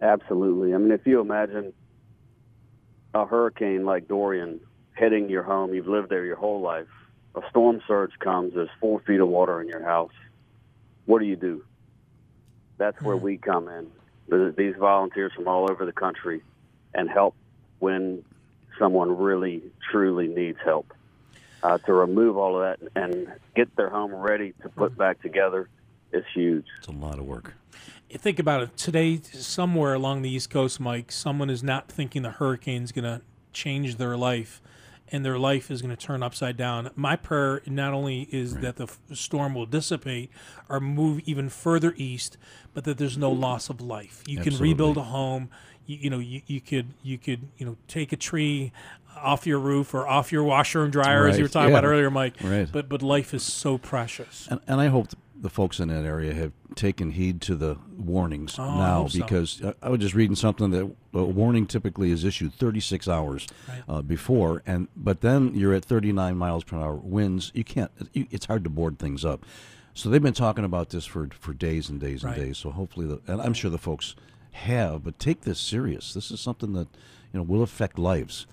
Absolutely. 0.00 0.74
I 0.74 0.78
mean, 0.78 0.92
if 0.92 1.06
you 1.06 1.20
imagine 1.20 1.72
a 3.14 3.26
hurricane 3.26 3.84
like 3.84 4.08
Dorian 4.08 4.60
hitting 4.96 5.28
your 5.28 5.42
home, 5.42 5.74
you've 5.74 5.86
lived 5.86 6.10
there 6.10 6.24
your 6.24 6.36
whole 6.36 6.60
life. 6.60 6.88
A 7.36 7.40
storm 7.50 7.82
surge 7.86 8.12
comes, 8.20 8.54
there's 8.54 8.68
four 8.80 9.00
feet 9.00 9.20
of 9.20 9.28
water 9.28 9.60
in 9.60 9.68
your 9.68 9.82
house. 9.82 10.12
What 11.06 11.18
do 11.18 11.26
you 11.26 11.36
do? 11.36 11.64
That's 12.78 13.00
where 13.02 13.16
we 13.16 13.36
come 13.36 13.68
in. 13.68 14.54
These 14.56 14.76
volunteers 14.78 15.32
from 15.34 15.48
all 15.48 15.70
over 15.70 15.84
the 15.84 15.92
country 15.92 16.42
and 16.94 17.10
help 17.10 17.34
when 17.78 18.24
someone 18.78 19.16
really, 19.16 19.62
truly 19.90 20.28
needs 20.28 20.58
help. 20.64 20.92
Uh, 21.62 21.78
to 21.78 21.94
remove 21.94 22.36
all 22.36 22.60
of 22.60 22.78
that 22.78 22.92
and 22.94 23.26
get 23.56 23.74
their 23.74 23.88
home 23.88 24.14
ready 24.14 24.52
to 24.62 24.68
put 24.68 24.94
back 24.98 25.22
together 25.22 25.66
is 26.12 26.22
huge. 26.34 26.66
It's 26.78 26.88
a 26.88 26.92
lot 26.92 27.18
of 27.18 27.24
work. 27.24 27.54
You 28.10 28.18
Think 28.18 28.38
about 28.38 28.62
it. 28.62 28.76
Today, 28.76 29.18
somewhere 29.22 29.94
along 29.94 30.20
the 30.22 30.30
East 30.30 30.50
Coast, 30.50 30.78
Mike, 30.78 31.10
someone 31.10 31.48
is 31.48 31.62
not 31.62 31.88
thinking 31.88 32.20
the 32.20 32.32
hurricane's 32.32 32.92
going 32.92 33.04
to 33.04 33.22
change 33.54 33.96
their 33.96 34.14
life 34.14 34.60
and 35.12 35.24
their 35.24 35.38
life 35.38 35.70
is 35.70 35.82
going 35.82 35.94
to 35.94 36.02
turn 36.02 36.22
upside 36.22 36.56
down. 36.56 36.90
My 36.96 37.14
prayer 37.16 37.60
not 37.66 37.92
only 37.92 38.22
is 38.32 38.56
that 38.56 38.76
the 38.76 38.84
f- 38.84 38.98
storm 39.12 39.54
will 39.54 39.66
dissipate 39.66 40.30
or 40.68 40.80
move 40.80 41.20
even 41.26 41.48
further 41.48 41.94
east, 41.96 42.36
but 42.72 42.84
that 42.84 42.98
there's 42.98 43.18
no 43.18 43.30
loss 43.30 43.68
of 43.68 43.80
life. 43.80 44.22
You 44.26 44.40
can 44.40 44.56
rebuild 44.58 44.96
a 44.96 45.02
home. 45.02 45.50
You, 45.86 45.96
you 46.02 46.10
know, 46.10 46.18
you, 46.18 46.40
you 46.46 46.60
could 46.60 46.94
you 47.02 47.18
could 47.18 47.48
you 47.58 47.66
know 47.66 47.76
take 47.88 48.12
a 48.12 48.16
tree 48.16 48.72
off 49.16 49.46
your 49.46 49.58
roof 49.58 49.94
or 49.94 50.08
off 50.08 50.32
your 50.32 50.42
washer 50.42 50.82
and 50.82 50.92
dryer, 50.92 51.28
as 51.28 51.36
you 51.38 51.44
were 51.44 51.48
talking 51.48 51.70
Yeah. 51.72 51.78
about 51.78 51.86
earlier, 51.88 52.10
Mike. 52.10 52.34
Right. 52.42 52.68
But 52.70 52.88
but 52.88 53.02
life 53.02 53.32
is 53.34 53.42
so 53.42 53.78
precious. 53.78 54.48
And, 54.50 54.60
and 54.66 54.80
I 54.80 54.86
hope 54.88 55.08
the 55.36 55.50
folks 55.50 55.80
in 55.80 55.88
that 55.88 56.04
area 56.04 56.32
have 56.34 56.52
taken 56.74 57.10
heed 57.10 57.40
to 57.42 57.54
the 57.54 57.76
warnings 57.98 58.56
Oh, 58.58 58.62
I 58.62 58.76
now 58.78 59.06
so. 59.08 59.18
because 59.18 59.60
I, 59.62 59.74
I 59.82 59.88
was 59.90 60.00
just 60.00 60.14
reading 60.14 60.36
something 60.36 60.70
that 60.70 60.90
a 61.12 61.24
warning 61.24 61.66
typically 61.66 62.10
is 62.10 62.24
issued 62.24 62.54
36 62.54 63.08
hours 63.08 63.46
uh, 63.88 64.00
before, 64.02 64.62
and 64.66 64.88
but 64.96 65.20
then 65.20 65.54
you're 65.54 65.74
at 65.74 65.84
39 65.84 66.36
miles 66.36 66.64
per 66.64 66.76
hour 66.78 66.94
winds. 66.96 67.50
You 67.54 67.64
can't. 67.64 67.90
You, 68.12 68.26
it's 68.30 68.46
hard 68.46 68.64
to 68.64 68.70
board 68.70 68.98
things 68.98 69.24
up. 69.24 69.44
So 69.92 70.08
they've 70.08 70.22
been 70.22 70.34
talking 70.34 70.64
about 70.64 70.90
this 70.90 71.04
for 71.04 71.28
for 71.38 71.52
days 71.52 71.88
and 71.88 72.00
days 72.00 72.22
and 72.24 72.32
Right. 72.32 72.40
days. 72.46 72.58
So 72.58 72.70
hopefully, 72.70 73.06
the, 73.06 73.20
and 73.30 73.40
I'm 73.42 73.54
sure 73.54 73.70
the 73.70 73.78
folks 73.78 74.14
have, 74.52 75.04
but 75.04 75.18
take 75.18 75.42
this 75.42 75.58
serious. 75.60 76.14
This 76.14 76.30
is 76.30 76.40
something 76.40 76.72
that 76.74 76.88
you 77.32 77.38
know 77.38 77.42
will 77.42 77.62
affect 77.62 77.98
lives. 77.98 78.46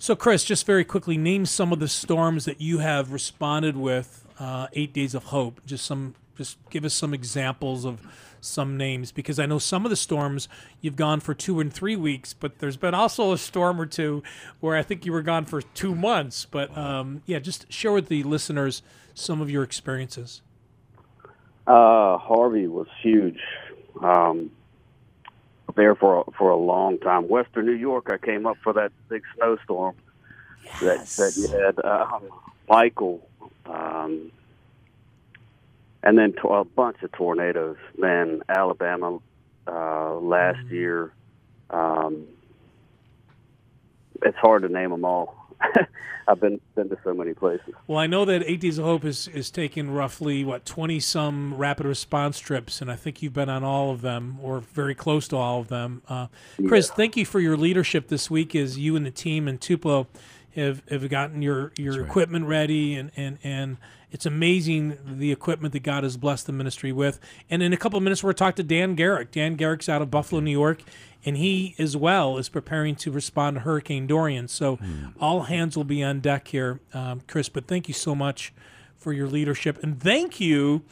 So, 0.00 0.14
Chris, 0.14 0.44
just 0.44 0.64
very 0.64 0.84
quickly, 0.84 1.16
name 1.18 1.44
some 1.44 1.72
of 1.72 1.80
the 1.80 1.88
storms 1.88 2.44
that 2.44 2.60
you 2.60 2.78
have 2.78 3.12
responded 3.12 3.76
with 3.76 4.24
uh, 4.38 4.68
Eight 4.72 4.92
Days 4.92 5.14
of 5.14 5.24
Hope. 5.24 5.60
Just 5.66 5.84
some, 5.84 6.14
just 6.36 6.58
give 6.70 6.84
us 6.84 6.94
some 6.94 7.14
examples 7.14 7.84
of 7.84 8.00
some 8.40 8.76
names 8.76 9.10
because 9.12 9.38
I 9.38 9.46
know 9.46 9.58
some 9.58 9.84
of 9.84 9.90
the 9.90 9.96
storms 9.96 10.48
you've 10.80 10.96
gone 10.96 11.20
for 11.20 11.34
two 11.34 11.60
and 11.60 11.72
three 11.72 11.96
weeks, 11.96 12.32
but 12.34 12.58
there's 12.58 12.76
been 12.76 12.94
also 12.94 13.32
a 13.32 13.38
storm 13.38 13.80
or 13.80 13.86
two 13.86 14.22
where 14.60 14.76
I 14.76 14.82
think 14.82 15.04
you 15.04 15.12
were 15.12 15.22
gone 15.22 15.44
for 15.44 15.62
two 15.62 15.94
months. 15.94 16.46
But 16.48 16.76
um, 16.76 17.22
yeah, 17.26 17.38
just 17.38 17.70
share 17.72 17.92
with 17.92 18.08
the 18.08 18.22
listeners 18.22 18.82
some 19.14 19.40
of 19.40 19.50
your 19.50 19.62
experiences. 19.62 20.42
Uh, 21.66 22.16
Harvey 22.16 22.66
was 22.66 22.86
huge. 23.02 23.40
Um, 24.00 24.52
there 25.74 25.94
for 25.94 26.24
for 26.36 26.50
a 26.50 26.56
long 26.56 26.98
time. 26.98 27.28
Western 27.28 27.66
New 27.66 27.72
York, 27.72 28.08
I 28.10 28.18
came 28.18 28.46
up 28.46 28.56
for 28.62 28.72
that 28.72 28.90
big 29.08 29.22
snowstorm 29.36 29.94
yes. 30.82 31.16
that 31.16 31.34
that 31.34 31.40
you 31.40 31.48
had. 31.48 31.84
Um, 31.84 32.24
Michael, 32.68 33.27
um, 33.68 34.32
and 36.02 36.18
then 36.18 36.32
to- 36.34 36.48
a 36.48 36.64
bunch 36.64 37.02
of 37.02 37.12
tornadoes. 37.12 37.76
Then 37.98 38.42
Alabama 38.48 39.18
uh, 39.66 40.14
last 40.14 40.58
mm-hmm. 40.58 40.74
year. 40.74 41.12
Um, 41.70 42.26
it's 44.22 44.38
hard 44.38 44.62
to 44.62 44.68
name 44.68 44.90
them 44.90 45.04
all. 45.04 45.36
I've 46.28 46.40
been 46.40 46.60
been 46.74 46.90
to 46.90 46.98
so 47.02 47.14
many 47.14 47.32
places. 47.32 47.74
Well, 47.86 47.98
I 47.98 48.06
know 48.06 48.26
that 48.26 48.42
Eight 48.44 48.60
Days 48.60 48.76
of 48.76 48.84
Hope 48.84 49.06
is 49.06 49.28
is 49.28 49.50
taking 49.50 49.90
roughly 49.90 50.44
what 50.44 50.66
twenty 50.66 51.00
some 51.00 51.54
rapid 51.54 51.86
response 51.86 52.38
trips, 52.38 52.82
and 52.82 52.92
I 52.92 52.96
think 52.96 53.22
you've 53.22 53.32
been 53.32 53.48
on 53.48 53.64
all 53.64 53.90
of 53.90 54.02
them 54.02 54.38
or 54.42 54.60
very 54.60 54.94
close 54.94 55.26
to 55.28 55.36
all 55.36 55.60
of 55.60 55.68
them. 55.68 56.02
Uh, 56.06 56.26
Chris, 56.66 56.88
yeah. 56.88 56.96
thank 56.96 57.16
you 57.16 57.24
for 57.24 57.40
your 57.40 57.56
leadership 57.56 58.08
this 58.08 58.30
week 58.30 58.54
as 58.54 58.78
you 58.78 58.94
and 58.94 59.06
the 59.06 59.10
team 59.10 59.48
in 59.48 59.56
Tupelo 59.56 60.06
have 60.58 60.82
have 60.88 61.08
gotten 61.08 61.42
your 61.42 61.72
your 61.76 62.04
equipment 62.04 62.46
ready 62.46 62.94
and 62.94 63.10
and 63.16 63.38
and 63.42 63.76
it's 64.10 64.26
amazing 64.26 64.98
the 65.04 65.30
equipment 65.32 65.72
that 65.72 65.82
God 65.82 66.02
has 66.02 66.16
blessed 66.16 66.46
the 66.46 66.52
ministry 66.52 66.92
with. 66.92 67.20
And 67.50 67.62
in 67.62 67.72
a 67.72 67.76
couple 67.76 67.98
of 67.98 68.02
minutes, 68.02 68.22
we're 68.22 68.28
going 68.28 68.36
to 68.36 68.44
talk 68.44 68.56
to 68.56 68.62
Dan 68.62 68.94
Garrick. 68.94 69.30
Dan 69.30 69.54
Garrick's 69.54 69.88
out 69.88 70.00
of 70.00 70.10
Buffalo, 70.10 70.40
New 70.40 70.50
York, 70.50 70.82
and 71.26 71.36
he 71.36 71.74
as 71.78 71.94
well 71.94 72.38
is 72.38 72.48
preparing 72.48 72.96
to 72.96 73.10
respond 73.10 73.56
to 73.56 73.60
Hurricane 73.60 74.06
Dorian. 74.06 74.48
So 74.48 74.78
mm. 74.78 75.12
all 75.20 75.42
hands 75.42 75.76
will 75.76 75.84
be 75.84 76.02
on 76.02 76.20
deck 76.20 76.48
here, 76.48 76.80
um, 76.94 77.20
Chris. 77.26 77.50
But 77.50 77.66
thank 77.66 77.86
you 77.86 77.94
so 77.94 78.14
much 78.14 78.52
for 78.96 79.12
your 79.12 79.28
leadership, 79.28 79.78
and 79.82 80.00
thank 80.00 80.40
you 80.40 80.82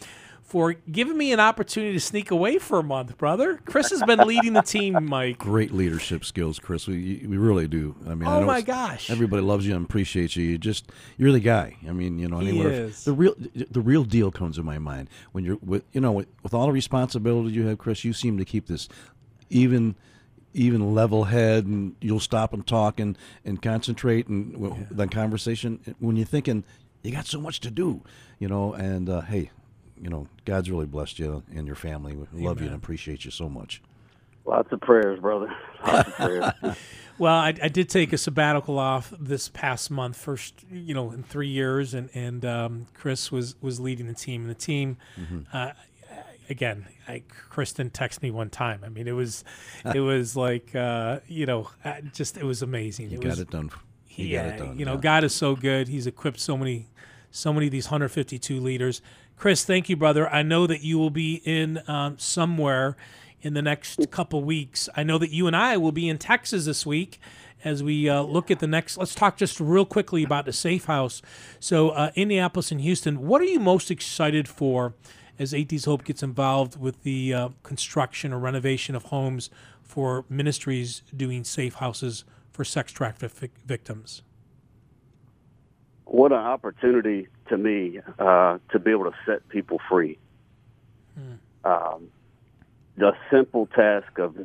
for 0.46 0.74
giving 0.90 1.18
me 1.18 1.32
an 1.32 1.40
opportunity 1.40 1.92
to 1.92 2.00
sneak 2.00 2.30
away 2.30 2.59
for 2.59 2.78
a 2.78 2.82
month, 2.82 3.18
brother. 3.18 3.61
Chris 3.64 3.90
has 3.90 4.02
been 4.04 4.20
leading 4.20 4.52
the 4.52 4.62
team, 4.62 5.04
Mike. 5.09 5.38
Great 5.38 5.72
leadership 5.72 6.24
skills, 6.24 6.61
Chris. 6.61 6.87
We 6.87 7.26
we 7.26 7.37
really 7.37 7.66
do. 7.66 7.96
I 8.06 8.14
mean, 8.14 8.28
oh 8.28 8.42
I 8.42 8.44
my 8.44 8.62
gosh, 8.62 9.11
everybody 9.11 9.42
loves 9.42 9.66
you 9.66 9.74
and 9.74 9.85
appreciates 9.85 10.37
you. 10.37 10.44
You 10.44 10.56
just 10.56 10.90
you're 11.16 11.32
the 11.32 11.40
guy. 11.40 11.76
I 11.88 11.92
mean, 11.92 12.18
you 12.20 12.28
know, 12.28 12.38
anywhere 12.38 12.70
he 12.70 12.76
is. 12.76 13.04
the 13.04 13.12
real 13.12 13.35
the 13.37 13.80
real 13.80 14.04
deal 14.04 14.30
comes 14.30 14.56
in 14.56 14.64
my 14.64 14.78
mind 14.78 15.11
when 15.32 15.44
you're 15.44 15.59
with 15.62 15.82
you 15.92 16.00
know 16.00 16.12
with, 16.12 16.28
with 16.44 16.54
all 16.54 16.66
the 16.66 16.72
responsibility 16.72 17.50
you 17.50 17.66
have, 17.66 17.78
Chris. 17.78 18.04
You 18.04 18.12
seem 18.12 18.38
to 18.38 18.44
keep 18.44 18.68
this 18.68 18.88
even 19.50 19.96
even 20.54 20.94
level 20.94 21.24
head 21.24 21.66
and 21.66 21.96
you'll 22.00 22.20
stop 22.20 22.54
and 22.54 22.66
talk 22.66 22.98
and, 22.98 23.18
and 23.44 23.61
concentrate 23.61 24.26
and 24.26 24.59
yeah. 24.59 24.74
the 24.90 25.06
conversation 25.06 25.78
when 25.98 26.16
you're 26.16 26.24
thinking 26.24 26.64
you 27.02 27.12
got 27.12 27.26
so 27.26 27.38
much 27.38 27.61
to 27.61 27.70
do 27.70 28.00
you 28.38 28.48
know 28.48 28.72
and 28.72 29.11
uh, 29.11 29.20
hey 29.20 29.50
you 30.00 30.09
know 30.09 30.26
god's 30.44 30.70
really 30.70 30.87
blessed 30.87 31.18
you 31.18 31.42
and 31.54 31.66
your 31.66 31.76
family 31.76 32.14
we 32.14 32.26
Amen. 32.32 32.44
love 32.44 32.61
you 32.61 32.66
and 32.66 32.76
appreciate 32.76 33.24
you 33.24 33.30
so 33.30 33.48
much 33.48 33.82
lots 34.44 34.70
of 34.72 34.80
prayers 34.80 35.20
brother 35.20 35.52
lots 35.87 36.09
of 36.09 36.14
prayers 36.14 36.52
well 37.18 37.35
I, 37.35 37.54
I, 37.62 37.68
did 37.68 37.88
take 37.88 38.12
a 38.12 38.18
sabbatical 38.18 38.78
off 38.78 39.12
this 39.18 39.48
past 39.48 39.90
month 39.90 40.16
first 40.16 40.64
you 40.70 40.94
know 40.94 41.11
in 41.11 41.22
three 41.22 41.48
years 41.48 41.94
and 41.94 42.11
and 42.14 42.44
um, 42.44 42.87
chris 42.94 43.32
was 43.32 43.54
was 43.61 43.80
leading 43.80 44.06
the 44.06 44.14
team 44.14 44.42
and 44.42 44.50
the 44.50 44.54
team 44.54 44.96
mm-hmm. 45.18 45.40
uh, 45.52 45.72
again, 46.48 46.87
I, 47.09 47.22
Kristen 47.50 47.90
texted 47.90 48.22
me 48.22 48.30
one 48.30 48.50
time. 48.50 48.82
I 48.85 48.88
mean, 48.88 49.09
it 49.09 49.12
was, 49.12 49.44
it 49.94 50.00
was 50.00 50.37
like, 50.37 50.74
uh, 50.74 51.20
you 51.26 51.46
know, 51.46 51.68
just 52.12 52.37
it 52.37 52.44
was 52.44 52.62
amazing. 52.62 53.11
You 53.11 53.18
it 53.18 53.22
got 53.22 53.30
was, 53.30 53.40
it 53.40 53.50
done. 53.50 53.70
You 54.11 54.26
yeah, 54.26 54.46
it 54.48 54.59
done, 54.59 54.78
you 54.78 54.85
know, 54.85 54.94
yeah. 54.94 55.00
God 55.00 55.24
is 55.24 55.35
so 55.35 55.54
good. 55.54 55.88
He's 55.88 56.06
equipped 56.06 56.40
so 56.40 56.56
many, 56.56 56.88
so 57.30 57.52
many 57.52 57.66
of 57.66 57.72
these 57.72 57.87
152 57.87 58.61
leaders. 58.61 59.02
Chris, 59.37 59.64
thank 59.64 59.88
you, 59.88 59.96
brother. 59.96 60.33
I 60.33 60.42
know 60.42 60.66
that 60.66 60.83
you 60.83 60.99
will 60.99 61.11
be 61.11 61.42
in 61.44 61.83
um, 61.87 62.18
somewhere 62.18 62.96
in 63.42 63.53
the 63.55 63.62
next 63.62 64.11
couple 64.11 64.42
weeks. 64.42 64.88
I 64.96 65.03
know 65.03 65.18
that 65.18 65.31
you 65.31 65.46
and 65.46 65.55
I 65.55 65.77
will 65.77 65.92
be 65.92 66.09
in 66.09 66.16
Texas 66.16 66.64
this 66.64 66.87
week 66.87 67.20
as 67.62 67.83
we 67.83 68.09
uh, 68.09 68.22
look 68.22 68.51
at 68.51 68.61
the 68.61 68.66
next. 68.66 68.96
Let's 68.96 69.14
talk 69.14 69.37
just 69.37 69.61
real 69.61 69.85
quickly 69.85 70.22
about 70.22 70.46
the 70.46 70.55
safe 70.55 70.87
house. 70.87 71.20
So, 71.61 71.90
uh, 71.90 72.12
Indianapolis 72.14 72.70
and 72.70 72.81
Houston, 72.81 73.27
what 73.27 73.42
are 73.42 73.44
you 73.46 73.61
most 73.61 73.90
excited 73.90 74.49
for 74.49 74.94
as 75.38 75.53
Eight 75.53 75.68
Days 75.68 75.85
Hope 75.85 76.05
gets 76.05 76.22
involved 76.22 76.81
with 76.81 77.03
the 77.03 77.35
uh, 77.35 77.49
construction 77.62 78.33
or 78.33 78.38
renovation 78.38 78.94
of 78.94 79.05
homes 79.05 79.51
for 79.83 80.25
ministries 80.29 81.03
doing 81.14 81.44
safe 81.44 81.75
houses 81.75 82.25
for 82.53 82.64
sex 82.64 82.90
traffic 82.90 83.51
victims. 83.66 84.22
What 86.06 86.32
an 86.32 86.38
opportunity 86.38 87.28
to 87.48 87.58
me 87.58 88.00
uh, 88.18 88.58
to 88.70 88.78
be 88.78 88.90
able 88.90 89.04
to 89.04 89.16
set 89.26 89.48
people 89.48 89.80
free. 89.88 90.18
Hmm. 91.14 91.34
Um, 91.64 92.08
the 92.96 93.12
simple 93.30 93.66
task 93.66 94.18
of 94.18 94.36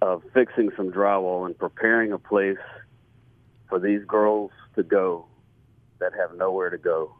of 0.00 0.22
fixing 0.32 0.70
some 0.76 0.92
drywall 0.92 1.44
and 1.46 1.58
preparing 1.58 2.12
a 2.12 2.18
place 2.18 2.56
for 3.68 3.80
these 3.80 4.04
girls 4.06 4.52
to 4.76 4.84
go 4.84 5.26
that 5.98 6.12
have 6.14 6.36
nowhere 6.36 6.70
to 6.70 6.78
go 6.78 7.12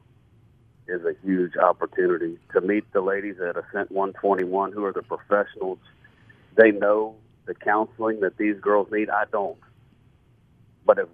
is 0.87 1.03
a 1.05 1.15
huge 1.23 1.57
opportunity 1.57 2.39
to 2.53 2.61
meet 2.61 2.91
the 2.93 3.01
ladies 3.01 3.37
at 3.41 3.57
Ascent 3.57 3.91
121 3.91 4.73
who 4.73 4.85
are 4.85 4.93
the 4.93 5.03
professionals. 5.03 5.79
They 6.57 6.71
know 6.71 7.17
the 7.47 7.55
counseling 7.55 8.21
that 8.21 8.37
these 8.37 8.59
girls 8.61 8.89
need. 8.91 9.11
I 9.11 9.25
don't. 9.31 9.59
But 10.87 10.99
if, 10.99 11.09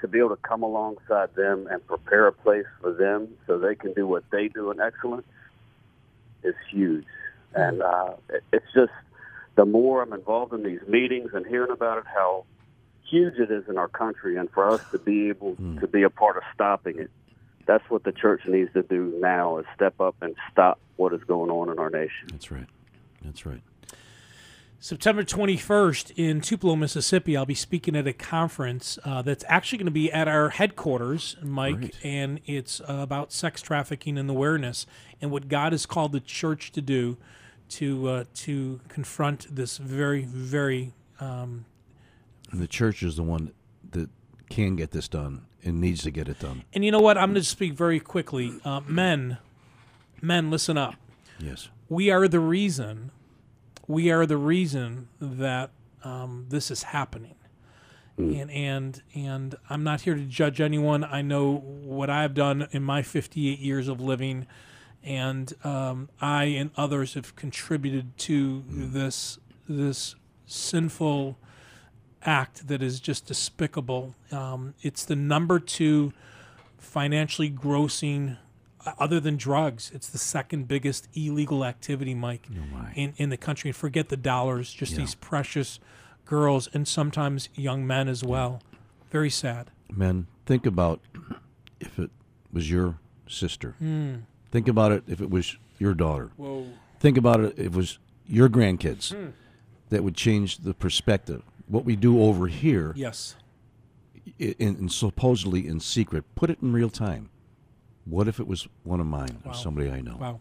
to 0.00 0.08
be 0.08 0.18
able 0.18 0.30
to 0.30 0.36
come 0.36 0.62
alongside 0.62 1.34
them 1.34 1.66
and 1.70 1.84
prepare 1.86 2.26
a 2.26 2.32
place 2.32 2.66
for 2.80 2.92
them 2.92 3.28
so 3.46 3.58
they 3.58 3.74
can 3.74 3.92
do 3.92 4.06
what 4.06 4.24
they 4.30 4.48
do 4.48 4.70
in 4.70 4.80
excellence 4.80 5.26
is 6.42 6.54
huge. 6.70 7.06
And 7.54 7.82
uh, 7.82 8.14
it's 8.52 8.66
just 8.74 8.92
the 9.56 9.64
more 9.64 10.02
I'm 10.02 10.12
involved 10.12 10.52
in 10.52 10.62
these 10.62 10.82
meetings 10.86 11.30
and 11.34 11.46
hearing 11.46 11.72
about 11.72 11.98
it, 11.98 12.04
how 12.06 12.44
huge 13.08 13.38
it 13.38 13.50
is 13.50 13.68
in 13.68 13.78
our 13.78 13.88
country, 13.88 14.36
and 14.36 14.50
for 14.50 14.68
us 14.68 14.82
to 14.92 14.98
be 14.98 15.28
able 15.28 15.56
mm. 15.56 15.80
to 15.80 15.86
be 15.86 16.02
a 16.02 16.10
part 16.10 16.36
of 16.36 16.42
stopping 16.54 16.98
it 16.98 17.10
that's 17.68 17.88
what 17.90 18.02
the 18.02 18.12
church 18.12 18.40
needs 18.48 18.72
to 18.72 18.82
do 18.82 19.14
now 19.20 19.58
is 19.58 19.66
step 19.76 20.00
up 20.00 20.16
and 20.22 20.34
stop 20.50 20.80
what 20.96 21.12
is 21.12 21.22
going 21.24 21.50
on 21.50 21.68
in 21.68 21.78
our 21.78 21.90
nation. 21.90 22.26
That's 22.32 22.50
right. 22.50 22.66
That's 23.22 23.44
right. 23.44 23.60
September 24.80 25.24
21st 25.24 26.12
in 26.16 26.40
Tupelo, 26.40 26.76
Mississippi, 26.76 27.36
I'll 27.36 27.44
be 27.44 27.54
speaking 27.54 27.96
at 27.96 28.06
a 28.06 28.12
conference 28.12 28.96
uh, 29.04 29.22
that's 29.22 29.44
actually 29.48 29.78
going 29.78 29.86
to 29.86 29.90
be 29.92 30.12
at 30.12 30.28
our 30.28 30.50
headquarters, 30.50 31.36
Mike, 31.42 31.94
and 32.04 32.40
it's 32.46 32.80
uh, 32.82 32.98
about 33.00 33.32
sex 33.32 33.60
trafficking 33.60 34.16
and 34.16 34.30
awareness 34.30 34.86
and 35.20 35.32
what 35.32 35.48
God 35.48 35.72
has 35.72 35.84
called 35.84 36.12
the 36.12 36.20
church 36.20 36.70
to 36.72 36.80
do 36.80 37.16
to 37.70 38.08
uh, 38.08 38.24
to 38.34 38.80
confront 38.88 39.54
this 39.54 39.78
very, 39.78 40.22
very. 40.22 40.92
Um, 41.18 41.64
the 42.52 42.68
church 42.68 43.02
is 43.02 43.16
the 43.16 43.24
one 43.24 43.52
that 43.90 44.08
can 44.48 44.76
get 44.76 44.92
this 44.92 45.08
done 45.08 45.44
and 45.64 45.80
needs 45.80 46.02
to 46.04 46.12
get 46.12 46.28
it 46.28 46.38
done. 46.38 46.62
And 46.72 46.84
you 46.84 46.92
know 46.92 47.00
what? 47.00 47.18
I'm 47.18 47.32
going 47.32 47.42
to 47.42 47.48
speak 47.48 47.72
very 47.72 47.98
quickly. 47.98 48.60
Uh, 48.64 48.80
men, 48.86 49.38
men, 50.22 50.50
listen 50.52 50.78
up. 50.78 50.94
Yes. 51.40 51.68
We 51.88 52.10
are 52.10 52.28
the 52.28 52.40
reason. 52.40 53.10
We 53.88 54.10
are 54.10 54.24
the 54.26 54.36
reason 54.36 55.08
that 55.20 55.70
um, 56.04 56.46
this 56.48 56.70
is 56.70 56.84
happening. 56.84 57.34
Mm. 58.18 58.40
And 58.40 58.50
and 58.50 59.02
and 59.14 59.54
I'm 59.70 59.82
not 59.82 60.02
here 60.02 60.14
to 60.14 60.24
judge 60.24 60.60
anyone. 60.60 61.04
I 61.04 61.22
know 61.22 61.56
what 61.56 62.10
I've 62.10 62.34
done 62.34 62.68
in 62.70 62.82
my 62.82 63.02
58 63.02 63.58
years 63.58 63.88
of 63.88 64.00
living, 64.00 64.46
and 65.02 65.52
um, 65.64 66.08
I 66.20 66.44
and 66.44 66.70
others 66.76 67.14
have 67.14 67.34
contributed 67.36 68.16
to 68.18 68.62
mm. 68.62 68.92
this 68.92 69.38
this 69.68 70.14
sinful 70.46 71.38
act 72.22 72.66
that 72.68 72.82
is 72.82 73.00
just 73.00 73.26
despicable. 73.26 74.14
Um, 74.32 74.74
it's 74.82 75.04
the 75.04 75.16
number 75.16 75.60
two 75.60 76.12
financially 76.78 77.50
grossing, 77.50 78.38
other 78.98 79.20
than 79.20 79.36
drugs, 79.36 79.90
it's 79.94 80.08
the 80.08 80.18
second 80.18 80.68
biggest 80.68 81.08
illegal 81.14 81.64
activity, 81.64 82.14
Mike, 82.14 82.46
in, 82.94 83.14
in 83.16 83.30
the 83.30 83.36
country. 83.36 83.70
And 83.70 83.76
forget 83.76 84.08
the 84.08 84.16
dollars, 84.16 84.72
just 84.72 84.92
yeah. 84.92 84.98
these 84.98 85.14
precious 85.14 85.80
girls 86.24 86.68
and 86.72 86.86
sometimes 86.86 87.48
young 87.54 87.86
men 87.86 88.08
as 88.08 88.22
well. 88.22 88.62
Very 89.10 89.30
sad. 89.30 89.70
Men, 89.90 90.26
think 90.46 90.66
about 90.66 91.00
if 91.80 91.98
it 91.98 92.10
was 92.52 92.70
your 92.70 92.98
sister. 93.26 93.74
Mm. 93.82 94.22
Think 94.50 94.68
about 94.68 94.92
it 94.92 95.04
if 95.06 95.20
it 95.20 95.30
was 95.30 95.56
your 95.78 95.94
daughter. 95.94 96.30
Whoa. 96.36 96.66
Think 97.00 97.16
about 97.16 97.40
it 97.40 97.54
if 97.58 97.66
it 97.66 97.72
was 97.72 97.98
your 98.26 98.48
grandkids. 98.48 99.14
Mm. 99.14 99.32
That 99.90 100.04
would 100.04 100.16
change 100.16 100.58
the 100.58 100.74
perspective 100.74 101.42
what 101.68 101.84
we 101.84 101.96
do 101.96 102.22
over 102.22 102.46
here, 102.46 102.92
yes, 102.96 103.36
in, 104.38 104.54
in 104.58 104.88
supposedly 104.88 105.66
in 105.66 105.80
secret, 105.80 106.24
put 106.34 106.50
it 106.50 106.58
in 106.62 106.72
real 106.72 106.90
time. 106.90 107.30
What 108.08 108.28
if 108.28 108.40
it 108.40 108.46
was 108.46 108.66
one 108.84 109.00
of 109.00 109.06
mine 109.06 109.38
or 109.44 109.54
somebody 109.54 109.90
I 109.90 110.00
know? 110.00 110.16
Wow. 110.18 110.40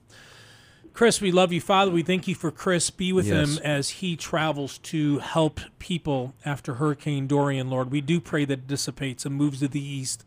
Chris, 0.93 1.21
we 1.21 1.31
love 1.31 1.53
you. 1.53 1.61
Father, 1.61 1.91
we 1.91 2.01
thank 2.01 2.27
you 2.27 2.33
for 2.33 2.49
Chris. 2.49 2.89
Be 2.89 3.13
with 3.13 3.27
Yes. 3.27 3.57
him 3.57 3.63
as 3.63 3.89
he 3.89 4.15
travels 4.15 4.79
to 4.79 5.19
help 5.19 5.59
people 5.77 6.33
after 6.43 6.75
Hurricane 6.75 7.27
Dorian, 7.27 7.69
Lord. 7.69 7.91
We 7.91 8.01
do 8.01 8.19
pray 8.19 8.45
that 8.45 8.53
it 8.59 8.67
dissipates 8.67 9.23
and 9.25 9.35
moves 9.35 9.59
to 9.59 9.67
the 9.67 9.79
east. 9.83 10.23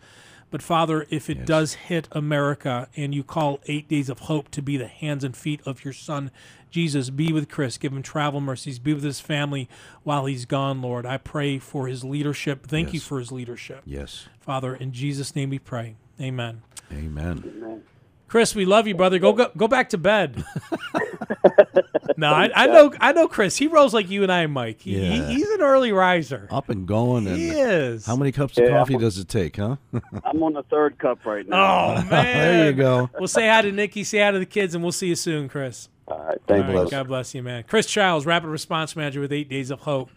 But 0.53 0.63
Father, 0.63 1.07
if 1.11 1.29
it 1.31 1.39
Yes. 1.39 1.47
does 1.47 1.75
hit 1.75 2.09
America 2.13 2.89
and 2.97 3.13
you 3.15 3.23
call 3.25 3.61
eight 3.67 3.89
days 3.89 4.09
of 4.09 4.21
hope 4.21 4.49
to 4.53 4.63
be 4.63 4.77
the 4.77 4.87
hands 4.89 5.25
and 5.25 5.37
feet 5.37 5.61
of 5.67 5.85
your 5.85 5.93
son, 5.93 6.31
Jesus, 6.71 7.11
be 7.11 7.33
with 7.33 7.49
Chris. 7.49 7.77
Give 7.79 7.93
him 7.93 8.03
travel 8.03 8.41
mercies. 8.41 8.79
Be 8.79 8.95
with 8.95 9.03
his 9.05 9.19
family 9.21 9.69
while 10.05 10.27
he's 10.27 10.45
gone, 10.45 10.81
Lord. 10.83 11.05
I 11.05 11.17
pray 11.19 11.59
for 11.59 11.89
his 11.89 12.05
leadership. 12.05 12.67
Thank 12.67 12.93
you 12.95 13.01
for 13.01 13.19
his 13.19 13.33
leadership. 13.33 13.83
Yes. 13.85 14.29
Father, 14.41 14.75
in 14.75 14.93
Jesus' 14.93 15.35
name 15.35 15.51
we 15.51 15.59
pray. 15.59 15.97
Amen. 16.21 16.63
Amen. 16.93 17.83
Chris, 18.29 18.55
we 18.55 18.65
love 18.65 18.87
you, 18.87 18.95
brother. 18.95 19.19
Go 19.19 19.33
go, 19.33 19.51
go 19.57 19.67
back 19.69 19.89
to 19.91 19.99
bed. 19.99 20.45
no, 22.17 22.33
I, 22.33 22.51
I 22.55 22.67
know 22.67 22.93
I 23.01 23.13
know 23.13 23.27
Chris. 23.29 23.57
He 23.57 23.67
rolls 23.67 23.93
like 23.95 24.09
you 24.09 24.23
and 24.23 24.31
I, 24.31 24.47
Mike. 24.47 24.81
He, 24.81 24.95
he- 24.99 25.17
Yeah. 25.17 25.29
he's 25.29 25.49
an 25.51 25.61
early 25.63 25.93
riser. 25.93 26.47
Up 26.51 26.69
and 26.69 26.87
going. 26.87 27.27
And 27.27 27.37
He 27.37 27.49
is. 27.51 28.07
how 28.07 28.17
many 28.17 28.31
cups 28.33 28.57
of 28.59 28.65
Yeah, 28.65 28.71
coffee 28.79 28.95
I'm- 28.95 29.01
does 29.01 29.19
it 29.19 29.29
take, 29.29 29.57
huh? 29.57 29.77
I'm 30.25 30.43
on 30.43 30.53
the 30.53 30.63
third 30.65 30.99
cup 30.99 31.25
right 31.27 31.47
now. 31.49 31.57
Oh 31.59 31.95
man. 32.03 32.09
there 32.11 32.67
you 32.67 32.73
go. 32.73 33.11
We'll 33.19 33.29
say 33.29 33.49
hi 33.49 33.63
to 33.63 33.73
Nikki, 33.73 34.05
say 34.05 34.21
hi 34.21 34.31
to 34.31 34.39
the 34.39 34.47
kids, 34.47 34.75
and 34.75 34.85
we'll 34.85 34.93
see 34.93 35.09
you 35.09 35.17
soon, 35.17 35.49
Chris. 35.49 35.89
All 36.07 36.19
right, 36.19 36.39
thank 36.47 36.67
All 36.67 36.85
you. 36.85 36.91
God 36.91 37.07
bless 37.09 37.35
you, 37.35 37.43
man. 37.43 37.65
Chris 37.69 37.87
Childs, 37.87 38.27
Rapid 38.27 38.49
Response 38.49 38.97
Manager 38.97 39.21
with 39.21 39.33
Eight 39.33 39.49
Days 39.49 39.71
of 39.71 39.81
Hope. 39.81 40.11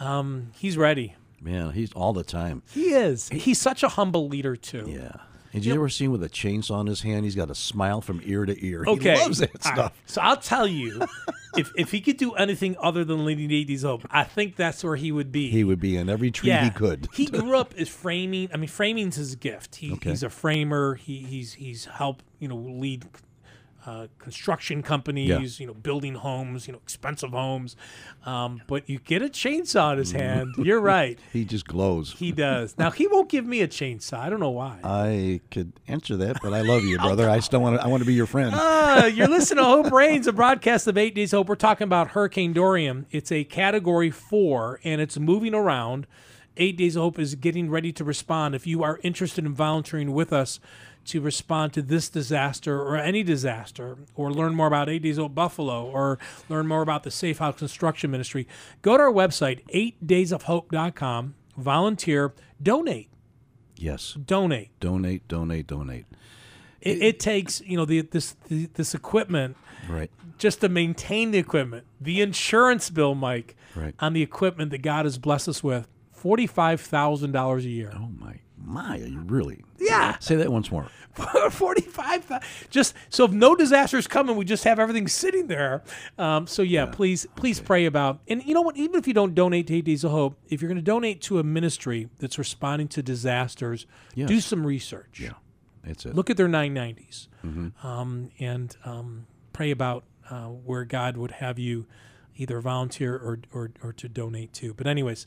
Um, 0.00 0.50
he's 0.56 0.76
ready. 0.76 1.14
Man, 1.40 1.70
he's 1.72 1.92
all 1.92 2.12
the 2.12 2.24
time. 2.24 2.62
He 2.72 2.90
is. 2.94 3.28
He's 3.28 3.60
such 3.60 3.82
a 3.82 3.88
humble 3.88 4.28
leader 4.28 4.56
too. 4.56 4.86
Yeah. 4.88 5.16
Did 5.54 5.64
you 5.66 5.74
ever 5.74 5.88
see 5.88 6.04
him 6.04 6.12
with 6.12 6.22
a 6.22 6.28
chainsaw 6.28 6.80
in 6.80 6.86
his 6.88 7.00
hand? 7.02 7.24
He's 7.24 7.34
got 7.34 7.50
a 7.50 7.54
smile 7.54 8.00
from 8.00 8.20
ear 8.24 8.44
to 8.44 8.66
ear. 8.66 8.84
Okay. 8.86 9.14
He 9.16 9.20
loves 9.22 9.38
that 9.38 9.50
All 9.64 9.70
right. 9.70 9.74
stuff. 9.74 9.92
So 10.06 10.20
I'll 10.20 10.36
tell 10.36 10.66
you, 10.66 11.00
if 11.56 11.70
if 11.76 11.90
he 11.92 12.00
could 12.00 12.16
do 12.16 12.32
anything 12.34 12.76
other 12.80 13.04
than 13.04 13.24
leading 13.24 13.50
Eight 13.52 13.68
Days 13.68 13.84
of 13.84 14.04
I 14.10 14.24
think 14.24 14.56
that's 14.56 14.82
where 14.82 14.96
he 14.96 15.12
would 15.12 15.30
be. 15.32 15.50
He 15.50 15.64
would 15.64 15.80
be 15.80 15.96
in 15.96 16.08
every 16.08 16.30
tree 16.30 16.50
he 16.52 16.70
could. 16.70 17.08
he 17.14 17.26
grew 17.30 17.56
up 17.56 17.72
as 17.78 17.88
framing. 17.88 18.48
I 18.52 18.56
mean, 18.56 18.68
framing's 18.68 19.16
his 19.16 19.36
gift. 19.36 19.76
He, 19.76 19.92
Okay. 19.92 20.10
He's 20.10 20.22
a 20.24 20.30
framer. 20.30 20.94
He, 20.96 21.18
he's 21.18 21.54
he's 21.54 21.84
helped 21.86 22.24
you 22.40 22.48
know 22.48 22.56
lead 22.56 23.06
uh, 23.86 24.06
construction 24.18 24.82
companies. 24.82 25.60
You 25.60 25.66
know, 25.66 25.74
building 25.74 26.14
homes. 26.14 26.66
You 26.66 26.72
know, 26.72 26.80
expensive 26.82 27.30
homes. 27.30 27.76
Um, 28.24 28.62
but 28.66 28.88
you 28.88 28.98
get 28.98 29.22
a 29.22 29.26
chainsaw 29.26 29.92
in 29.92 29.98
his 29.98 30.12
hand. 30.12 30.54
You're 30.58 30.80
right. 30.96 31.18
He 31.32 31.44
just 31.44 31.66
glows. 31.66 32.12
He 32.12 32.32
does. 32.32 32.76
Now 32.78 32.90
he 32.90 33.06
won't 33.06 33.28
give 33.28 33.46
me 33.46 33.60
a 33.60 33.68
chainsaw. 33.68 34.18
I 34.18 34.28
don't 34.30 34.40
know 34.40 34.50
why. 34.50 34.78
I 34.82 35.40
could 35.50 35.72
answer 35.88 36.16
that, 36.16 36.38
but 36.42 36.52
I 36.52 36.62
love 36.62 36.84
you, 36.84 36.98
brother. 36.98 37.28
I 37.28 37.40
still 37.40 37.60
want 37.60 37.76
to. 37.78 37.84
I 37.84 37.88
want 37.88 38.02
to 38.02 38.06
be 38.06 38.14
your 38.14 38.26
friend. 38.26 38.54
Uh, 38.94 39.06
you're 39.06 39.26
listening 39.26 39.58
to 39.62 39.68
Hope 39.68 39.90
Reigns, 39.90 40.26
a 40.28 40.32
broadcast 40.32 40.86
of 40.86 40.96
Eight 40.96 41.14
Days 41.16 41.32
Hope. 41.32 41.48
We're 41.48 41.56
talking 41.56 41.84
about 41.86 42.08
Hurricane 42.08 42.52
Dorian. 42.52 43.06
It's 43.10 43.32
a 43.32 43.42
Category 43.42 44.10
Four, 44.10 44.78
and 44.84 45.00
it's 45.00 45.18
moving 45.18 45.52
around. 45.52 46.06
Eight 46.56 46.76
Days 46.76 46.94
of 46.94 47.02
Hope 47.02 47.18
is 47.18 47.34
getting 47.34 47.68
ready 47.70 47.92
to 47.92 48.04
respond. 48.04 48.54
If 48.54 48.66
you 48.66 48.84
are 48.84 49.00
interested 49.02 49.44
in 49.44 49.52
volunteering 49.54 50.12
with 50.12 50.32
us 50.32 50.60
to 51.06 51.20
respond 51.20 51.72
to 51.74 51.82
this 51.82 52.08
disaster 52.08 52.80
or 52.80 52.96
any 52.96 53.22
disaster, 53.22 53.96
or 54.14 54.32
learn 54.32 54.54
more 54.54 54.66
about 54.66 54.88
Eight 54.88 55.02
Days 55.02 55.18
of 55.18 55.24
Hope 55.24 55.34
Buffalo, 55.34 55.84
or 55.84 56.18
learn 56.48 56.66
more 56.66 56.82
about 56.82 57.02
the 57.02 57.10
Safe 57.10 57.38
House 57.38 57.56
Construction 57.58 58.10
Ministry, 58.10 58.46
go 58.82 58.96
to 58.96 59.02
our 59.02 59.12
website, 59.12 59.60
eightdaysofhope.com, 60.38 61.34
volunteer, 61.56 62.32
donate, 62.62 63.08
yes. 63.76 64.14
donate. 64.24 64.70
Donate, 64.80 65.26
donate, 65.28 65.66
donate. 65.66 66.06
It, 66.80 67.02
it 67.02 67.20
takes 67.20 67.60
you 67.62 67.76
know 67.76 67.84
the, 67.84 68.02
this 68.02 68.32
the, 68.48 68.66
this 68.74 68.94
equipment 68.94 69.56
Right. 69.88 70.10
just 70.38 70.60
to 70.62 70.68
maintain 70.68 71.30
the 71.30 71.38
equipment. 71.38 71.86
The 72.00 72.20
insurance 72.22 72.88
bill, 72.90 73.14
Mike, 73.14 73.56
Right. 73.74 73.94
on 74.00 74.12
the 74.12 74.22
equipment 74.22 74.70
that 74.70 74.82
God 74.82 75.04
has 75.04 75.18
blessed 75.18 75.48
us 75.48 75.62
with, 75.64 75.88
forty-five 76.12 76.80
thousand 76.80 77.32
dollars 77.32 77.64
a 77.64 77.68
year. 77.70 77.92
Oh 77.94 78.08
my, 78.18 78.40
my! 78.64 78.98
Are 79.00 79.06
you 79.06 79.20
really? 79.20 79.62
Yeah, 79.78 80.16
Say 80.18 80.36
that 80.36 80.50
once 80.50 80.70
more. 80.70 80.86
forty-five. 81.50 82.68
Just 82.70 82.94
so 83.08 83.24
if 83.24 83.30
no 83.32 83.54
disasters 83.54 84.06
coming, 84.06 84.36
we 84.36 84.44
just 84.44 84.64
have 84.64 84.78
everything 84.78 85.06
sitting 85.08 85.46
there. 85.46 85.82
Um, 86.18 86.46
so 86.46 86.62
yeah, 86.62 86.86
please, 86.86 87.26
please 87.36 87.60
pray 87.60 87.86
about. 87.86 88.20
And 88.28 88.42
you 88.44 88.54
know 88.54 88.62
what? 88.62 88.76
Even 88.76 88.96
if 88.96 89.06
you 89.06 89.14
don't 89.14 89.34
donate 89.34 89.66
to 89.68 89.74
Eight 89.76 89.84
Days 89.84 90.04
of 90.04 90.10
Hope, 90.10 90.38
if 90.48 90.60
you're 90.62 90.68
going 90.68 90.76
to 90.76 90.82
donate 90.82 91.20
to 91.22 91.38
a 91.38 91.42
ministry 91.44 92.08
that's 92.18 92.38
responding 92.38 92.88
to 92.88 93.02
disasters, 93.02 93.86
Yes. 94.14 94.28
do 94.28 94.40
some 94.40 94.66
research. 94.66 95.20
Yeah, 95.20 95.32
that's 95.84 96.06
it. 96.06 96.14
look 96.14 96.30
at 96.30 96.36
their 96.36 96.48
990s 96.48 97.28
Mm-hmm. 97.44 97.86
um, 97.86 98.30
and 98.38 98.74
um, 98.84 99.26
pray 99.52 99.70
about 99.70 100.04
uh, 100.30 100.46
where 100.46 100.84
God 100.84 101.16
would 101.18 101.30
have 101.32 101.58
you 101.58 101.86
either 102.36 102.60
volunteer 102.60 103.14
or, 103.14 103.40
or, 103.52 103.70
or 103.82 103.92
to 103.92 104.08
donate 104.08 104.52
to. 104.54 104.74
But, 104.74 104.86
anyways, 104.86 105.26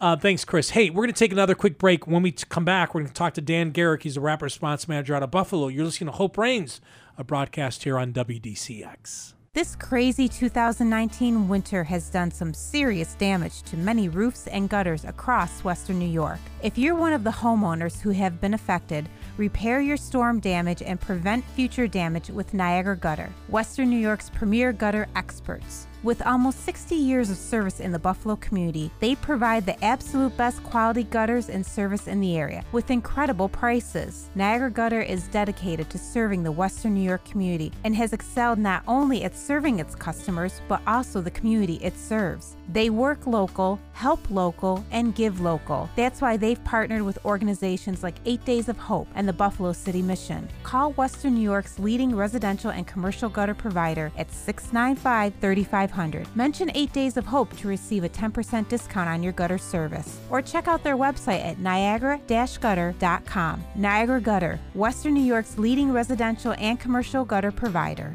uh, 0.00 0.16
thanks, 0.16 0.44
Chris. 0.44 0.70
Hey, 0.70 0.90
we're 0.90 1.02
going 1.02 1.14
to 1.14 1.18
take 1.18 1.32
another 1.32 1.54
quick 1.54 1.78
break. 1.78 2.06
When 2.06 2.22
we 2.22 2.32
come 2.32 2.64
back, 2.64 2.94
we're 2.94 3.02
going 3.02 3.08
to 3.08 3.14
talk 3.14 3.34
to 3.34 3.40
Dan 3.40 3.70
Garrick. 3.70 4.02
He's 4.02 4.16
a 4.16 4.20
rapid 4.20 4.44
response 4.44 4.88
manager 4.88 5.14
out 5.14 5.22
of 5.22 5.30
Buffalo. 5.30 5.68
You're 5.68 5.84
listening 5.84 6.10
to 6.10 6.16
Hope 6.16 6.38
Reigns, 6.38 6.80
a 7.16 7.24
broadcast 7.24 7.84
here 7.84 7.98
on 7.98 8.12
WDCX. 8.12 9.34
This 9.54 9.76
crazy 9.76 10.30
2019 10.30 11.46
winter 11.46 11.84
has 11.84 12.08
done 12.08 12.30
some 12.30 12.54
serious 12.54 13.12
damage 13.16 13.60
to 13.64 13.76
many 13.76 14.08
roofs 14.08 14.46
and 14.46 14.66
gutters 14.66 15.04
across 15.04 15.62
Western 15.62 15.98
New 15.98 16.08
York. 16.08 16.38
If 16.62 16.78
you're 16.78 16.94
one 16.94 17.12
of 17.12 17.22
the 17.22 17.28
homeowners 17.30 18.00
who 18.00 18.12
have 18.12 18.40
been 18.40 18.54
affected, 18.54 19.10
repair 19.36 19.82
your 19.82 19.98
storm 19.98 20.40
damage 20.40 20.80
and 20.80 20.98
prevent 20.98 21.44
future 21.50 21.86
damage 21.86 22.30
with 22.30 22.54
Niagara 22.54 22.96
Gutter, 22.96 23.30
Western 23.48 23.90
New 23.90 23.98
York's 23.98 24.30
premier 24.30 24.72
gutter 24.72 25.06
experts. 25.16 25.86
With 26.02 26.26
almost 26.26 26.64
60 26.64 26.96
years 26.96 27.30
of 27.30 27.36
service 27.36 27.78
in 27.78 27.92
the 27.92 27.98
Buffalo 27.98 28.34
community, 28.34 28.90
they 28.98 29.14
provide 29.14 29.64
the 29.64 29.84
absolute 29.84 30.36
best 30.36 30.60
quality 30.64 31.04
gutters 31.04 31.48
and 31.48 31.64
service 31.64 32.08
in 32.08 32.20
the 32.20 32.36
area 32.36 32.64
with 32.72 32.90
incredible 32.90 33.48
prices. 33.48 34.28
Niagara 34.34 34.68
Gutter 34.68 35.00
is 35.00 35.28
dedicated 35.28 35.88
to 35.90 35.98
serving 35.98 36.42
the 36.42 36.50
Western 36.50 36.94
New 36.94 37.02
York 37.02 37.24
community 37.24 37.70
and 37.84 37.94
has 37.94 38.12
excelled 38.12 38.58
not 38.58 38.82
only 38.88 39.22
at 39.22 39.36
serving 39.36 39.78
its 39.78 39.94
customers, 39.94 40.60
but 40.66 40.82
also 40.88 41.20
the 41.20 41.30
community 41.30 41.74
it 41.74 41.96
serves. 41.96 42.56
They 42.72 42.90
work 42.90 43.28
local, 43.28 43.78
help 43.92 44.28
local, 44.28 44.84
and 44.90 45.14
give 45.14 45.40
local. 45.40 45.88
That's 45.94 46.20
why 46.20 46.36
they've 46.36 46.62
partnered 46.64 47.02
with 47.02 47.24
organizations 47.24 48.02
like 48.02 48.16
Eight 48.24 48.44
Days 48.44 48.68
of 48.68 48.76
Hope 48.76 49.06
and 49.14 49.28
the 49.28 49.32
Buffalo 49.32 49.72
City 49.72 50.02
Mission. 50.02 50.48
Call 50.64 50.94
Western 50.94 51.36
New 51.36 51.42
York's 51.42 51.78
leading 51.78 52.16
residential 52.16 52.72
and 52.72 52.88
commercial 52.88 53.28
gutter 53.28 53.54
provider 53.54 54.10
at 54.18 54.32
695 54.32 55.34
3500. 55.40 55.91
Mention 56.34 56.70
8 56.74 56.92
Days 56.92 57.16
of 57.16 57.26
Hope 57.26 57.56
to 57.58 57.68
receive 57.68 58.04
a 58.04 58.08
10% 58.08 58.68
discount 58.68 59.08
on 59.08 59.22
your 59.22 59.32
gutter 59.32 59.58
service. 59.58 60.18
Or 60.30 60.42
check 60.42 60.68
out 60.68 60.82
their 60.82 60.96
website 60.96 61.44
at 61.44 61.58
niagara 61.58 62.20
gutter.com. 62.26 63.64
Niagara 63.76 64.20
Gutter, 64.20 64.58
Western 64.74 65.14
New 65.14 65.22
York's 65.22 65.58
leading 65.58 65.92
residential 65.92 66.54
and 66.58 66.80
commercial 66.80 67.24
gutter 67.24 67.52
provider. 67.52 68.14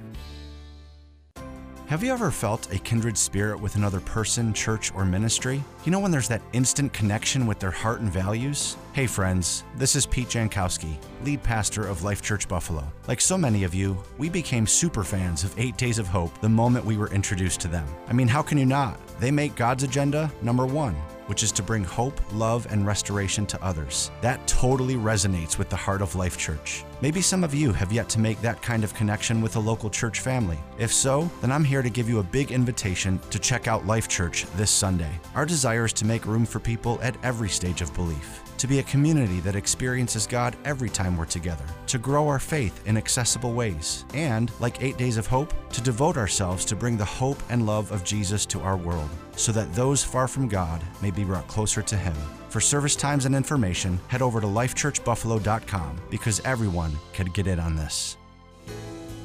Have 1.87 2.03
you 2.03 2.11
ever 2.11 2.31
felt 2.31 2.73
a 2.73 2.79
kindred 2.79 3.17
spirit 3.17 3.61
with 3.61 3.77
another 3.77 4.01
person, 4.01 4.53
church, 4.53 4.93
or 4.93 5.05
ministry? 5.05 5.63
You 5.85 5.91
know 5.93 6.01
when 6.01 6.11
there's 6.11 6.27
that 6.27 6.41
instant 6.51 6.91
connection 6.91 7.47
with 7.47 7.59
their 7.59 7.71
heart 7.71 8.01
and 8.01 8.11
values? 8.11 8.75
Hey 8.91 9.07
friends, 9.07 9.63
this 9.77 9.95
is 9.95 10.05
Pete 10.05 10.27
Jankowski, 10.27 10.97
lead 11.23 11.41
pastor 11.43 11.87
of 11.87 12.03
Life 12.03 12.21
Church 12.21 12.45
Buffalo. 12.49 12.85
Like 13.07 13.21
so 13.21 13.37
many 13.37 13.63
of 13.63 13.73
you, 13.73 13.97
we 14.17 14.27
became 14.27 14.67
super 14.67 15.05
fans 15.05 15.45
of 15.45 15.57
8 15.57 15.77
Days 15.77 15.97
of 15.97 16.09
Hope 16.09 16.37
the 16.41 16.49
moment 16.49 16.83
we 16.83 16.97
were 16.97 17.09
introduced 17.11 17.61
to 17.61 17.69
them. 17.69 17.87
I 18.09 18.11
mean, 18.11 18.27
how 18.27 18.41
can 18.41 18.57
you 18.57 18.65
not? 18.65 18.99
They 19.21 19.31
make 19.31 19.55
God's 19.55 19.83
agenda 19.83 20.29
number 20.41 20.65
one 20.65 20.93
which 21.27 21.43
is 21.43 21.51
to 21.53 21.63
bring 21.63 21.83
hope, 21.83 22.19
love, 22.33 22.67
and 22.69 22.85
restoration 22.85 23.45
to 23.45 23.63
others. 23.63 24.11
That 24.21 24.45
totally 24.47 24.95
resonates 24.95 25.57
with 25.57 25.69
the 25.69 25.75
heart 25.75 26.01
of 26.01 26.15
Life 26.15 26.37
Church. 26.37 26.83
Maybe 27.01 27.21
some 27.21 27.43
of 27.43 27.53
you 27.53 27.71
have 27.73 27.91
yet 27.91 28.09
to 28.09 28.19
make 28.19 28.41
that 28.41 28.61
kind 28.61 28.83
of 28.83 28.93
connection 28.93 29.41
with 29.41 29.55
a 29.55 29.59
local 29.59 29.89
church 29.89 30.19
family. 30.19 30.57
If 30.79 30.91
so, 30.91 31.29
then 31.41 31.51
I'm 31.51 31.63
here 31.63 31.81
to 31.81 31.89
give 31.89 32.09
you 32.09 32.19
a 32.19 32.23
big 32.23 32.51
invitation 32.51 33.19
to 33.29 33.39
check 33.39 33.67
out 33.67 33.85
Life 33.85 34.07
Church 34.07 34.45
this 34.55 34.71
Sunday. 34.71 35.11
Our 35.35 35.45
desire 35.45 35.85
is 35.85 35.93
to 35.93 36.05
make 36.05 36.25
room 36.25 36.45
for 36.45 36.59
people 36.59 36.99
at 37.01 37.15
every 37.23 37.49
stage 37.49 37.81
of 37.81 37.93
belief 37.93 38.41
to 38.57 38.67
be 38.67 38.79
a 38.79 38.83
community 38.83 39.39
that 39.41 39.55
experiences 39.55 40.27
God 40.27 40.55
every 40.65 40.89
time 40.89 41.17
we're 41.17 41.25
together, 41.25 41.65
to 41.87 41.97
grow 41.97 42.27
our 42.27 42.39
faith 42.39 42.85
in 42.87 42.97
accessible 42.97 43.53
ways, 43.53 44.05
and, 44.13 44.51
like 44.59 44.81
Eight 44.81 44.97
Days 44.97 45.17
of 45.17 45.27
Hope, 45.27 45.53
to 45.71 45.81
devote 45.81 46.17
ourselves 46.17 46.65
to 46.65 46.75
bring 46.75 46.97
the 46.97 47.05
hope 47.05 47.41
and 47.49 47.65
love 47.65 47.91
of 47.91 48.03
Jesus 48.03 48.45
to 48.47 48.59
our 48.61 48.77
world, 48.77 49.09
so 49.35 49.51
that 49.51 49.73
those 49.73 50.03
far 50.03 50.27
from 50.27 50.47
God 50.47 50.81
may 51.01 51.11
be 51.11 51.23
brought 51.23 51.47
closer 51.47 51.81
to 51.81 51.95
Him. 51.95 52.15
For 52.49 52.61
service 52.61 52.95
times 52.95 53.25
and 53.25 53.35
information, 53.35 53.99
head 54.07 54.21
over 54.21 54.41
to 54.41 54.47
lifechurchbuffalo.com 54.47 56.01
because 56.09 56.41
everyone 56.45 56.93
can 57.13 57.27
get 57.27 57.47
in 57.47 57.59
on 57.59 57.75
this. 57.75 58.17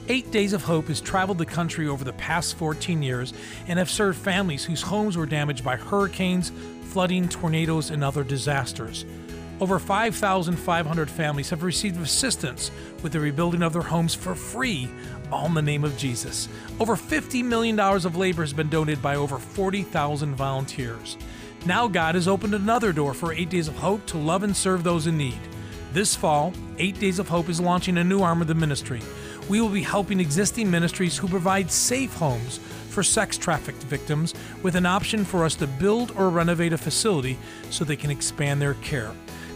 Eight 0.09 0.33
Days 0.33 0.53
of 0.53 0.64
Hope 0.64 0.89
has 0.89 1.01
traveled 1.01 1.39
the 1.39 1.47
country 1.47 1.87
over 1.87 2.03
the 2.03 2.12
past 2.14 2.57
14 2.57 3.03
years 3.03 3.33
and 3.68 3.78
have 3.78 3.89
served 3.89 4.18
families 4.18 4.64
whose 4.64 4.83
homes 4.83 5.16
were 5.16 5.26
damaged 5.26 5.64
by 5.64 5.76
hurricanes, 5.76 6.51
flooding, 6.87 7.28
tornadoes, 7.28 7.91
and 7.91 8.03
other 8.03 8.24
disasters. 8.24 9.05
Over 9.63 9.79
5,500 9.79 11.09
families 11.09 11.51
have 11.51 11.63
received 11.63 12.01
assistance 12.01 12.73
with 13.01 13.13
the 13.13 13.21
rebuilding 13.21 13.63
of 13.63 13.73
their 13.73 13.83
homes 13.83 14.13
for 14.13 14.35
free, 14.35 14.91
all 15.31 15.47
in 15.47 15.55
the 15.55 15.63
name 15.63 15.85
of 15.85 15.97
Jesus. 15.97 16.49
Over 16.81 16.97
$50 16.97 17.45
million 17.45 17.79
of 17.79 18.17
labor 18.17 18.43
has 18.43 18.53
been 18.53 18.69
donated 18.69 19.01
by 19.01 19.15
over 19.15 19.39
40,000 19.39 20.35
volunteers. 20.35 21.17
Now 21.65 21.87
God 21.87 22.17
has 22.17 22.27
opened 22.27 22.55
another 22.55 22.93
door 22.93 23.15
for 23.15 23.33
8 23.33 23.51
Days 23.51 23.69
of 23.69 23.77
Hope 23.77 24.05
to 24.07 24.19
love 24.19 24.43
and 24.43 24.57
serve 24.57 24.83
those 24.83 25.07
in 25.07 25.17
need. 25.17 25.39
This 25.93 26.17
fall, 26.17 26.53
8 26.79 26.99
Days 26.99 27.21
of 27.21 27.29
Hope 27.29 27.49
is 27.49 27.61
launching 27.61 27.99
a 27.99 28.05
new 28.05 28.21
arm 28.21 28.43
of 28.43 28.49
the 28.49 28.57
ministry. 28.57 29.01
We 29.49 29.61
will 29.61 29.69
be 29.69 29.85
helping 29.85 30.19
existing 30.19 30.73
ministries 30.73 31.17
who 31.17 31.29
provide 31.29 31.71
safe 31.71 32.15
homes 32.15 32.59
for 32.89 33.05
sex 33.05 33.39
trafficked 33.39 33.85
victims 33.85 34.35
with 34.65 34.75
an 34.75 34.87
option 34.87 35.25
for 35.25 35.45
us 35.45 35.55
to 35.55 35.69
build 35.69 36.11
or 36.17 36.31
renovate 36.31 36.73
a 36.73 36.79
facility 36.79 37.39
so 37.71 37.85
they 37.85 37.95
can 37.95 38.11
expand 38.11 38.61
their 38.61 38.75
care. 38.75 39.13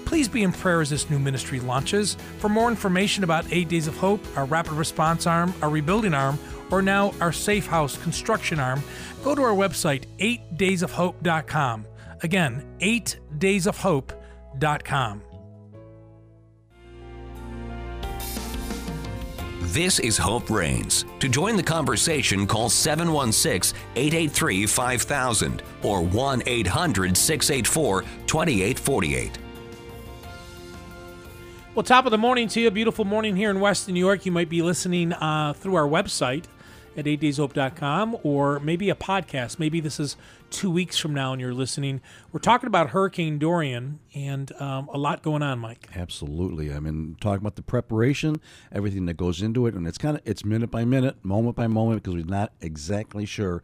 Please 0.07 0.29
be 0.29 0.45
in 0.45 0.53
prayer 0.53 0.81
as 0.81 0.89
this 0.89 1.11
new 1.11 1.19
ministry 1.19 1.61
launches. 1.61 2.17
For 2.39 2.49
more 2.49 2.71
information 2.71 3.25
about 3.25 3.45
8 3.51 3.69
Days 3.69 3.89
of 3.89 3.97
Hope, 3.97 4.25
our 4.37 4.45
rapid 4.47 4.73
response 4.73 5.27
arm, 5.27 5.53
our 5.61 5.69
rebuilding 5.69 6.15
arm, 6.15 6.39
or 6.71 6.81
now 6.81 7.13
our 7.21 7.33
safe 7.33 7.67
house 7.67 7.99
construction 7.99 8.59
arm, 8.61 8.83
go 9.23 9.35
to 9.35 9.43
our 9.43 9.55
website, 9.55 10.05
8daysofhope.com. 10.19 11.87
Again, 12.23 12.65
8daysofhope.com. 12.81 15.23
This 19.61 19.99
is 19.99 20.17
Hope 20.17 20.49
Reigns. 20.49 21.05
To 21.19 21.29
join 21.29 21.57
the 21.57 21.63
conversation, 21.63 22.47
call 22.47 22.71
716 22.71 23.79
883 23.97 24.67
5000 24.67 25.63
or 25.83 26.01
1 26.01 26.43
800 26.47 27.15
684 27.15 28.03
2848. 28.27 29.46
Well, 31.77 31.83
top 31.83 32.07
of 32.07 32.11
the 32.11 32.16
morning 32.16 32.49
to 32.49 32.61
you. 32.62 32.70
Beautiful 32.70 33.05
morning 33.05 33.37
here 33.37 33.51
in 33.51 33.61
Western 33.61 33.93
New 33.93 34.01
York. 34.01 34.24
You 34.24 34.33
might 34.33 34.49
be 34.49 34.62
listening 34.62 35.12
uh, 35.12 35.53
through 35.53 35.74
our 35.74 35.87
website 35.87 36.45
at 36.97 37.05
8dayshope.com 37.05 38.16
or 38.22 38.59
maybe 38.61 38.89
a 38.89 38.95
podcast. 38.95 39.59
Maybe 39.59 39.81
this 39.81 40.01
is 40.01 40.16
two 40.49 40.70
weeks 40.70 40.97
from 40.97 41.12
now 41.12 41.33
and 41.33 41.41
you're 41.43 41.53
listening. 41.53 42.01
We're 42.33 42.41
talking 42.41 42.66
about 42.66 42.89
Hurricane 42.89 43.39
Dorian 43.39 43.99
and 44.14 44.51
um, 44.59 44.89
a 44.91 44.97
lot 44.97 45.22
going 45.22 45.43
on, 45.43 45.59
Mike. 45.59 45.87
Absolutely. 45.95 46.72
I 46.72 46.81
mean, 46.81 47.18
talking 47.20 47.43
about 47.43 47.57
the 47.57 47.62
preparation, 47.62 48.41
everything 48.72 49.05
that 49.05 49.18
goes 49.18 49.43
into 49.43 49.66
it, 49.66 49.74
and 49.74 49.87
it's 49.87 49.99
kind 49.99 50.16
of 50.16 50.22
it's 50.24 50.47
minute 50.47 50.70
by 50.70 50.87
minute, 50.87 51.22
moment 51.22 51.57
by 51.57 51.66
moment, 51.66 52.03
because 52.03 52.14
we're 52.14 52.24
not 52.24 52.55
exactly 52.62 53.27
sure 53.27 53.62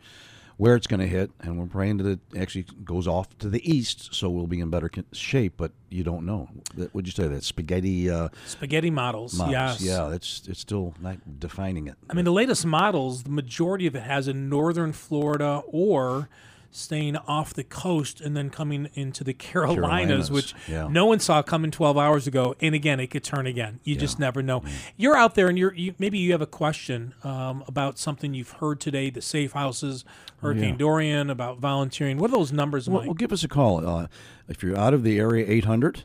where 0.57 0.77
it's 0.77 0.87
going 0.87 1.01
to 1.01 1.07
hit, 1.07 1.31
and 1.41 1.59
we're 1.59 1.67
praying 1.67 1.99
that 1.99 2.07
it 2.07 2.21
actually 2.39 2.67
goes 2.85 3.09
off 3.09 3.37
to 3.39 3.49
the 3.49 3.69
east, 3.71 4.15
so 4.15 4.31
we'll 4.31 4.47
be 4.47 4.61
in 4.61 4.71
better 4.71 4.91
shape. 5.13 5.55
But 5.57 5.73
you 5.89 6.05
don't 6.05 6.25
know. 6.25 6.49
Would 6.93 7.07
you 7.07 7.13
say 7.13 7.29
that 7.29 7.45
spaghetti? 7.45 8.11
Uh, 8.11 8.29
spaghetti 8.47 8.91
models, 8.91 9.35
models. 9.35 9.53
Yes. 9.53 9.81
Yeah, 9.83 10.09
that's 10.09 10.47
it's 10.49 10.61
still 10.61 10.95
not 11.01 11.41
defining 11.41 11.87
it. 11.87 11.97
I 12.11 12.15
mean, 12.15 12.25
the 12.25 12.33
latest 12.33 12.65
models, 12.67 13.25
the 13.25 13.31
majority 13.31 13.87
of 13.87 13.95
it 13.97 14.03
has 14.03 14.29
in 14.29 14.49
northern 14.49 14.93
Florida 14.93 15.63
or 15.67 16.29
staying 16.73 17.17
off 17.17 17.53
the 17.53 17.63
coast 17.63 18.21
and 18.21 18.37
then 18.37 18.51
coming 18.51 18.89
into 18.95 19.23
the 19.23 19.35
Carolinas, 19.35 19.77
Carolinas 19.79 20.31
which 20.31 20.55
yeah. 20.67 20.89
no 20.91 21.07
one 21.07 21.21
saw 21.21 21.43
coming 21.43 21.71
12 21.71 21.97
hours 21.97 22.27
ago. 22.27 22.57
And 22.61 22.75
again, 22.75 22.99
it 22.99 23.09
could 23.09 23.23
turn 23.23 23.47
again. 23.47 23.79
You 23.85 23.95
yeah. 23.95 24.01
just 24.01 24.19
never 24.19 24.43
know. 24.43 24.61
Mm-hmm. 24.61 24.77
You're 24.97 25.17
out 25.17 25.35
there 25.35 25.49
and 25.49 25.59
you're 25.59 25.75
you, 25.75 25.95
maybe 25.99 26.19
you 26.19 26.33
have 26.33 26.43
a 26.43 26.47
question 26.47 27.15
um, 27.23 27.63
about 27.69 27.99
something 27.99 28.35
you've 28.35 28.53
heard 28.53 28.81
today, 28.81 29.11
the 29.11 29.23
safe 29.23 29.53
houses, 29.53 30.05
Hurricane 30.41 30.71
yeah. 30.71 30.77
Dorian, 30.77 31.31
about 31.31 31.59
volunteering. 31.59 32.19
What 32.19 32.31
are 32.31 32.37
those 32.37 32.53
numbers, 32.53 32.89
well, 32.89 33.05
well, 33.05 33.15
give 33.15 33.33
us 33.33 33.45
a 33.45 33.49
call. 33.49 33.87
Uh, 33.87 34.09
if 34.49 34.63
you're 34.63 34.79
out 34.79 34.95
of 34.95 35.05
the 35.05 35.19
area, 35.21 35.45
800 35.47 36.05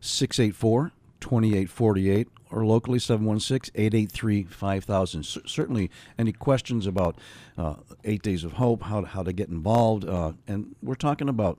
684 0.00 0.92
2848 1.20 2.28
or 2.50 2.64
locally 2.64 2.98
716-883-5000 2.98 5.48
certainly 5.48 5.90
any 6.18 6.32
questions 6.32 6.86
about 6.86 7.16
uh, 7.58 7.74
eight 8.04 8.22
days 8.22 8.44
of 8.44 8.54
hope 8.54 8.84
how 8.84 9.02
to, 9.02 9.06
how 9.08 9.22
to 9.22 9.32
get 9.32 9.48
involved 9.48 10.08
uh, 10.08 10.32
and 10.46 10.74
we're 10.82 10.94
talking 10.94 11.28
about 11.28 11.58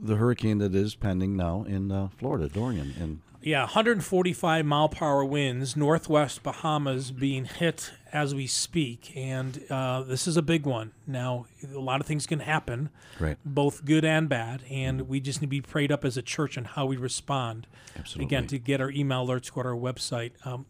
the 0.00 0.16
hurricane 0.16 0.58
that 0.58 0.74
is 0.74 0.94
pending 0.94 1.36
now 1.36 1.64
in 1.64 1.90
uh, 1.90 2.08
florida 2.18 2.48
dorian 2.48 2.94
and 3.00 3.20
yeah 3.42 3.62
145 3.62 4.64
mile 4.64 4.88
per 4.88 5.04
hour 5.04 5.24
winds 5.24 5.76
northwest 5.76 6.42
bahamas 6.42 7.10
being 7.10 7.44
hit 7.44 7.90
as 8.12 8.34
we 8.34 8.46
speak 8.46 9.12
and 9.16 9.62
uh, 9.70 10.02
this 10.02 10.26
is 10.26 10.36
a 10.36 10.42
big 10.42 10.66
one 10.66 10.92
now 11.06 11.46
a 11.74 11.78
lot 11.78 12.00
of 12.00 12.06
things 12.06 12.26
can 12.26 12.40
happen 12.40 12.90
right 13.18 13.38
both 13.44 13.84
good 13.84 14.04
and 14.04 14.28
bad 14.28 14.62
and 14.70 15.08
we 15.08 15.20
just 15.20 15.40
need 15.40 15.46
to 15.46 15.50
be 15.50 15.60
prayed 15.60 15.90
up 15.90 16.04
as 16.04 16.16
a 16.16 16.22
church 16.22 16.58
on 16.58 16.64
how 16.64 16.84
we 16.84 16.96
respond 16.96 17.66
Absolutely. 17.96 18.24
again 18.24 18.46
to 18.46 18.58
get 18.58 18.80
our 18.80 18.90
email 18.90 19.26
alerts 19.26 19.52
go 19.52 19.62
to 19.62 19.68
our 19.68 19.74
website 19.74 20.32
um, 20.44 20.66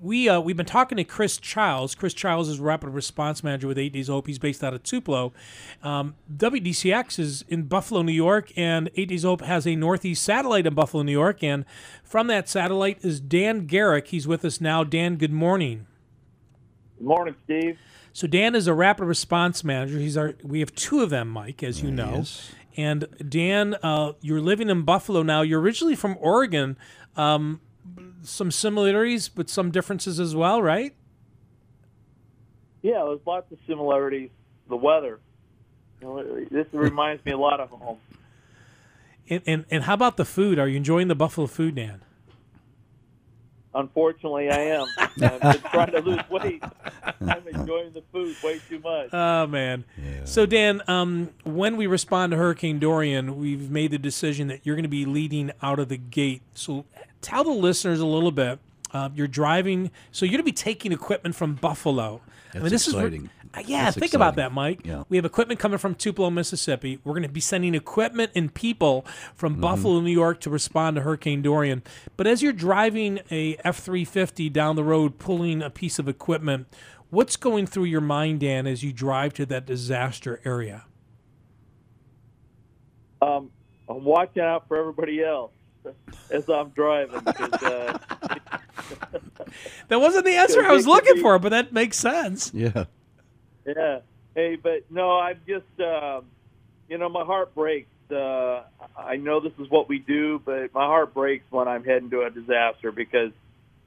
we 0.00 0.28
uh, 0.28 0.40
we've 0.40 0.56
been 0.56 0.66
talking 0.66 0.96
to 0.96 1.04
Chris 1.04 1.38
Childs. 1.38 1.94
Chris 1.94 2.14
Childs 2.14 2.48
is 2.48 2.60
rapid 2.60 2.90
response 2.90 3.42
manager 3.42 3.66
with 3.66 3.78
Eight 3.78 3.92
Days 3.92 4.08
Hope. 4.08 4.26
He's 4.26 4.38
based 4.38 4.62
out 4.62 4.74
of 4.74 4.82
Tupelo. 4.82 5.32
Um, 5.82 6.14
WDCX 6.36 7.18
is 7.18 7.44
in 7.48 7.64
Buffalo, 7.64 8.02
New 8.02 8.12
York, 8.12 8.52
and 8.56 8.90
Eight 8.96 9.08
Days 9.08 9.24
Hope 9.24 9.40
has 9.40 9.66
a 9.66 9.74
Northeast 9.74 10.22
satellite 10.22 10.66
in 10.66 10.74
Buffalo, 10.74 11.02
New 11.02 11.12
York. 11.12 11.42
And 11.42 11.64
from 12.04 12.28
that 12.28 12.48
satellite 12.48 13.04
is 13.04 13.20
Dan 13.20 13.66
Garrick. 13.66 14.08
He's 14.08 14.28
with 14.28 14.44
us 14.44 14.60
now. 14.60 14.84
Dan, 14.84 15.16
good 15.16 15.32
morning. 15.32 15.87
Good 16.98 17.06
morning, 17.06 17.34
Steve. 17.44 17.78
So 18.12 18.26
Dan 18.26 18.54
is 18.54 18.66
a 18.66 18.74
rapid 18.74 19.04
response 19.04 19.62
manager. 19.62 19.98
He's 19.98 20.16
our. 20.16 20.34
We 20.42 20.60
have 20.60 20.74
two 20.74 21.00
of 21.00 21.10
them, 21.10 21.28
Mike, 21.28 21.62
as 21.62 21.82
you 21.82 21.90
know. 21.90 22.16
Yes. 22.16 22.50
And 22.76 23.06
Dan, 23.28 23.76
uh, 23.82 24.12
you're 24.20 24.40
living 24.40 24.68
in 24.68 24.82
Buffalo 24.82 25.22
now. 25.22 25.42
You're 25.42 25.60
originally 25.60 25.96
from 25.96 26.16
Oregon. 26.20 26.76
Um, 27.16 27.60
some 28.22 28.50
similarities, 28.50 29.28
but 29.28 29.48
some 29.48 29.70
differences 29.70 30.20
as 30.20 30.34
well, 30.34 30.60
right? 30.60 30.94
Yeah, 32.82 33.04
there's 33.06 33.20
lots 33.26 33.50
of 33.52 33.58
similarities. 33.66 34.30
The 34.68 34.76
weather. 34.76 35.20
You 36.00 36.06
know, 36.06 36.46
this 36.50 36.66
reminds 36.72 37.24
me 37.24 37.32
a 37.32 37.38
lot 37.38 37.60
of 37.60 37.70
home. 37.70 37.98
And, 39.28 39.42
and 39.46 39.64
and 39.70 39.84
how 39.84 39.94
about 39.94 40.16
the 40.16 40.24
food? 40.24 40.58
Are 40.58 40.68
you 40.68 40.76
enjoying 40.76 41.08
the 41.08 41.14
buffalo 41.14 41.46
food, 41.46 41.74
Dan? 41.74 42.02
Unfortunately, 43.78 44.50
I 44.50 44.58
am. 44.58 44.86
I'm 44.98 45.60
trying 45.60 45.92
to 45.92 46.00
lose 46.00 46.20
weight. 46.28 46.62
I'm 47.20 47.46
enjoying 47.46 47.92
the 47.92 48.02
food 48.12 48.36
way 48.42 48.60
too 48.68 48.80
much. 48.80 49.10
Oh 49.12 49.46
man! 49.46 49.84
Yeah. 49.96 50.24
So 50.24 50.46
Dan, 50.46 50.82
um, 50.88 51.30
when 51.44 51.76
we 51.76 51.86
respond 51.86 52.32
to 52.32 52.36
Hurricane 52.36 52.80
Dorian, 52.80 53.38
we've 53.38 53.70
made 53.70 53.92
the 53.92 53.98
decision 53.98 54.48
that 54.48 54.60
you're 54.64 54.74
going 54.74 54.82
to 54.82 54.88
be 54.88 55.04
leading 55.06 55.52
out 55.62 55.78
of 55.78 55.88
the 55.88 55.96
gate. 55.96 56.42
So 56.54 56.86
tell 57.20 57.44
the 57.44 57.50
listeners 57.50 58.00
a 58.00 58.06
little 58.06 58.32
bit. 58.32 58.58
Uh, 58.92 59.10
you're 59.14 59.28
driving, 59.28 59.90
so 60.10 60.24
you're 60.24 60.32
going 60.32 60.38
to 60.38 60.44
be 60.44 60.50
taking 60.52 60.90
equipment 60.90 61.36
from 61.36 61.54
Buffalo. 61.54 62.20
That's 62.46 62.56
I 62.56 62.58
mean, 62.60 62.70
this 62.70 62.88
exciting. 62.88 63.24
is 63.26 63.30
yeah. 63.66 63.84
That's 63.84 63.94
think 63.94 64.06
exciting. 64.06 64.16
about 64.16 64.36
that, 64.36 64.52
Mike. 64.52 64.80
Yeah. 64.84 65.04
We 65.08 65.16
have 65.16 65.24
equipment 65.24 65.60
coming 65.60 65.78
from 65.78 65.94
Tupelo, 65.94 66.30
Mississippi. 66.30 67.00
We're 67.04 67.12
going 67.12 67.22
to 67.22 67.28
be 67.28 67.40
sending 67.40 67.74
equipment 67.74 68.32
and 68.34 68.52
people 68.52 69.06
from 69.34 69.54
mm-hmm. 69.54 69.62
Buffalo, 69.62 70.00
New 70.00 70.12
York, 70.12 70.40
to 70.40 70.50
respond 70.50 70.96
to 70.96 71.02
Hurricane 71.02 71.42
Dorian. 71.42 71.82
But 72.16 72.26
as 72.26 72.42
you're 72.42 72.52
driving 72.52 73.20
a 73.30 73.56
F-350 73.64 74.52
down 74.52 74.76
the 74.76 74.84
road, 74.84 75.18
pulling 75.18 75.62
a 75.62 75.70
piece 75.70 75.98
of 75.98 76.08
equipment, 76.08 76.66
what's 77.10 77.36
going 77.36 77.66
through 77.66 77.84
your 77.84 78.00
mind, 78.00 78.40
Dan, 78.40 78.66
as 78.66 78.82
you 78.82 78.92
drive 78.92 79.34
to 79.34 79.46
that 79.46 79.66
disaster 79.66 80.40
area? 80.44 80.84
Um, 83.20 83.50
I'm 83.88 84.04
watching 84.04 84.42
out 84.42 84.68
for 84.68 84.76
everybody 84.76 85.22
else 85.24 85.52
as 86.30 86.48
I'm 86.48 86.70
driving. 86.70 87.16
Uh, 87.26 87.98
that 89.88 90.00
wasn't 90.00 90.24
the 90.24 90.34
answer 90.34 90.64
I 90.64 90.72
was 90.72 90.86
looking 90.86 91.16
be, 91.16 91.20
for, 91.22 91.38
but 91.38 91.50
that 91.50 91.72
makes 91.72 91.98
sense. 91.98 92.52
Yeah. 92.54 92.84
Yeah. 93.68 94.00
Hey, 94.36 94.56
but 94.56 94.90
no, 94.90 95.18
I'm 95.18 95.40
just, 95.48 95.80
uh, 95.80 96.22
you 96.88 96.98
know, 96.98 97.10
my 97.10 97.24
heart 97.24 97.54
breaks. 97.54 97.90
Uh, 98.10 98.64
I 98.98 99.16
know 99.18 99.40
this 99.40 99.54
is 99.60 99.70
what 99.70 99.88
we 99.88 100.00
do, 100.00 100.40
but 100.44 100.74
my 100.74 100.86
heart 100.86 101.14
breaks 101.14 101.46
when 101.50 101.68
I'm 101.68 101.84
heading 101.84 102.10
to 102.10 102.22
a 102.22 102.30
disaster 102.30 102.92
because 102.92 103.32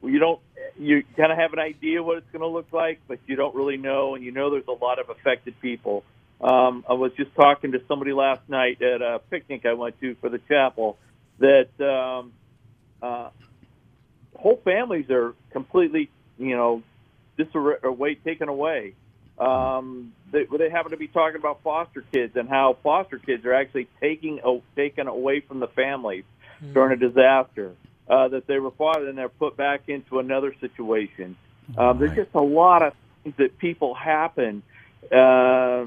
you 0.04 0.20
don't, 0.20 0.42
you 0.80 1.04
kind 1.18 1.32
of 1.34 1.40
have 1.40 1.54
an 1.54 1.60
idea 1.60 2.04
what 2.04 2.20
it's 2.20 2.32
going 2.34 2.42
to 2.44 2.48
look 2.50 2.74
like, 2.74 3.02
but 3.10 3.20
you 3.28 3.38
don't 3.38 3.56
really 3.56 3.78
know, 3.78 4.16
and 4.16 4.26
you 4.26 4.32
know 4.34 4.52
there's 4.52 4.68
a 4.70 4.86
lot 4.86 5.00
of 5.00 5.10
affected 5.10 5.56
people. 5.62 6.06
Um, 6.42 6.86
I 6.90 6.94
was 6.94 7.14
just 7.18 7.36
talking 7.36 7.74
to 7.74 7.82
somebody 7.88 8.14
last 8.14 8.42
night 8.50 8.82
at 8.84 9.02
a 9.02 9.22
picnic 9.32 9.66
I 9.66 9.74
went 9.74 10.00
to 10.02 10.16
for 10.22 10.30
the 10.30 10.40
chapel 10.50 10.98
that 11.40 11.70
um, 11.82 12.34
uh, 13.02 13.32
whole 14.38 14.62
families 14.66 15.10
are 15.12 15.36
completely, 15.52 16.12
you 16.40 16.58
know, 16.58 16.84
disarray, 17.38 18.16
taken 18.26 18.50
away. 18.50 18.96
Um, 19.38 20.14
they, 20.32 20.46
they 20.46 20.70
happen 20.70 20.92
to 20.92 20.98
be 20.98 21.08
talking 21.08 21.38
about 21.40 21.64
foster 21.64 22.04
kids 22.14 22.36
and 22.36 22.48
how 22.48 22.78
foster 22.84 23.18
kids 23.18 23.46
are 23.46 23.54
actually 23.54 23.88
taking 24.00 24.40
taken 24.76 25.08
away 25.08 25.40
from 25.40 25.60
the 25.60 25.68
families 25.68 26.26
mm-hmm. 26.62 26.74
during 26.74 26.94
a 26.94 26.96
disaster. 26.98 27.74
Uh, 28.10 28.28
that 28.28 28.46
they 28.46 28.60
were 28.60 28.72
fathered 28.72 29.08
and 29.08 29.18
they're 29.18 29.30
put 29.30 29.56
back 29.56 29.84
into 29.88 30.20
another 30.20 30.54
situation. 30.60 31.38
Um, 31.78 31.98
There's 31.98 32.14
just 32.14 32.34
a 32.34 32.42
lot 32.42 32.82
of 32.84 32.94
things 33.24 33.36
that 33.38 33.58
people 33.58 33.94
happen, 33.94 34.64
uh, 35.10 35.86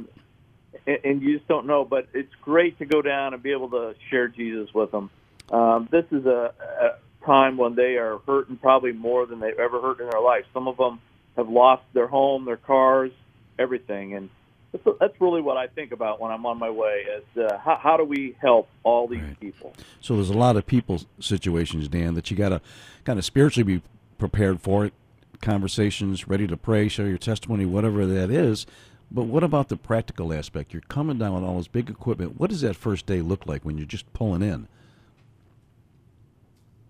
and, 0.86 0.98
and 1.04 1.22
you 1.22 1.36
just 1.36 1.46
don't 1.48 1.66
know. 1.66 1.84
But 1.84 2.08
it's 2.14 2.34
great 2.40 2.78
to 2.78 2.86
go 2.86 3.02
down 3.02 3.34
and 3.34 3.42
be 3.42 3.50
able 3.52 3.68
to 3.70 3.94
share 4.08 4.28
Jesus 4.28 4.72
with 4.72 4.90
them. 4.90 5.10
um, 5.50 5.88
this 5.90 6.06
is 6.10 6.24
a, 6.24 6.54
a 6.80 7.26
time 7.26 7.56
when 7.56 7.74
they 7.74 7.96
are 7.96 8.18
hurting 8.26 8.56
probably 8.56 8.92
more 8.92 9.26
than 9.26 9.40
they've 9.40 9.58
ever 9.58 9.80
hurt 9.80 10.00
in 10.00 10.08
their 10.08 10.20
life. 10.20 10.44
Some 10.52 10.68
of 10.68 10.76
them 10.76 11.00
have 11.36 11.48
lost 11.48 11.82
their 11.92 12.06
home, 12.06 12.44
their 12.44 12.56
cars, 12.56 13.12
everything, 13.58 14.14
and 14.14 14.30
that's, 14.72 14.84
that's 15.00 15.20
really 15.20 15.40
what 15.40 15.56
I 15.56 15.66
think 15.68 15.92
about 15.92 16.20
when 16.20 16.30
I'm 16.32 16.44
on 16.46 16.58
my 16.58 16.70
way. 16.70 17.04
Is 17.16 17.42
uh, 17.42 17.58
how, 17.58 17.76
how 17.76 17.96
do 17.96 18.04
we 18.04 18.36
help 18.40 18.68
all 18.82 19.06
these 19.06 19.22
Right. 19.22 19.40
people? 19.40 19.72
So 20.00 20.16
there's 20.16 20.30
a 20.30 20.38
lot 20.38 20.56
of 20.56 20.66
people 20.66 21.00
situations, 21.20 21.88
Dan, 21.88 22.14
that 22.14 22.30
you 22.30 22.36
got 22.36 22.50
to 22.50 22.60
kind 23.04 23.18
of 23.18 23.24
spiritually 23.24 23.76
be 23.78 23.82
prepared 24.18 24.60
for 24.60 24.84
it. 24.84 24.92
Conversations, 25.40 26.26
ready 26.26 26.46
to 26.46 26.56
pray, 26.56 26.88
share 26.88 27.06
your 27.08 27.18
testimony, 27.18 27.66
whatever 27.66 28.06
that 28.06 28.30
is. 28.30 28.66
But 29.10 29.24
what 29.24 29.44
about 29.44 29.68
the 29.68 29.76
practical 29.76 30.32
aspect? 30.32 30.72
You're 30.72 30.82
coming 30.88 31.18
down 31.18 31.34
with 31.34 31.44
all 31.44 31.58
this 31.58 31.68
big 31.68 31.90
equipment. 31.90 32.40
What 32.40 32.50
does 32.50 32.62
that 32.62 32.74
first 32.76 33.06
day 33.06 33.20
look 33.20 33.46
like 33.46 33.64
when 33.64 33.76
you're 33.76 33.86
just 33.86 34.10
pulling 34.12 34.42
in? 34.42 34.66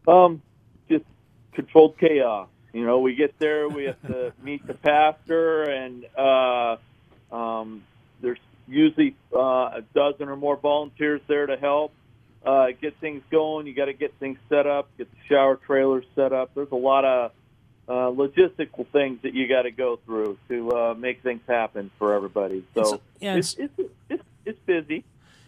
Um, 0.06 0.42
just 0.88 1.04
controlled 1.52 1.98
chaos. 1.98 2.48
You 2.74 2.84
know, 2.84 2.98
we 2.98 3.14
get 3.14 3.38
there, 3.38 3.68
we 3.68 3.84
have 3.84 4.02
to 4.02 4.32
meet 4.42 4.66
the 4.66 4.74
pastor, 4.74 5.62
and 5.62 6.04
uh, 6.18 6.76
um, 7.32 7.84
there's 8.20 8.40
usually 8.66 9.14
uh, 9.34 9.38
a 9.78 9.84
dozen 9.94 10.28
or 10.28 10.34
more 10.36 10.56
volunteers 10.56 11.20
there 11.28 11.46
to 11.46 11.56
help 11.56 11.92
uh, 12.44 12.66
get 12.82 12.96
things 12.98 13.22
going. 13.30 13.68
You 13.68 13.74
got 13.74 13.84
to 13.84 13.92
get 13.92 14.12
things 14.18 14.38
set 14.48 14.66
up, 14.66 14.88
get 14.98 15.08
the 15.08 15.16
shower 15.28 15.54
trailers 15.54 16.04
set 16.16 16.32
up. 16.32 16.50
There's 16.56 16.72
a 16.72 16.76
lot 16.76 17.04
of 17.04 17.30
uh, 17.88 17.92
logistical 18.10 18.88
things 18.88 19.20
that 19.22 19.34
you 19.34 19.46
got 19.46 19.62
to 19.62 19.70
go 19.70 20.00
through 20.04 20.36
to 20.48 20.70
uh, 20.72 20.94
make 20.94 21.22
things 21.22 21.42
happen 21.46 21.92
for 21.98 22.12
everybody. 22.14 22.64
So 22.74 22.80
It's- 22.80 23.00
yeah, 23.20 23.36
it's, 23.36 23.54
it's, 23.54 23.80
it's, 24.10 24.22
it's 24.44 24.58
busy. 24.66 25.04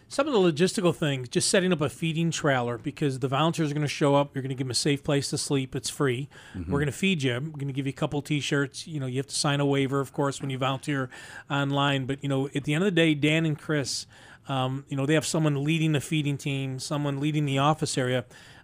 Some 0.09 0.25
of 0.25 0.33
the 0.33 0.39
logistical 0.39 0.95
things, 0.95 1.27
just 1.27 1.49
setting 1.49 1.73
up 1.73 1.81
a 1.81 1.89
feeding 1.89 2.31
trailer 2.31 2.77
because 2.77 3.19
the 3.19 3.27
volunteers 3.27 3.71
are 3.71 3.73
going 3.73 3.81
to 3.81 3.89
show 3.89 4.15
up. 4.15 4.33
You're 4.33 4.41
going 4.41 4.49
to 4.49 4.55
give 4.55 4.67
them 4.67 4.71
a 4.71 4.75
safe 4.75 5.03
place 5.03 5.29
to 5.31 5.37
sleep. 5.37 5.75
It's 5.75 5.89
free. 5.89 6.29
We're 6.55 6.79
going 6.79 6.85
to 6.85 6.91
feed 6.93 7.23
you. 7.23 7.33
We're 7.33 7.39
going 7.39 7.67
to 7.67 7.73
give 7.73 7.85
you 7.85 7.91
a 7.91 7.93
couple 7.93 8.21
T-shirts. 8.21 8.87
You 8.87 9.01
know, 9.01 9.05
you 9.05 9.17
have 9.17 9.27
to 9.27 9.35
sign 9.35 9.59
a 9.59 9.65
waiver, 9.65 9.99
of 9.99 10.13
course, 10.13 10.39
when 10.41 10.49
you 10.49 10.57
volunteer 10.57 11.09
online. 11.51 12.05
But 12.05 12.23
you 12.23 12.29
know, 12.29 12.47
at 12.55 12.63
the 12.63 12.73
end 12.73 12.83
of 12.83 12.85
the 12.85 12.91
day, 12.91 13.13
Dan 13.13 13.45
and 13.45 13.59
Chris, 13.59 14.05
um, 14.47 14.85
you 14.87 14.95
know, 14.95 15.05
they 15.05 15.13
have 15.13 15.25
someone 15.25 15.63
leading 15.63 15.91
the 15.91 15.99
feeding 15.99 16.37
team, 16.37 16.79
someone 16.79 17.19
leading 17.19 17.45
the 17.45 17.57
office 17.57 17.97
area, 17.97 18.23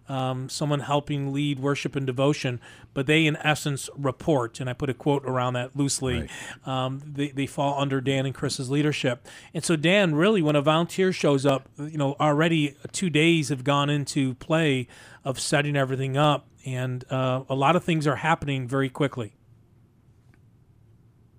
um, 0.10 0.49
someone 0.49 0.82
helping 0.82 1.34
lead 1.34 1.60
worship 1.60 1.95
and 1.95 2.06
devotion. 2.06 2.60
But 2.93 3.08
they, 3.08 3.26
in 3.26 3.36
essence, 3.38 3.89
report, 3.95 4.60
and 4.60 4.70
I 4.70 4.74
put 4.74 4.89
a 4.89 4.93
quote 4.93 5.26
around 5.26 5.54
that 5.54 5.76
loosely. 5.76 6.30
Um, 6.66 7.01
they, 7.06 7.30
they 7.30 7.47
fall 7.47 7.80
under 7.80 8.01
Dan 8.01 8.26
and 8.26 8.36
Chris's 8.36 8.70
leadership. 8.70 9.28
And 9.54 9.64
so, 9.64 9.76
Dan, 9.76 10.16
really, 10.16 10.41
when 10.41 10.56
a 10.56 10.62
volunteer 10.62 11.12
shows 11.12 11.45
up, 11.45 11.68
you 11.78 11.97
know, 11.97 12.16
already 12.20 12.76
two 12.91 13.10
days 13.10 13.49
have 13.49 13.64
gone 13.64 13.89
into 13.89 14.36
play 14.36 14.88
of 15.24 15.39
setting 15.39 15.76
everything 15.76 16.18
up, 16.18 16.45
and 16.66 17.04
uh, 17.12 17.43
a 17.49 17.56
lot 17.56 17.76
of 17.76 17.84
things 17.84 18.06
are 18.06 18.18
happening 18.18 18.68
very 18.68 18.89
quickly. 18.89 19.34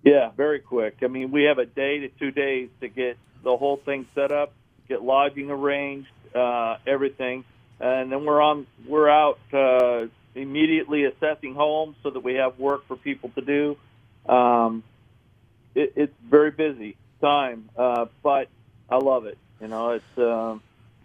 Yeah, 0.03 0.31
very 0.37 0.61
quick. 0.61 0.99
I 1.03 1.07
mean, 1.07 1.31
we 1.31 1.45
have 1.45 1.59
a 1.59 1.67
day 1.67 2.01
to 2.01 2.09
two 2.09 2.31
days 2.31 2.69
to 2.81 2.89
get 2.89 3.17
the 3.43 3.57
whole 3.57 3.77
thing 3.77 4.07
set 4.15 4.33
up, 4.33 4.53
get 4.89 5.03
lodging 5.03 5.51
arranged, 5.51 6.09
uh, 6.35 6.77
everything, 6.87 7.45
and 7.81 8.12
then 8.12 8.25
we're 8.25 8.41
on. 8.41 8.66
We're 8.87 9.09
out 9.09 9.39
uh, 9.53 10.07
immediately 10.35 11.05
assessing 11.05 11.55
homes 11.55 11.97
so 12.03 12.11
that 12.11 12.20
we 12.20 12.35
have 12.35 12.59
work 12.59 12.87
for 12.87 12.97
people 12.97 13.31
to 13.31 13.41
do. 13.41 13.77
Um, 14.33 14.83
it, 15.75 15.93
it's 15.97 16.14
very 16.29 16.51
busy 16.51 16.97
time, 17.20 17.68
uh, 17.77 18.07
but 18.22 18.49
I 18.91 18.97
love 18.97 19.27
it. 19.27 19.39
You 19.61 19.68
know, 19.68 19.91
it's. 19.91 20.18
Um, 20.18 20.62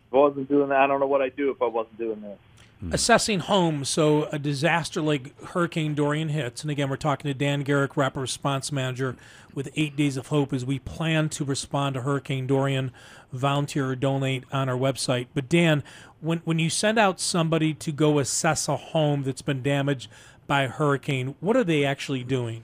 if 0.08 0.16
I 0.16 0.18
wasn't 0.18 0.50
doing 0.50 0.70
that, 0.70 0.80
I 0.80 0.88
don't 0.88 1.00
know 1.00 1.08
what 1.08 1.22
I'd 1.22 1.36
do 1.36 1.52
if 1.52 1.62
I 1.62 1.68
wasn't 1.68 2.00
doing 2.00 2.22
this. 2.22 2.40
Hmm. 2.80 2.94
assessing 2.94 3.40
homes. 3.40 3.90
So 3.90 4.26
a 4.32 4.40
disaster 4.40 5.02
like 5.02 5.38
Hurricane 5.48 5.96
Dorian 5.96 6.30
hits, 6.30 6.62
and 6.62 6.72
again, 6.72 6.90
we're 6.90 6.96
talking 6.96 7.30
to 7.30 7.38
Dan 7.38 7.62
Garrick, 7.64 7.98
Rapid 7.98 8.22
Response 8.22 8.72
Manager 8.72 9.18
with 9.54 9.70
Eight 9.76 9.98
Days 9.98 10.16
of 10.16 10.28
Hope, 10.28 10.54
as 10.54 10.64
we 10.64 10.80
plan 10.80 11.28
to 11.30 11.44
respond 11.44 11.96
to 11.96 12.02
Hurricane 12.02 12.48
Dorian. 12.48 12.92
Volunteer 13.34 13.90
or 13.90 13.96
donate 13.96 14.46
on 14.52 14.70
our 14.70 14.78
website. 14.78 15.28
But 15.34 15.50
Dan, 15.50 15.84
when 16.22 16.40
when 16.46 16.58
you 16.58 16.70
send 16.70 16.98
out 16.98 17.20
somebody 17.20 17.74
to 17.76 17.92
go 17.92 18.18
assess 18.18 18.68
a 18.68 18.78
home 18.78 19.24
that's 19.24 19.42
been 19.42 19.62
damaged 19.62 20.10
by 20.48 20.64
a 20.64 20.70
hurricane, 20.70 21.36
what 21.42 21.56
are 21.56 21.64
they 21.64 21.84
actually 21.86 22.24
doing? 22.24 22.64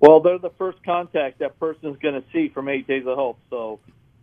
Well, 0.00 0.20
they're 0.20 0.38
the 0.38 0.52
first 0.58 0.82
contact 0.84 1.40
that 1.40 1.58
person's 1.58 1.98
going 1.98 2.14
to 2.14 2.24
see 2.32 2.48
from 2.48 2.68
Eight 2.68 2.86
Days 2.86 3.04
of 3.06 3.16
Hope. 3.16 3.38
So, 3.50 3.80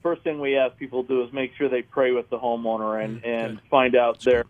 first 0.07 0.23
thing 0.23 0.39
we 0.39 0.57
ask 0.57 0.77
people 0.77 1.03
to 1.03 1.07
do 1.07 1.23
is 1.23 1.33
make 1.33 1.51
sure 1.57 1.67
they 1.67 1.81
pray 1.81 2.11
with 2.11 2.29
the 2.29 2.37
homeowner 2.37 3.03
and 3.03 3.25
and 3.25 3.59
find 3.69 3.93
out 3.95 4.21
their 4.21 4.45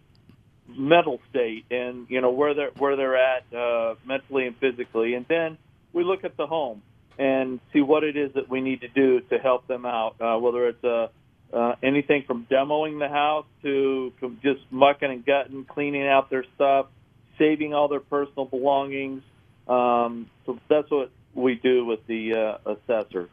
mental 0.67 1.19
state 1.29 1.65
and 1.71 2.05
you 2.09 2.21
know 2.21 2.29
where 2.29 2.53
they're 2.53 2.71
where 2.77 2.95
they're 2.95 3.17
at 3.17 3.43
uh, 3.53 3.95
mentally 4.05 4.45
and 4.45 4.55
physically, 4.57 5.15
and 5.15 5.25
then 5.27 5.57
we 5.93 6.03
look 6.03 6.23
at 6.23 6.37
the 6.37 6.45
home 6.45 6.83
and 7.17 7.59
see 7.73 7.81
what 7.81 8.03
it 8.03 8.15
is 8.15 8.31
that 8.33 8.47
we 8.47 8.61
need 8.61 8.81
to 8.81 8.87
do 8.89 9.21
to 9.21 9.39
help 9.39 9.65
them 9.65 9.85
out. 9.85 10.15
Uh, 10.21 10.37
whether 10.37 10.67
it's 10.67 10.83
uh, 10.83 11.07
uh, 11.51 11.75
anything 11.81 12.23
from 12.27 12.45
demoing 12.51 12.99
the 12.99 13.09
house 13.09 13.47
to 13.63 14.13
from 14.19 14.39
just 14.43 14.61
mucking 14.69 15.09
and 15.09 15.25
gutting, 15.25 15.65
cleaning 15.65 16.07
out 16.07 16.29
their 16.29 16.45
stuff, 16.53 16.85
saving 17.39 17.73
all 17.73 17.87
their 17.87 17.99
personal 17.99 18.45
belongings. 18.45 19.23
Um, 19.67 20.29
so 20.45 20.59
that's 20.69 20.89
what 20.91 21.09
we 21.33 21.55
do 21.55 21.83
with 21.83 22.05
the 22.05 22.33
uh, 22.65 22.73
assessor, 22.73 23.29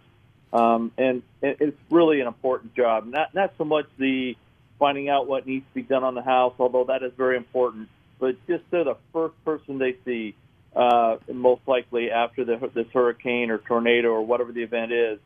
um, 0.52 0.92
and 0.96 1.22
it's 1.42 1.76
really 1.90 2.20
an 2.20 2.26
important 2.26 2.74
job. 2.74 3.06
Not 3.06 3.34
not 3.34 3.52
so 3.58 3.64
much 3.64 3.86
the 3.98 4.36
finding 4.78 5.08
out 5.08 5.26
what 5.26 5.46
needs 5.46 5.64
to 5.68 5.74
be 5.74 5.82
done 5.82 6.04
on 6.04 6.14
the 6.14 6.22
house, 6.22 6.54
although 6.58 6.84
that 6.84 7.02
is 7.02 7.12
very 7.16 7.36
important, 7.36 7.88
but 8.18 8.36
just 8.46 8.62
they're 8.70 8.84
the 8.84 8.96
first 9.12 9.34
person 9.44 9.78
they 9.78 9.96
see, 10.04 10.34
uh, 10.74 11.16
most 11.32 11.62
likely 11.66 12.10
after 12.10 12.44
the, 12.44 12.70
this 12.74 12.86
hurricane 12.92 13.50
or 13.50 13.58
tornado 13.58 14.08
or 14.08 14.22
whatever 14.22 14.52
the 14.52 14.62
event 14.62 14.92
is, 14.92 15.18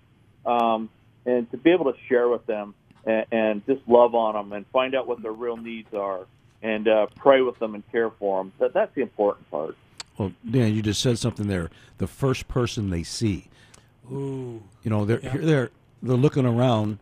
um, 0.45 0.89
and 1.25 1.51
to 1.51 1.57
be 1.57 1.71
able 1.71 1.91
to 1.93 1.99
share 2.09 2.29
with 2.29 2.45
them 2.47 2.75
and, 3.05 3.27
and 3.33 3.66
just 3.66 3.81
love 3.89 4.14
on 4.14 4.35
them 4.35 4.53
and 4.53 4.66
find 4.69 4.95
out 4.95 5.07
what 5.07 5.23
their 5.23 5.33
real 5.33 5.57
needs 5.57 5.93
are 5.95 6.27
and 6.62 6.89
uh, 6.89 7.07
pray 7.16 7.41
with 7.41 7.59
them 7.59 7.75
and 7.75 7.91
care 7.91 8.11
for 8.11 8.43
them. 8.43 8.53
That, 8.59 8.75
that's 8.75 8.95
the 8.95 9.03
important 9.03 9.51
part. 9.51 9.77
Well, 10.19 10.33
Dan, 10.49 10.75
you 10.75 10.83
just 10.83 11.01
said 11.01 11.19
something 11.19 11.47
there. 11.47 11.71
The 11.99 12.09
first 12.09 12.49
person 12.49 12.91
they 12.91 13.05
see. 13.05 13.49
Ooh, 14.12 14.62
You 14.82 14.90
know, 14.90 15.04
they're 15.04 15.18
here 15.18 15.40
they're 15.44 15.70
they're 16.02 16.16
looking 16.16 16.46
around 16.46 16.98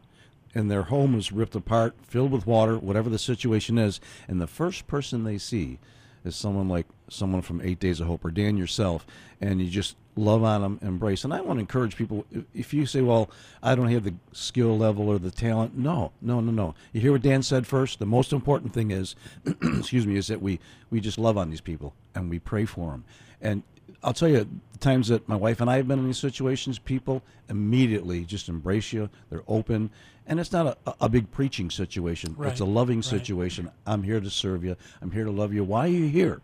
and 0.54 0.70
their 0.70 0.84
home 0.84 1.14
is 1.18 1.32
ripped 1.32 1.54
apart, 1.54 1.94
filled 2.02 2.32
with 2.32 2.46
water, 2.46 2.78
whatever 2.78 3.11
the 3.11 3.18
situation 3.18 3.76
is, 3.76 4.00
and 4.26 4.40
the 4.40 4.46
first 4.46 4.86
person 4.86 5.22
they 5.24 5.36
see 5.36 5.78
is 6.24 6.34
someone 6.34 6.68
like 6.68 6.86
someone 7.09 7.42
from 7.42 7.61
Eight 7.61 7.78
Days 7.78 8.00
of 8.00 8.07
Hope 8.07 8.24
or 8.24 8.30
Dan 8.30 8.57
yourself, 8.57 9.07
and 9.40 9.61
you 9.61 9.68
just 9.68 9.96
love 10.16 10.42
on 10.42 10.62
them, 10.62 10.78
embrace. 10.82 11.24
And 11.24 11.32
I 11.34 11.42
want 11.42 11.59
to 11.59 11.61
encourage 11.61 11.94
people 11.94 12.24
if, 12.32 12.44
if 12.54 12.74
you 12.74 12.86
say, 12.86 13.02
"Well, 13.02 13.30
I 13.62 13.74
don't 13.74 13.88
have 13.90 14.04
the 14.04 14.14
skill 14.32 14.76
level 14.78 15.09
or 15.09 15.18
the 15.18 15.30
talent," 15.30 15.76
no, 15.76 16.12
no, 16.22 16.40
no, 16.40 16.50
no. 16.50 16.74
You 16.92 17.02
hear 17.02 17.12
what 17.12 17.22
Dan 17.22 17.42
said 17.42 17.66
first. 17.66 17.98
The 17.98 18.07
most 18.07 18.32
important 18.32 18.72
thing 18.72 18.90
is, 18.90 19.14
excuse 19.62 20.07
me, 20.07 20.16
is 20.16 20.26
that 20.28 20.40
we 20.40 20.59
we 20.90 21.00
just 21.00 21.18
love 21.18 21.36
on 21.36 21.50
these 21.50 21.61
people 21.61 21.94
and 22.14 22.30
we 22.30 22.38
pray 22.38 22.64
for 22.64 22.90
them. 22.92 23.04
And 23.40 23.62
I'll 24.07 24.12
tell 24.12 24.28
you, 24.28 24.48
the 24.70 24.78
times 24.78 25.09
that 25.09 25.28
my 25.28 25.34
wife 25.34 25.61
and 25.61 25.68
I 25.68 25.78
have 25.78 25.88
been 25.88 25.98
in 25.98 26.07
these 26.07 26.16
situations, 26.16 26.78
people 26.78 27.22
immediately 27.48 28.24
just 28.24 28.48
embrace 28.48 28.92
you. 28.92 29.11
They're 29.30 29.42
open, 29.48 29.90
and 30.28 30.38
it's 30.38 30.52
not 30.52 30.78
a, 30.86 30.94
a 31.00 31.09
big 31.09 31.32
preaching 31.32 31.70
situation. 31.70 32.36
It's 32.42 32.61
a 32.61 32.64
loving 32.64 32.98
right. 32.98 33.04
situation. 33.04 33.68
I'm 33.84 34.04
here 34.04 34.20
to 34.20 34.30
serve 34.30 34.62
you. 34.62 34.76
I'm 35.02 35.11
here 35.11 35.24
to 35.24 35.32
love 35.32 35.52
you. 35.52 35.64
Why 35.64 35.86
are 35.86 35.90
you 35.90 36.07
here? 36.07 36.40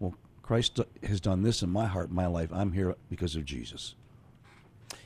Well, 0.00 0.14
Christ 0.42 0.80
has 1.02 1.20
done 1.20 1.42
this 1.42 1.62
in 1.62 1.68
my 1.68 1.84
heart, 1.84 2.10
my 2.10 2.26
life. 2.26 2.48
I'm 2.50 2.72
here 2.72 2.96
because 3.10 3.36
of 3.36 3.44
Jesus. 3.44 3.94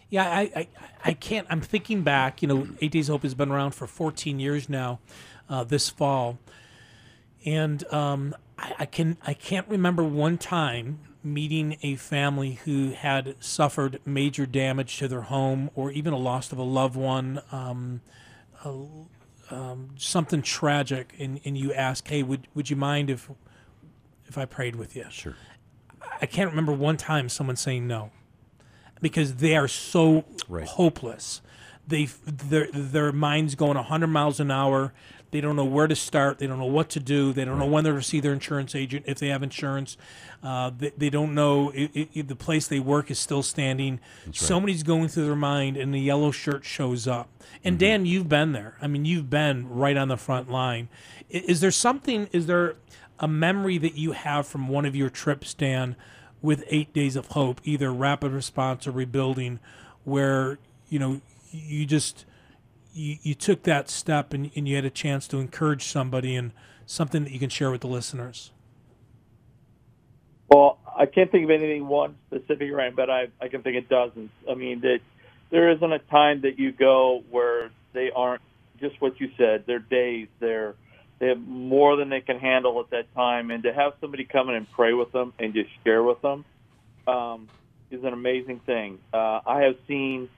Yeah, 0.09 0.31
I, 0.31 0.51
I, 0.55 0.69
I 1.05 1.13
can't. 1.13 1.49
I'm 1.51 1.61
thinking 1.61 2.03
back. 2.03 2.41
You 2.41 2.47
know, 2.47 2.69
Eight 2.81 2.93
Days 2.93 3.09
of 3.09 3.15
Hope 3.15 3.23
has 3.25 3.35
been 3.35 3.51
around 3.51 3.73
for 3.73 3.89
14 3.89 4.39
years 4.39 4.69
now. 4.69 5.01
Uh, 5.49 5.65
this 5.65 5.91
fall, 5.91 6.39
and 7.45 7.85
um, 7.93 8.33
I, 8.57 8.75
I 8.81 8.87
can 8.87 9.17
I 9.27 9.35
can't 9.35 9.67
remember 9.69 10.05
one 10.05 10.39
time 10.39 11.01
meeting 11.27 11.77
a 11.83 11.97
family 11.97 12.53
who 12.65 12.93
had 12.93 13.35
suffered 13.41 14.01
major 14.07 14.47
damage 14.47 14.97
to 14.99 15.09
their 15.09 15.23
home 15.23 15.71
or 15.75 15.91
even 15.91 16.13
a 16.13 16.17
loss 16.17 16.53
of 16.53 16.59
a 16.59 16.63
loved 16.63 16.97
one, 16.97 17.43
um, 17.53 18.01
a, 18.65 18.85
um, 19.51 19.91
something 19.97 20.43
tragic, 20.43 21.15
and, 21.19 21.41
and 21.45 21.59
you 21.59 21.73
ask, 21.73 22.07
hey, 22.09 22.23
would 22.23 22.49
would 22.55 22.71
you 22.71 22.77
mind 22.77 23.11
if 23.11 23.31
if 24.27 24.39
I 24.39 24.45
prayed 24.45 24.77
with 24.77 24.97
you? 24.97 25.07
Sure. 25.11 25.35
I 26.21 26.27
can't 26.27 26.49
remember 26.49 26.73
one 26.73 26.97
time 26.97 27.29
someone 27.29 27.57
saying 27.57 27.87
no 27.87 28.11
because 29.01 29.37
they 29.37 29.57
are 29.57 29.69
so 29.69 30.25
Right. 30.49 30.67
hopeless 30.67 31.43
they 31.87 32.07
their 32.25 32.69
their 32.73 33.13
minds 33.13 33.55
going 33.55 33.77
100 33.77 34.07
miles 34.09 34.41
an 34.41 34.51
hour. 34.51 34.93
They 35.33 35.41
don't 35.41 35.57
know 35.57 35.65
where 35.65 35.87
to 35.87 35.97
start. 35.97 36.39
They 36.39 36.47
don't 36.47 36.59
know 36.59 36.65
what 36.67 36.89
to 36.91 37.01
do. 37.01 37.33
They 37.33 37.45
don't 37.45 37.59
know 37.59 37.67
when 37.67 37.83
they're 37.85 37.97
to 37.97 38.03
see 38.03 38.21
their 38.21 38.33
insurance 38.33 38.75
agent 38.75 39.05
if 39.09 39.19
they 39.19 39.29
have 39.29 39.43
insurance. 39.43 39.97
Uh, 40.43 40.71
they, 40.77 40.93
they 40.97 41.11
don't 41.11 41.35
know 41.35 41.73
if, 41.75 42.27
the 42.29 42.37
place 42.37 42.69
they 42.69 42.79
work 42.81 43.11
is 43.11 43.19
still 43.19 43.43
standing. 43.43 43.99
So 44.33 44.61
many's 44.61 44.83
going 44.85 45.09
through 45.09 45.27
their 45.27 45.35
mind, 45.37 45.77
and 45.77 45.93
the 45.93 46.01
yellow 46.01 46.31
shirt 46.31 46.65
shows 46.65 47.07
up. 47.09 47.29
And 47.65 47.75
Mm-hmm. 47.75 47.79
Dan, 47.81 48.07
you've 48.07 48.29
been 48.29 48.53
there. 48.53 48.77
I 48.81 48.87
mean, 48.87 49.05
you've 49.05 49.29
been 49.29 49.69
right 49.69 49.97
on 49.97 50.09
the 50.09 50.17
front 50.17 50.51
line. 50.51 50.89
I- 51.35 51.45
Is 51.47 51.61
there 51.61 51.71
something? 51.73 52.29
Is 52.33 52.47
there 52.47 52.77
a 53.19 53.27
memory 53.27 53.79
that 53.79 53.95
you 53.97 54.13
have 54.13 54.47
from 54.47 54.69
one 54.69 54.85
of 54.87 54.95
your 54.95 55.11
trips, 55.11 55.55
Dan, 55.55 55.97
with 56.41 56.63
Eight 56.69 56.93
Days 56.93 57.17
of 57.17 57.29
Hope, 57.29 57.61
either 57.65 57.93
rapid 57.93 58.31
response 58.31 58.87
or 58.87 58.93
rebuilding, 58.93 59.59
where 60.05 60.59
you 60.89 60.99
know 60.99 61.21
you 61.51 61.85
just 61.87 62.25
you, 62.97 63.19
you 63.23 63.35
took 63.35 63.63
that 63.65 63.89
step 63.89 64.33
and, 64.33 64.51
and 64.57 64.67
you 64.67 64.77
had 64.77 64.85
a 64.85 64.91
chance 64.91 65.29
to 65.29 65.39
encourage 65.39 65.85
somebody 65.85 66.35
and 66.35 66.53
something 66.87 67.25
that 67.25 67.33
you 67.33 67.39
can 67.39 67.51
share 67.51 67.71
with 67.71 67.81
the 67.81 67.89
listeners? 67.89 68.53
Well, 70.49 70.79
I 70.97 71.07
can't 71.07 71.31
think 71.31 71.45
of 71.45 71.51
anything 71.51 71.87
one 71.89 72.17
specific, 72.29 72.73
right? 72.73 72.95
But 72.95 73.11
I 73.11 73.29
I 73.41 73.49
can 73.49 73.63
think 73.63 73.77
of 73.77 73.89
dozens. 73.89 74.31
I 74.51 74.55
mean, 74.55 74.81
that 74.81 75.01
there 75.51 75.71
isn't 75.71 75.93
a 75.93 75.99
time 75.99 76.43
that 76.43 76.59
you 76.59 76.73
go 76.73 77.23
where 77.31 77.71
they 77.93 78.11
aren't 78.15 78.43
just 78.81 79.01
what 79.01 79.21
you 79.21 79.31
said. 79.37 79.65
They're 79.67 79.79
days. 79.79 80.29
They're 80.39 80.75
they 81.19 81.29
have 81.29 81.41
more 81.41 81.97
than 81.97 82.11
they 82.11 82.21
can 82.21 82.39
handle 82.39 82.79
at 82.81 82.91
that 82.91 83.13
time, 83.15 83.51
and 83.51 83.63
to 83.65 83.73
have 83.73 83.95
somebody 84.01 84.25
come 84.25 84.49
in 84.51 84.55
and 84.55 84.71
pray 84.71 84.93
with 84.93 85.13
them 85.13 85.33
and 85.39 85.55
just 85.55 85.71
share 85.83 86.03
with 86.03 86.21
them 86.23 86.45
um, 87.07 87.49
is 87.91 88.05
an 88.05 88.13
amazing 88.13 88.61
thing. 88.61 88.99
Uh, 89.13 89.41
I 89.47 89.63
have 89.63 89.77
seen 89.89 90.29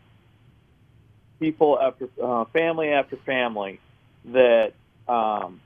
people 1.38 1.78
after 1.80 2.08
uh, 2.22 2.44
family 2.46 2.90
after 2.90 3.16
family 3.16 3.80
that 4.26 4.72
um, 5.08 5.60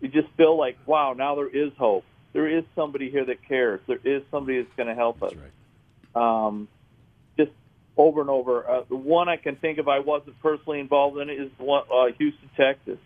you 0.00 0.08
just 0.08 0.28
feel 0.36 0.56
like, 0.56 0.78
wow, 0.86 1.14
now 1.16 1.34
there 1.34 1.48
is 1.48 1.72
hope. 1.78 2.04
There 2.32 2.48
is 2.48 2.64
somebody 2.74 3.10
here 3.10 3.24
that 3.24 3.46
cares. 3.46 3.80
There 3.86 4.00
is 4.02 4.22
somebody 4.30 4.62
that's 4.62 4.74
going 4.76 4.88
to 4.88 4.94
help 4.94 5.22
us. 5.22 5.34
Um, 6.14 6.68
just 7.36 7.50
over 7.96 8.20
and 8.20 8.30
over. 8.30 8.68
Uh, 8.68 8.84
the 8.88 8.96
one 8.96 9.28
I 9.28 9.36
can 9.36 9.56
think 9.56 9.78
of, 9.78 9.88
I 9.88 10.00
wasn't 10.00 10.40
personally 10.40 10.80
involved 10.80 11.18
in 11.18 11.30
it, 11.30 11.40
is 11.40 11.50
one, 11.58 11.84
uh, 11.92 12.06
Houston, 12.18 12.50
Texas, 12.56 12.98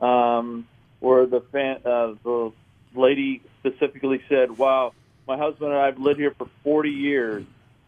um, 0.00 0.66
where 1.00 1.26
the 1.26 1.40
fan, 1.52 1.78
uh, 1.84 2.14
the 2.22 2.52
lady 2.94 3.42
specifically 3.60 4.22
said, 4.28 4.56
"Wow, 4.56 4.92
my 5.26 5.36
husband 5.36 5.72
and 5.72 5.80
I 5.80 5.86
have 5.86 5.98
lived 5.98 6.20
here 6.20 6.34
for 6.36 6.48
40 6.64 6.90
years, 6.90 7.44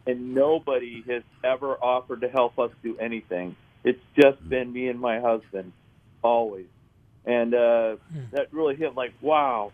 and 0.06 0.34
nobody 0.34 1.02
has 1.08 1.22
ever 1.42 1.74
offered 1.74 2.20
to 2.20 2.28
help 2.28 2.58
us 2.58 2.70
do 2.82 2.96
anything. 2.98 3.56
It's 3.84 4.00
just 4.16 4.48
been 4.48 4.72
me 4.72 4.88
and 4.88 5.00
my 5.00 5.20
husband, 5.20 5.72
always." 6.22 6.66
And 7.24 7.54
uh, 7.54 7.96
that 8.32 8.52
really 8.52 8.76
hit 8.76 8.94
like, 8.96 9.12
wow, 9.20 9.72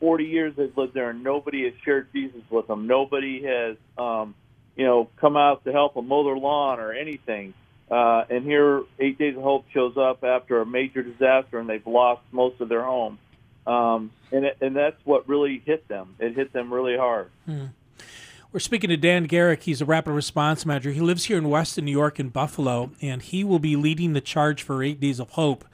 40 0.00 0.24
years 0.24 0.54
they've 0.56 0.76
lived 0.76 0.94
there 0.94 1.10
and 1.10 1.22
nobody 1.22 1.64
has 1.64 1.74
shared 1.84 2.08
Jesus 2.12 2.42
with 2.50 2.66
them. 2.66 2.86
Nobody 2.86 3.44
has, 3.44 3.76
um, 3.96 4.34
you 4.76 4.84
know, 4.84 5.08
come 5.20 5.36
out 5.36 5.64
to 5.64 5.72
help 5.72 5.94
them 5.94 6.08
mow 6.08 6.24
their 6.24 6.36
lawn 6.36 6.80
or 6.80 6.92
anything. 6.92 7.54
Uh, 7.90 8.24
and 8.28 8.44
here, 8.44 8.82
Eight 8.98 9.18
Days 9.18 9.36
of 9.36 9.42
Hope 9.42 9.64
shows 9.72 9.96
up 9.96 10.22
after 10.22 10.60
a 10.60 10.66
major 10.66 11.02
disaster 11.02 11.58
and 11.58 11.68
they've 11.68 11.86
lost 11.86 12.22
most 12.32 12.60
of 12.60 12.68
their 12.68 12.82
home. 12.82 13.18
Um, 13.66 14.10
and, 14.32 14.44
it, 14.44 14.58
and 14.60 14.76
that's 14.76 14.96
what 15.04 15.28
really 15.28 15.62
hit 15.64 15.88
them. 15.88 16.14
It 16.18 16.34
hit 16.34 16.52
them 16.52 16.72
really 16.72 16.96
hard. 16.96 17.30
We're 18.50 18.60
speaking 18.60 18.88
to 18.88 18.96
Dan 18.96 19.24
Garrick. 19.24 19.64
He's 19.64 19.82
a 19.82 19.84
rapid 19.84 20.12
response 20.12 20.64
manager. 20.64 20.90
He 20.90 21.00
lives 21.00 21.26
here 21.26 21.36
in 21.36 21.50
Western, 21.50 21.84
New 21.84 21.92
York, 21.92 22.18
in 22.18 22.30
Buffalo, 22.30 22.90
and 23.02 23.20
he 23.20 23.44
will 23.44 23.58
be 23.58 23.76
leading 23.76 24.14
the 24.14 24.22
charge 24.22 24.62
for 24.62 24.82
Eight 24.82 24.98
Days 25.00 25.20
of 25.20 25.30
Hope 25.30 25.66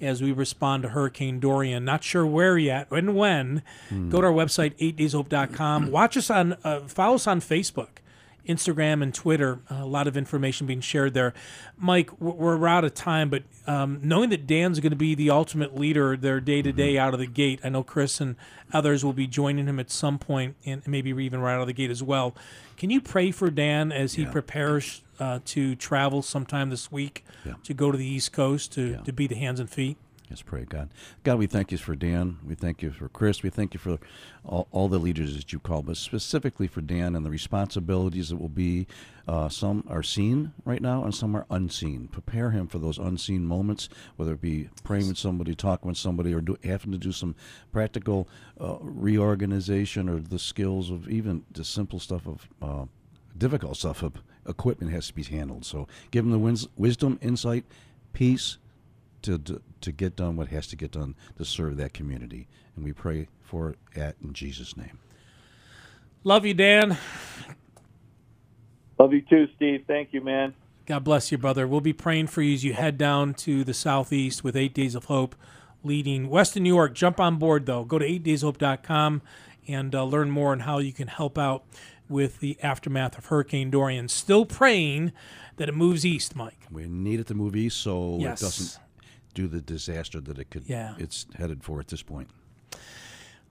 as 0.00 0.22
we 0.22 0.32
respond 0.32 0.82
to 0.82 0.88
Hurricane 0.88 1.40
Dorian. 1.40 1.84
Not 1.84 2.02
sure 2.02 2.24
where 2.26 2.56
yet 2.56 2.88
and 2.90 3.14
when. 3.14 3.62
Go 4.08 4.22
to 4.22 4.26
our 4.28 4.32
website, 4.32 4.74
8dayshope.com. 4.78 5.90
Watch 5.90 6.16
us 6.16 6.30
on, 6.30 6.56
uh, 6.64 6.80
follow 6.88 7.16
us 7.16 7.26
on 7.26 7.40
Facebook. 7.42 7.88
Instagram 8.48 9.02
and 9.02 9.14
Twitter, 9.14 9.60
a 9.70 9.84
lot 9.84 10.06
of 10.06 10.16
information 10.16 10.66
being 10.66 10.80
shared 10.80 11.14
there. 11.14 11.32
Mike, 11.76 12.10
we're 12.20 12.56
we're 12.56 12.68
out 12.68 12.84
of 12.84 12.94
time, 12.94 13.30
but 13.30 13.42
um, 13.66 14.00
knowing 14.02 14.30
that 14.30 14.46
Dan's 14.46 14.80
going 14.80 14.90
to 14.90 14.96
be 14.96 15.14
the 15.14 15.30
ultimate 15.30 15.76
leader 15.76 16.16
there 16.16 16.40
day 16.40 16.62
to 16.62 16.72
day 16.72 16.98
out 16.98 17.14
of 17.14 17.20
the 17.20 17.26
gate, 17.26 17.60
I 17.62 17.68
know 17.68 17.82
Chris 17.82 18.20
and 18.20 18.36
others 18.72 19.04
will 19.04 19.12
be 19.12 19.26
joining 19.26 19.66
him 19.66 19.78
at 19.78 19.90
some 19.90 20.18
point, 20.18 20.56
and 20.64 20.86
maybe 20.86 21.10
even 21.10 21.40
right 21.40 21.54
out 21.54 21.60
of 21.60 21.66
the 21.66 21.72
gate 21.72 21.90
as 21.90 22.02
well. 22.02 22.34
Can 22.76 22.90
you 22.90 23.00
pray 23.00 23.30
for 23.30 23.50
Dan 23.50 23.92
as 23.92 24.14
he 24.14 24.24
prepares 24.32 25.02
uh, 25.20 25.38
to 25.46 25.76
travel 25.76 26.20
sometime 26.22 26.70
this 26.70 26.90
week 26.90 27.24
to 27.64 27.74
go 27.74 27.92
to 27.92 27.98
the 27.98 28.06
East 28.06 28.32
Coast 28.32 28.72
to, 28.72 28.96
to 29.04 29.12
be 29.12 29.26
the 29.28 29.36
hands 29.36 29.60
and 29.60 29.70
feet? 29.70 29.96
Let's 30.32 30.40
pray, 30.40 30.64
God. 30.64 30.88
God, 31.24 31.38
we 31.38 31.46
thank 31.46 31.72
you 31.72 31.76
for 31.76 31.94
Dan. 31.94 32.38
We 32.42 32.54
thank 32.54 32.80
you 32.80 32.90
for 32.90 33.10
Chris. 33.10 33.42
We 33.42 33.50
thank 33.50 33.74
you 33.74 33.78
for 33.78 33.98
all, 34.46 34.66
all 34.70 34.88
the 34.88 34.98
leaders 34.98 35.36
that 35.36 35.52
you 35.52 35.58
call, 35.58 35.82
but 35.82 35.98
specifically 35.98 36.66
for 36.66 36.80
Dan 36.80 37.14
and 37.14 37.26
the 37.26 37.28
responsibilities 37.28 38.30
that 38.30 38.38
will 38.38 38.48
be. 38.48 38.86
Uh, 39.28 39.50
some 39.50 39.84
are 39.90 40.02
seen 40.02 40.54
right 40.64 40.80
now 40.80 41.04
and 41.04 41.14
some 41.14 41.36
are 41.36 41.44
unseen. 41.50 42.08
Prepare 42.08 42.50
him 42.52 42.66
for 42.66 42.78
those 42.78 42.96
unseen 42.96 43.44
moments, 43.44 43.90
whether 44.16 44.32
it 44.32 44.40
be 44.40 44.70
praying 44.84 45.06
with 45.06 45.18
somebody, 45.18 45.54
talking 45.54 45.88
with 45.88 45.98
somebody, 45.98 46.32
or 46.32 46.40
do, 46.40 46.56
having 46.64 46.92
to 46.92 46.98
do 46.98 47.12
some 47.12 47.34
practical 47.70 48.26
uh, 48.58 48.78
reorganization 48.80 50.08
or 50.08 50.18
the 50.18 50.38
skills 50.38 50.90
of 50.90 51.10
even 51.10 51.44
the 51.52 51.62
simple 51.62 52.00
stuff 52.00 52.26
of 52.26 52.48
uh, 52.62 52.86
difficult 53.36 53.76
stuff 53.76 54.02
of 54.02 54.14
equipment 54.48 54.94
has 54.94 55.08
to 55.08 55.14
be 55.14 55.24
handled. 55.24 55.66
So 55.66 55.86
give 56.10 56.24
him 56.24 56.30
the 56.30 56.38
wins- 56.38 56.68
wisdom, 56.78 57.18
insight, 57.20 57.66
peace, 58.14 58.56
to, 59.20 59.38
to 59.38 59.62
to 59.82 59.92
get 59.92 60.16
done 60.16 60.36
what 60.36 60.48
has 60.48 60.66
to 60.68 60.76
get 60.76 60.92
done 60.92 61.14
to 61.38 61.44
serve 61.44 61.76
that 61.76 61.92
community, 61.92 62.48
and 62.74 62.84
we 62.84 62.92
pray 62.92 63.28
for 63.40 63.74
it 63.94 64.16
in 64.22 64.32
Jesus' 64.32 64.76
name. 64.76 64.98
Love 66.24 66.46
you, 66.46 66.54
Dan. 66.54 66.96
Love 68.98 69.12
you 69.12 69.22
too, 69.22 69.48
Steve. 69.56 69.84
Thank 69.86 70.12
you, 70.12 70.20
man. 70.20 70.54
God 70.86 71.04
bless 71.04 71.30
you, 71.32 71.38
brother. 71.38 71.66
We'll 71.66 71.80
be 71.80 71.92
praying 71.92 72.28
for 72.28 72.42
you 72.42 72.54
as 72.54 72.64
you 72.64 72.72
head 72.74 72.98
down 72.98 73.34
to 73.34 73.64
the 73.64 73.74
southeast 73.74 74.42
with 74.44 74.56
Eight 74.56 74.74
Days 74.74 74.94
of 74.94 75.06
Hope 75.06 75.34
leading 75.84 76.28
Western 76.28 76.62
New 76.62 76.74
York. 76.74 76.94
Jump 76.94 77.18
on 77.20 77.36
board, 77.36 77.66
though. 77.66 77.84
Go 77.84 77.98
to 77.98 78.06
8dayshope.com 78.06 79.22
and 79.68 79.94
uh, 79.94 80.04
learn 80.04 80.30
more 80.30 80.52
on 80.52 80.60
how 80.60 80.78
you 80.78 80.92
can 80.92 81.08
help 81.08 81.38
out 81.38 81.64
with 82.08 82.40
the 82.40 82.58
aftermath 82.62 83.16
of 83.16 83.26
Hurricane 83.26 83.70
Dorian. 83.70 84.08
Still 84.08 84.44
praying 84.44 85.12
that 85.56 85.68
it 85.68 85.74
moves 85.74 86.04
east, 86.04 86.36
Mike. 86.36 86.66
We 86.70 86.86
need 86.86 87.20
it 87.20 87.26
to 87.28 87.34
move 87.34 87.56
east 87.56 87.78
so 87.78 88.18
Yes. 88.20 88.40
it 88.40 88.44
doesn't 88.44 88.78
do 89.34 89.48
the 89.48 89.60
disaster 89.60 90.20
that 90.20 90.38
it 90.38 90.50
could. 90.50 90.64
Yeah. 90.66 90.94
it's 90.98 91.26
headed 91.36 91.64
for 91.64 91.80
at 91.80 91.88
this 91.88 92.02
point. 92.02 92.28
A 92.74 92.78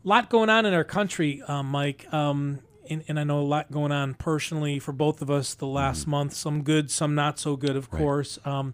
lot 0.04 0.30
going 0.30 0.50
on 0.50 0.66
in 0.66 0.74
our 0.74 0.84
country, 0.84 1.42
um, 1.48 1.68
Mike. 1.68 2.12
Um, 2.14 2.60
and, 2.90 3.04
and 3.08 3.20
I 3.20 3.24
know 3.24 3.40
a 3.40 3.44
lot 3.44 3.72
going 3.72 3.92
on 3.92 4.16
personally 4.16 4.80
for 4.80 4.92
both 4.92 5.22
of 5.22 5.30
us 5.30 5.54
the 5.54 5.68
last 5.68 6.08
month. 6.08 6.34
Some 6.34 6.64
good, 6.64 6.90
some 6.90 7.14
not 7.16 7.40
so 7.40 7.56
good, 7.56 7.76
of 7.76 7.90
course. 7.90 8.40
Um, 8.44 8.74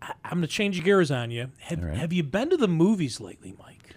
I, 0.00 0.12
I'm 0.24 0.38
going 0.38 0.42
to 0.42 0.48
change 0.48 0.82
gears 0.82 1.10
on 1.10 1.30
you. 1.30 1.50
Have, 1.60 1.82
right. 1.82 1.96
have 1.96 2.12
you 2.12 2.22
been 2.22 2.50
to 2.50 2.56
the 2.56 2.68
movies 2.68 3.20
lately, 3.20 3.54
Mike? 3.58 3.94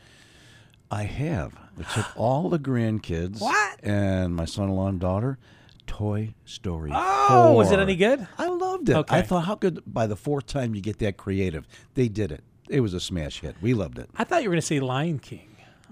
I 0.91 1.03
have. 1.03 1.53
I 1.79 1.83
took 1.93 2.05
all 2.17 2.49
the 2.49 2.59
grandkids 2.59 3.39
What? 3.41 3.79
and 3.83 4.35
my 4.35 4.45
son-in-law 4.45 4.87
and 4.89 4.99
daughter. 4.99 5.37
Toy 5.87 6.33
Story. 6.45 6.91
Oh, 6.93 7.53
was 7.53 7.71
it 7.71 7.79
any 7.79 7.95
good? 7.95 8.27
I 8.37 8.47
loved 8.47 8.89
it. 8.89 8.95
Okay. 8.95 9.17
I 9.17 9.21
thought, 9.21 9.45
how 9.45 9.55
could 9.55 9.81
by 9.85 10.07
the 10.07 10.15
fourth 10.15 10.45
time 10.47 10.75
you 10.75 10.81
get 10.81 10.99
that 10.99 11.17
creative? 11.17 11.67
They 11.93 12.07
did 12.07 12.31
it. 12.31 12.43
It 12.69 12.79
was 12.81 12.93
a 12.93 12.99
smash 12.99 13.41
hit. 13.41 13.55
We 13.61 13.73
loved 13.73 13.99
it. 13.99 14.09
I 14.15 14.23
thought 14.23 14.41
you 14.43 14.49
were 14.49 14.53
going 14.53 14.61
to 14.61 14.65
say 14.67 14.79
Lion 14.79 15.19
King. 15.19 15.47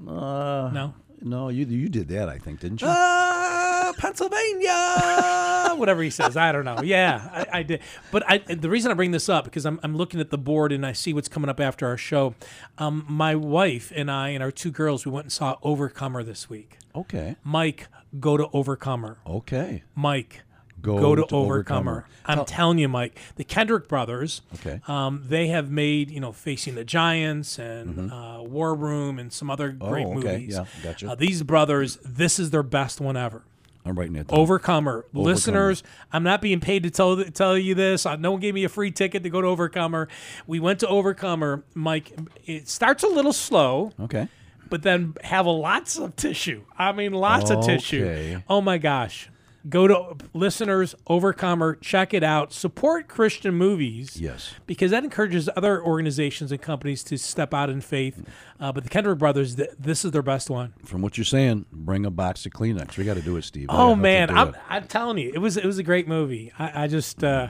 Uh, 0.08 0.70
No. 0.74 0.94
no, 1.22 1.50
you 1.50 1.66
you 1.66 1.88
did 1.90 2.08
that. 2.10 2.28
I 2.30 2.38
think, 2.40 2.60
didn't 2.60 2.82
you? 2.82 2.88
Uh, 2.88 3.94
Pennsylvania. 3.98 5.74
Whatever 5.76 6.02
he 6.04 6.10
says, 6.10 6.36
I 6.38 6.52
don't 6.52 6.66
know. 6.66 6.82
Yeah, 6.82 7.30
I, 7.32 7.60
I 7.60 7.64
did. 7.64 7.82
But 8.12 8.24
I, 8.30 8.38
the 8.40 8.70
reason 8.70 8.92
I 8.92 8.94
bring 8.96 9.12
this 9.12 9.30
up 9.30 9.46
because 9.46 9.66
I'm, 9.66 9.80
I'm 9.84 9.96
looking 9.96 10.20
at 10.20 10.30
the 10.30 10.38
board 10.38 10.72
and 10.72 10.86
I 10.86 10.94
see 10.94 11.14
what's 11.14 11.28
coming 11.30 11.50
up 11.50 11.60
after 11.60 11.88
our 11.88 11.98
show. 11.98 12.36
Um, 12.78 13.06
my 13.08 13.36
wife 13.36 13.92
and 13.96 14.10
I 14.12 14.30
and 14.30 14.42
our 14.44 14.52
two 14.52 14.72
girls, 14.72 15.06
we 15.06 15.12
went 15.12 15.26
and 15.26 15.32
saw 15.32 15.58
Overcomer 15.64 16.24
this 16.24 16.50
week. 16.50 16.78
okay. 16.96 17.36
Mike, 17.44 17.88
go 18.20 18.38
to 18.38 18.48
Overcomer. 18.54 19.18
Okay. 19.28 19.84
Mike, 19.96 20.42
Go 20.82 21.00
go, 21.00 21.16
to, 21.16 21.22
to 21.26 21.36
Overcomer. 21.36 21.92
Overcomer. 21.92 22.06
I'm 22.26 22.38
Tell- 22.40 22.46
telling 22.46 22.78
you, 22.78 22.90
Mike, 22.90 23.18
the 23.38 23.44
Kendrick 23.46 23.88
brothers. 23.88 24.42
Okay. 24.56 24.82
Um, 24.88 25.24
they 25.28 25.48
have 25.48 25.72
made 25.72 26.12
you 26.12 26.20
know 26.20 26.32
Facing 26.34 26.76
the 26.76 26.84
Giants 26.84 27.58
and 27.58 28.12
uh, 28.12 28.40
War 28.42 28.76
Room 28.76 29.18
and 29.20 29.32
some 29.32 29.50
other 29.50 29.70
great 29.70 30.06
Mm-hmm. 30.06 30.18
Oh, 30.18 30.20
okay. 30.20 30.32
movies. 30.40 30.56
Yeah, 30.56 30.66
gotcha. 30.84 31.12
Uh, 31.12 31.16
these 31.16 31.42
brothers, 31.44 31.98
this 32.04 32.38
is 32.40 32.50
their 32.50 32.64
best 32.64 33.00
one 33.00 33.16
ever. 33.16 33.44
I'm 33.86 33.98
writing 34.00 34.16
it 34.16 34.28
down. 34.28 34.40
Overcomer. 34.40 35.06
Listeners, 35.14 35.84
I'm 36.14 36.24
not 36.24 36.42
being 36.42 36.60
paid 36.62 36.84
to 36.84 36.90
tell 36.90 37.22
tell 37.26 37.58
you 37.58 37.76
this. 37.76 38.06
Uh, 38.06 38.16
no 38.18 38.32
one 38.32 38.40
gave 38.42 38.54
me 38.54 38.64
a 38.66 38.70
free 38.70 38.92
ticket 38.92 39.24
to 39.24 39.30
go 39.30 39.42
to 39.42 39.48
Overcomer. 39.48 40.08
We 40.48 40.60
went 40.62 40.80
to 40.82 40.88
Overcomer. 40.88 41.64
Mike, 41.74 42.12
it 42.46 42.68
starts 42.70 43.04
a 43.04 43.08
little 43.10 43.34
slow, 43.34 43.92
Okay. 44.02 44.28
But 44.74 44.82
then 44.82 45.14
have 45.24 45.46
lots 45.46 46.00
of 46.00 46.16
tissue. 46.16 46.64
I 46.76 46.94
mean, 46.94 47.14
lots 47.14 47.52
of 47.52 47.64
tissue. 47.64 48.42
Oh 48.50 48.60
my 48.60 48.80
gosh. 48.80 49.30
Go 49.70 49.88
to 49.88 50.16
listeners 50.34 50.96
Overcomer, 51.06 51.76
check 51.76 52.12
it 52.12 52.24
out. 52.24 52.52
Support 52.52 53.08
Christian 53.08 53.54
movies. 53.54 54.20
Yes. 54.20 54.56
because 54.66 54.90
that 54.90 55.04
encourages 55.04 55.48
other 55.56 55.80
organizations 55.80 56.52
and 56.52 56.60
companies 56.60 57.04
to 57.04 57.20
step 57.20 57.54
out 57.54 57.70
in 57.70 57.82
faith. 57.82 58.28
Uh, 58.60 58.72
but 58.72 58.84
the 58.84 58.90
Kendrick 58.90 59.20
brothers, 59.20 59.58
th- 59.58 59.70
this 59.78 60.04
is 60.04 60.10
their 60.10 60.24
best 60.24 60.50
one. 60.50 60.74
From 60.84 61.04
what 61.04 61.20
you're 61.20 61.24
saying, 61.24 61.68
bring 61.72 62.04
a 62.04 62.12
box 62.12 62.44
of 62.48 62.54
Kleenex. 62.54 62.98
We 62.98 63.06
got 63.06 63.14
to 63.14 63.22
do 63.22 63.38
it, 63.38 63.44
Steve. 63.44 63.68
Oh 63.70 63.96
man, 63.96 64.32
I'm, 64.32 64.50
it. 64.50 64.56
I'm 64.70 64.88
telling 64.88 65.20
you, 65.20 65.32
it 65.32 65.38
was 65.38 65.56
it 65.56 65.66
was 65.66 65.78
a 65.78 65.84
great 65.84 66.08
movie. 66.08 66.52
I, 66.58 66.86
I 66.86 66.88
just 66.88 67.24
uh, 67.24 67.50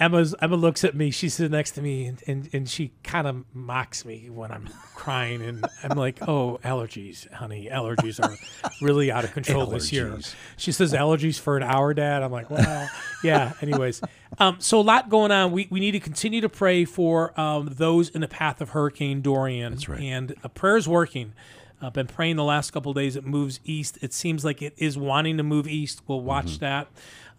Emma's 0.00 0.34
Emma 0.40 0.56
looks 0.56 0.82
at 0.82 0.94
me. 0.94 1.10
She's 1.10 1.34
sitting 1.34 1.52
next 1.52 1.72
to 1.72 1.82
me, 1.82 2.06
and, 2.06 2.22
and, 2.26 2.48
and 2.54 2.68
she 2.68 2.92
kind 3.04 3.26
of 3.26 3.44
mocks 3.54 4.04
me 4.04 4.30
when 4.30 4.50
I'm 4.50 4.68
crying, 4.94 5.42
and 5.42 5.64
I'm 5.84 5.96
like, 5.98 6.26
"Oh, 6.26 6.58
allergies, 6.64 7.30
honey, 7.32 7.68
allergies 7.70 8.18
are 8.18 8.34
really 8.84 9.12
out 9.12 9.24
of 9.24 9.32
control 9.34 9.66
this 9.66 9.92
year." 9.92 10.18
She 10.56 10.72
says 10.72 10.92
allergies 10.94 11.38
for 11.38 11.56
an 11.58 11.62
hour, 11.62 11.92
Dad. 11.92 12.22
I'm 12.22 12.32
like, 12.32 12.48
well, 12.50 12.88
yeah. 13.22 13.52
Anyways, 13.60 14.00
um, 14.38 14.56
so 14.58 14.80
a 14.80 14.82
lot 14.82 15.10
going 15.10 15.30
on. 15.30 15.52
We 15.52 15.68
we 15.70 15.80
need 15.80 15.92
to 15.92 16.00
continue 16.00 16.40
to 16.40 16.48
pray 16.48 16.84
for 16.86 17.38
um, 17.38 17.68
those 17.70 18.08
in 18.08 18.22
the 18.22 18.28
path 18.28 18.60
of 18.60 18.70
Hurricane 18.70 19.20
Dorian. 19.20 19.74
That's 19.74 19.88
right. 19.88 20.00
And 20.00 20.34
uh, 20.42 20.48
prayer's 20.48 20.88
working. 20.88 21.34
I've 21.82 21.94
been 21.94 22.08
praying 22.08 22.36
the 22.36 22.44
last 22.44 22.72
couple 22.72 22.90
of 22.90 22.96
days. 22.96 23.16
It 23.16 23.24
moves 23.24 23.58
east. 23.64 23.98
It 24.02 24.12
seems 24.12 24.44
like 24.44 24.60
it 24.60 24.74
is 24.76 24.98
wanting 24.98 25.38
to 25.38 25.42
move 25.42 25.66
east. 25.66 26.02
We'll 26.06 26.20
watch 26.20 26.46
Mm-hmm. 26.56 26.64
that. 26.64 26.88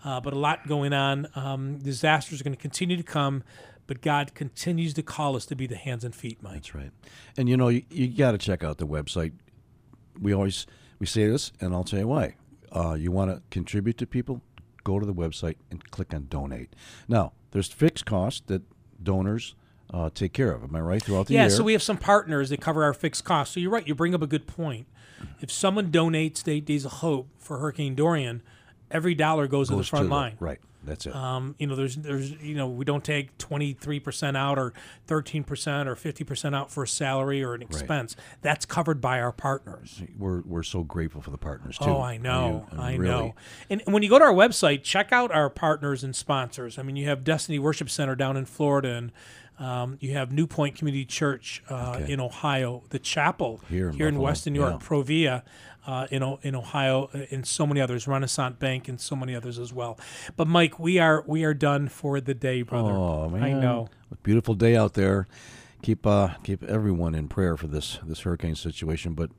Uh, 0.04 0.20
but 0.20 0.34
a 0.34 0.38
lot 0.38 0.68
going 0.68 0.94
on. 0.94 1.28
Um, 1.36 1.78
disasters 1.80 2.42
are 2.42 2.44
going 2.44 2.56
to 2.56 2.62
continue 2.62 2.98
to 2.98 3.04
come, 3.04 3.44
but 3.88 4.02
God 4.02 4.34
continues 4.34 4.94
to 4.96 5.04
call 5.04 5.36
us 5.36 5.46
to 5.48 5.56
be 5.56 5.68
the 5.68 5.76
hands 5.76 6.04
and 6.04 6.16
feet, 6.16 6.42
Mike. 6.42 6.54
That's 6.56 6.76
right. 6.76 6.92
And 7.38 7.48
you 7.48 7.56
know, 7.58 7.68
you, 7.68 7.84
you 7.90 8.08
got 8.08 8.32
to 8.32 8.38
check 8.38 8.64
out 8.64 8.78
the 8.78 8.88
website. 8.88 9.34
We 10.20 10.34
always 10.34 10.66
we 11.00 11.06
say 11.06 11.28
this, 11.28 11.52
and 11.62 11.74
I'll 11.74 11.84
tell 11.84 12.00
you 12.00 12.08
why. 12.08 12.36
Uh, 12.72 12.94
you 12.94 13.12
want 13.12 13.32
to 13.32 13.42
contribute 13.52 13.98
to 14.00 14.08
people? 14.08 14.42
Go 14.84 15.00
to 15.00 15.06
the 15.06 15.14
website 15.14 15.56
and 15.70 15.90
click 15.92 16.14
on 16.14 16.26
donate. 16.30 16.74
Now, 17.08 17.34
there's 17.52 17.68
fixed 17.68 18.06
costs 18.06 18.42
that 18.48 18.64
donors 19.04 19.54
uh, 19.94 20.10
take 20.14 20.34
care 20.34 20.52
of. 20.52 20.64
Am 20.64 20.76
I 20.76 20.80
right? 20.82 21.04
Throughout 21.04 21.28
the 21.28 21.34
Yeah, 21.36 21.42
year. 21.42 21.50
so 21.52 21.64
we 21.64 21.74
have 21.74 21.84
some 21.84 21.98
partners 21.98 22.50
that 22.50 22.62
cover 22.62 22.84
our 22.84 22.94
fixed 22.94 23.24
costs. 23.26 23.54
So 23.54 23.60
you're 23.60 23.70
right. 23.72 23.88
You 23.88 23.94
bring 23.94 24.16
up 24.16 24.22
a 24.22 24.28
good 24.28 24.48
point. 24.48 24.88
If 25.40 25.52
someone 25.52 25.92
donates 25.92 26.42
to 26.44 26.52
Eight 26.52 26.66
Days 26.66 26.86
of 26.86 26.94
Hope 26.94 27.28
for 27.38 27.60
Hurricane 27.60 27.94
Dorian, 27.94 28.42
every 28.92 29.16
dollar 29.16 29.48
goes, 29.48 29.68
to 29.68 29.74
the 29.74 29.78
Goes 29.80 29.88
front 29.90 30.10
the- 30.10 30.16
line. 30.16 30.38
Right. 30.40 30.60
That's 30.84 31.06
it. 31.06 31.16
Um, 31.16 31.54
you 31.60 31.68
know, 31.68 31.76
there's, 31.76 31.96
there's, 31.96 32.32
you 32.42 32.56
know, 32.56 32.68
we 32.68 32.86
don't 32.86 33.04
take 33.04 33.38
23% 33.38 34.36
out 34.36 34.58
or 34.58 34.74
13% 35.08 35.86
or 35.86 35.96
50% 35.96 36.56
out 36.56 36.72
for 36.72 36.82
a 36.84 36.88
salary 36.88 37.44
or 37.44 37.54
an 37.54 37.62
expense. 37.62 38.16
That's 38.42 38.66
covered 38.66 39.00
by 39.00 39.20
our 39.22 39.32
partners. 39.32 40.02
we're 40.18 40.42
we're 40.42 40.64
so 40.64 40.84
grateful 40.84 41.22
for 41.22 41.30
the 41.30 41.38
partners 41.38 41.78
too. 41.78 41.86
Oh, 41.86 42.02
I 42.02 42.18
know, 42.18 42.66
You- 42.74 42.80
I 42.80 42.96
really. 42.96 43.12
know. 43.12 43.36
And 43.70 43.84
when 43.86 44.02
you 44.02 44.10
go 44.10 44.18
to 44.18 44.26
our 44.26 44.34
website, 44.34 44.82
check 44.82 45.12
out 45.12 45.32
our 45.32 45.52
partners 45.52 46.04
and 46.04 46.16
sponsors. 46.16 46.80
I 46.80 46.82
mean, 46.82 46.96
you 46.96 47.08
have 47.08 47.24
Destiny 47.24 47.60
Worship 47.60 47.90
Center 47.90 48.16
down 48.16 48.36
in 48.36 48.46
Florida, 48.46 48.90
and 48.96 49.12
um, 49.60 49.98
you 50.00 50.14
have 50.14 50.32
New 50.32 50.48
Point 50.48 50.76
Community 50.76 51.06
Church 51.06 51.62
uh, 51.70 51.94
Okay. 51.98 52.12
in 52.14 52.20
Ohio, 52.20 52.82
the 52.90 52.98
Chapel 52.98 53.62
Here 53.70 53.90
in 53.90 53.94
in 53.96 54.00
Buffalo, 54.16 54.22
Western 54.24 54.54
New 54.54 54.60
York, 54.62 54.82
yeah. 54.82 54.88
Provia. 54.88 55.44
Uh, 55.86 56.06
in, 56.12 56.22
O- 56.22 56.40
in 56.44 56.54
Ohio, 56.56 57.10
uh, 57.12 57.26
and 57.32 57.44
so 57.44 57.66
many 57.66 57.82
others, 57.82 58.08
Renaissance 58.08 58.56
Bank, 58.60 58.88
and 58.88 59.02
so 59.02 59.16
many 59.16 59.34
others 59.36 59.58
as 59.58 59.74
well. 59.74 59.98
But 60.36 60.48
Mike, 60.48 60.78
we 60.78 61.00
are 61.00 61.24
we 61.26 61.44
are 61.44 61.56
done 61.56 61.88
for 61.88 62.22
the 62.22 62.36
day, 62.36 62.62
brother. 62.62 62.92
Oh 62.92 63.28
man, 63.30 63.42
I 63.44 63.54
know. 63.54 63.90
Beautiful 64.22 64.54
day 64.54 64.76
out 64.76 64.94
there. 64.94 65.28
Keep 65.82 66.06
uh, 66.06 66.36
keep 66.44 66.62
everyone 66.64 67.16
in 67.16 67.28
prayer 67.28 67.58
for 67.58 67.66
this 67.66 67.98
this 68.04 68.20
hurricane 68.22 68.54
situation. 68.54 69.14
But 69.16 69.32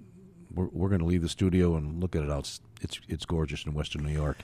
we're, 0.52 0.66
we're 0.72 0.88
going 0.88 0.98
to 0.98 1.06
leave 1.06 1.22
the 1.22 1.28
studio 1.28 1.76
and 1.76 2.00
look 2.00 2.16
at 2.16 2.24
it 2.24 2.30
out. 2.30 2.58
It's 2.80 3.00
it's 3.08 3.24
gorgeous 3.24 3.64
in 3.64 3.72
Western 3.74 4.04
New 4.04 4.12
York. 4.12 4.38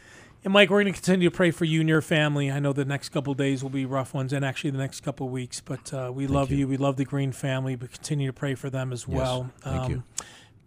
And 0.45 0.53
Mike, 0.53 0.71
we're 0.71 0.83
going 0.85 0.95
to 0.95 1.01
continue 1.01 1.29
to 1.31 1.35
pray 1.37 1.51
for 1.51 1.65
you 1.65 1.81
and 1.81 1.89
your 1.89 2.01
family. 2.01 2.49
I 2.49 2.61
know 2.61 2.73
the 2.73 2.85
next 2.85 3.09
couple 3.09 3.33
of 3.33 3.39
days 3.39 3.65
will 3.65 3.71
be 3.71 3.85
rough 3.85 4.15
ones, 4.15 4.33
and 4.33 4.45
actually 4.45 4.71
the 4.71 4.79
next 4.79 5.01
couple 5.01 5.27
of 5.27 5.33
weeks. 5.33 5.61
But 5.61 5.93
uh, 5.93 6.13
we 6.15 6.29
love 6.29 6.53
you. 6.53 6.59
you. 6.59 6.69
We 6.69 6.77
love 6.77 6.97
the 6.97 7.05
Green 7.05 7.33
family. 7.33 7.75
We 7.75 7.89
continue 7.89 8.29
to 8.29 8.33
pray 8.33 8.55
for 8.55 8.71
them 8.71 8.93
as 8.93 9.09
well. 9.09 9.51
Um, 9.65 9.79
thank 9.79 9.91
you. 9.91 10.03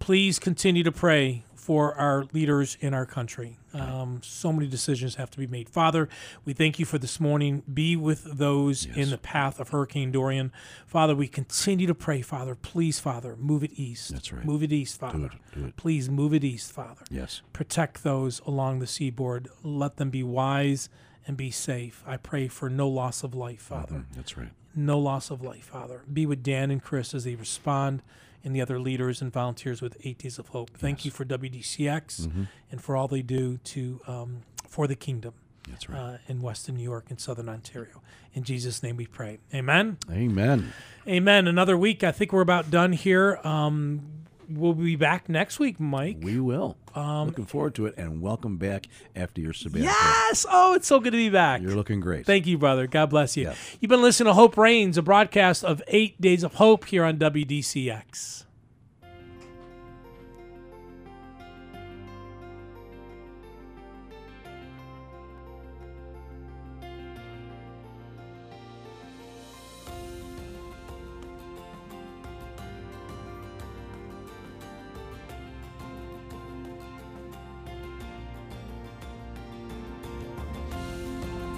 Please 0.02 0.40
continue 0.40 0.84
to 0.84 0.92
pray 0.92 1.44
for 1.54 1.94
our 1.94 2.26
leaders 2.34 2.76
in 2.82 2.92
our 2.92 3.06
country. 3.06 3.60
Um, 3.72 4.20
so 4.24 4.52
many 4.52 4.68
decisions 4.68 5.16
have 5.16 5.30
to 5.30 5.38
be 5.38 5.46
made. 5.46 5.70
Father, 5.70 6.10
we 6.44 6.54
thank 6.54 6.80
you 6.80 6.86
for 6.88 6.98
this 6.98 7.20
morning. 7.20 7.62
Be 7.72 7.96
with 7.96 8.24
those 8.24 8.88
in 8.88 9.12
the 9.12 9.20
path 9.20 9.60
of 9.60 9.70
Hurricane 9.70 10.12
Dorian. 10.12 10.52
Father, 10.88 11.16
we 11.16 11.28
continue 11.28 11.86
to 11.86 11.94
pray, 11.94 12.24
Father. 12.24 12.56
Please, 12.56 13.00
Father, 13.00 13.36
move 13.38 13.64
it 13.64 13.74
east. 13.76 14.12
That's 14.12 14.34
right. 14.34 14.44
Move 14.44 14.64
it 14.64 14.74
east, 14.74 15.00
Father. 15.00 15.28
it, 15.28 15.32
do 15.60 15.66
it. 15.66 15.78
Please 15.78 16.10
move 16.10 16.34
it 16.34 16.44
east, 16.44 16.72
Father 16.72 17.04
Yes. 17.12 17.44
protect 17.54 18.04
those 18.04 18.40
along 18.48 18.80
the 18.80 18.88
seaboard. 18.88 19.50
Let 19.62 19.98
them 19.98 20.10
be 20.10 20.24
wise 20.24 20.90
and 21.28 21.38
be 21.38 21.52
safe. 21.52 22.04
I 22.08 22.18
pray 22.18 22.48
for 22.48 22.72
no 22.72 22.90
loss 22.90 23.24
of 23.24 23.36
life, 23.36 23.62
Father. 23.62 24.06
That's 24.16 24.36
right. 24.36 24.50
No 24.74 24.98
loss 24.98 25.30
of 25.30 25.44
life, 25.44 25.66
Father. 25.66 26.02
Be 26.12 26.26
with 26.26 26.42
Dan 26.42 26.72
and 26.72 26.82
Chris 26.84 27.14
as 27.14 27.24
they 27.26 27.36
respond 27.36 28.02
and 28.44 28.56
the 28.56 28.62
other 28.62 28.80
leaders 28.80 29.22
and 29.22 29.32
volunteers 29.32 29.82
with 29.82 29.98
Eight 30.04 30.18
Days 30.20 30.40
of 30.40 30.50
Hope. 30.50 30.72
Thank 30.78 31.06
you 31.06 31.12
for 31.12 31.24
WDCX 31.26 32.22
Mm-hmm. 32.28 32.44
and 32.72 32.82
for 32.82 32.96
all 32.96 33.08
they 33.08 33.22
do 33.22 33.58
to 33.58 34.00
um, 34.08 34.42
for 34.68 34.88
the 34.88 34.96
kingdom 34.96 35.34
That's 35.70 35.90
right. 35.90 36.00
uh, 36.00 36.18
in 36.28 36.42
Western 36.42 36.76
New 36.78 36.84
York 36.84 37.06
and 37.10 37.20
Southern 37.20 37.50
Ontario. 37.50 38.02
In 38.34 38.44
Jesus' 38.44 38.82
name 38.82 38.96
we 38.98 39.06
pray. 39.08 39.40
Amen. 39.54 39.98
Amen. 40.10 40.72
Amen. 41.08 41.48
Another 41.48 41.78
week. 41.78 42.04
I 42.04 42.12
think 42.12 42.32
we're 42.32 42.42
about 42.42 42.72
done 42.72 42.94
here. 42.94 43.40
Um, 43.44 44.21
we'll 44.58 44.74
be 44.74 44.96
back 44.96 45.30
next 45.30 45.60
week, 45.60 45.80
Mike. 45.80 46.18
We 46.22 46.40
will. 46.40 46.78
Um, 46.96 47.28
Looking 47.28 47.46
forward 47.46 47.76
to 47.76 47.86
it, 47.86 47.96
and 47.98 48.22
welcome 48.22 48.58
back 48.58 48.88
after 49.16 49.42
your 49.42 49.54
sabbatical. 49.54 49.86
Yes. 49.94 50.46
Oh, 50.50 50.74
it's 50.74 50.88
so 50.88 51.00
good 51.00 51.12
to 51.12 51.18
be 51.18 51.30
back. 51.30 51.62
You're 51.62 51.76
looking 51.76 52.00
great. 52.00 52.26
Thank 52.26 52.48
you, 52.48 52.58
brother. 52.58 52.88
God 52.88 53.10
bless 53.10 53.38
you. 53.38 53.46
Yeah. 53.46 53.56
You've 53.80 53.90
been 53.90 54.02
listening 54.02 54.28
to 54.28 54.34
Hope 54.34 54.58
Reigns, 54.58 54.98
a 54.98 55.02
broadcast 55.02 55.64
of 55.64 55.82
Eight 55.88 56.20
Days 56.20 56.44
of 56.44 56.56
Hope 56.56 56.86
here 56.86 57.04
on 57.04 57.18
WDCX. 57.18 58.46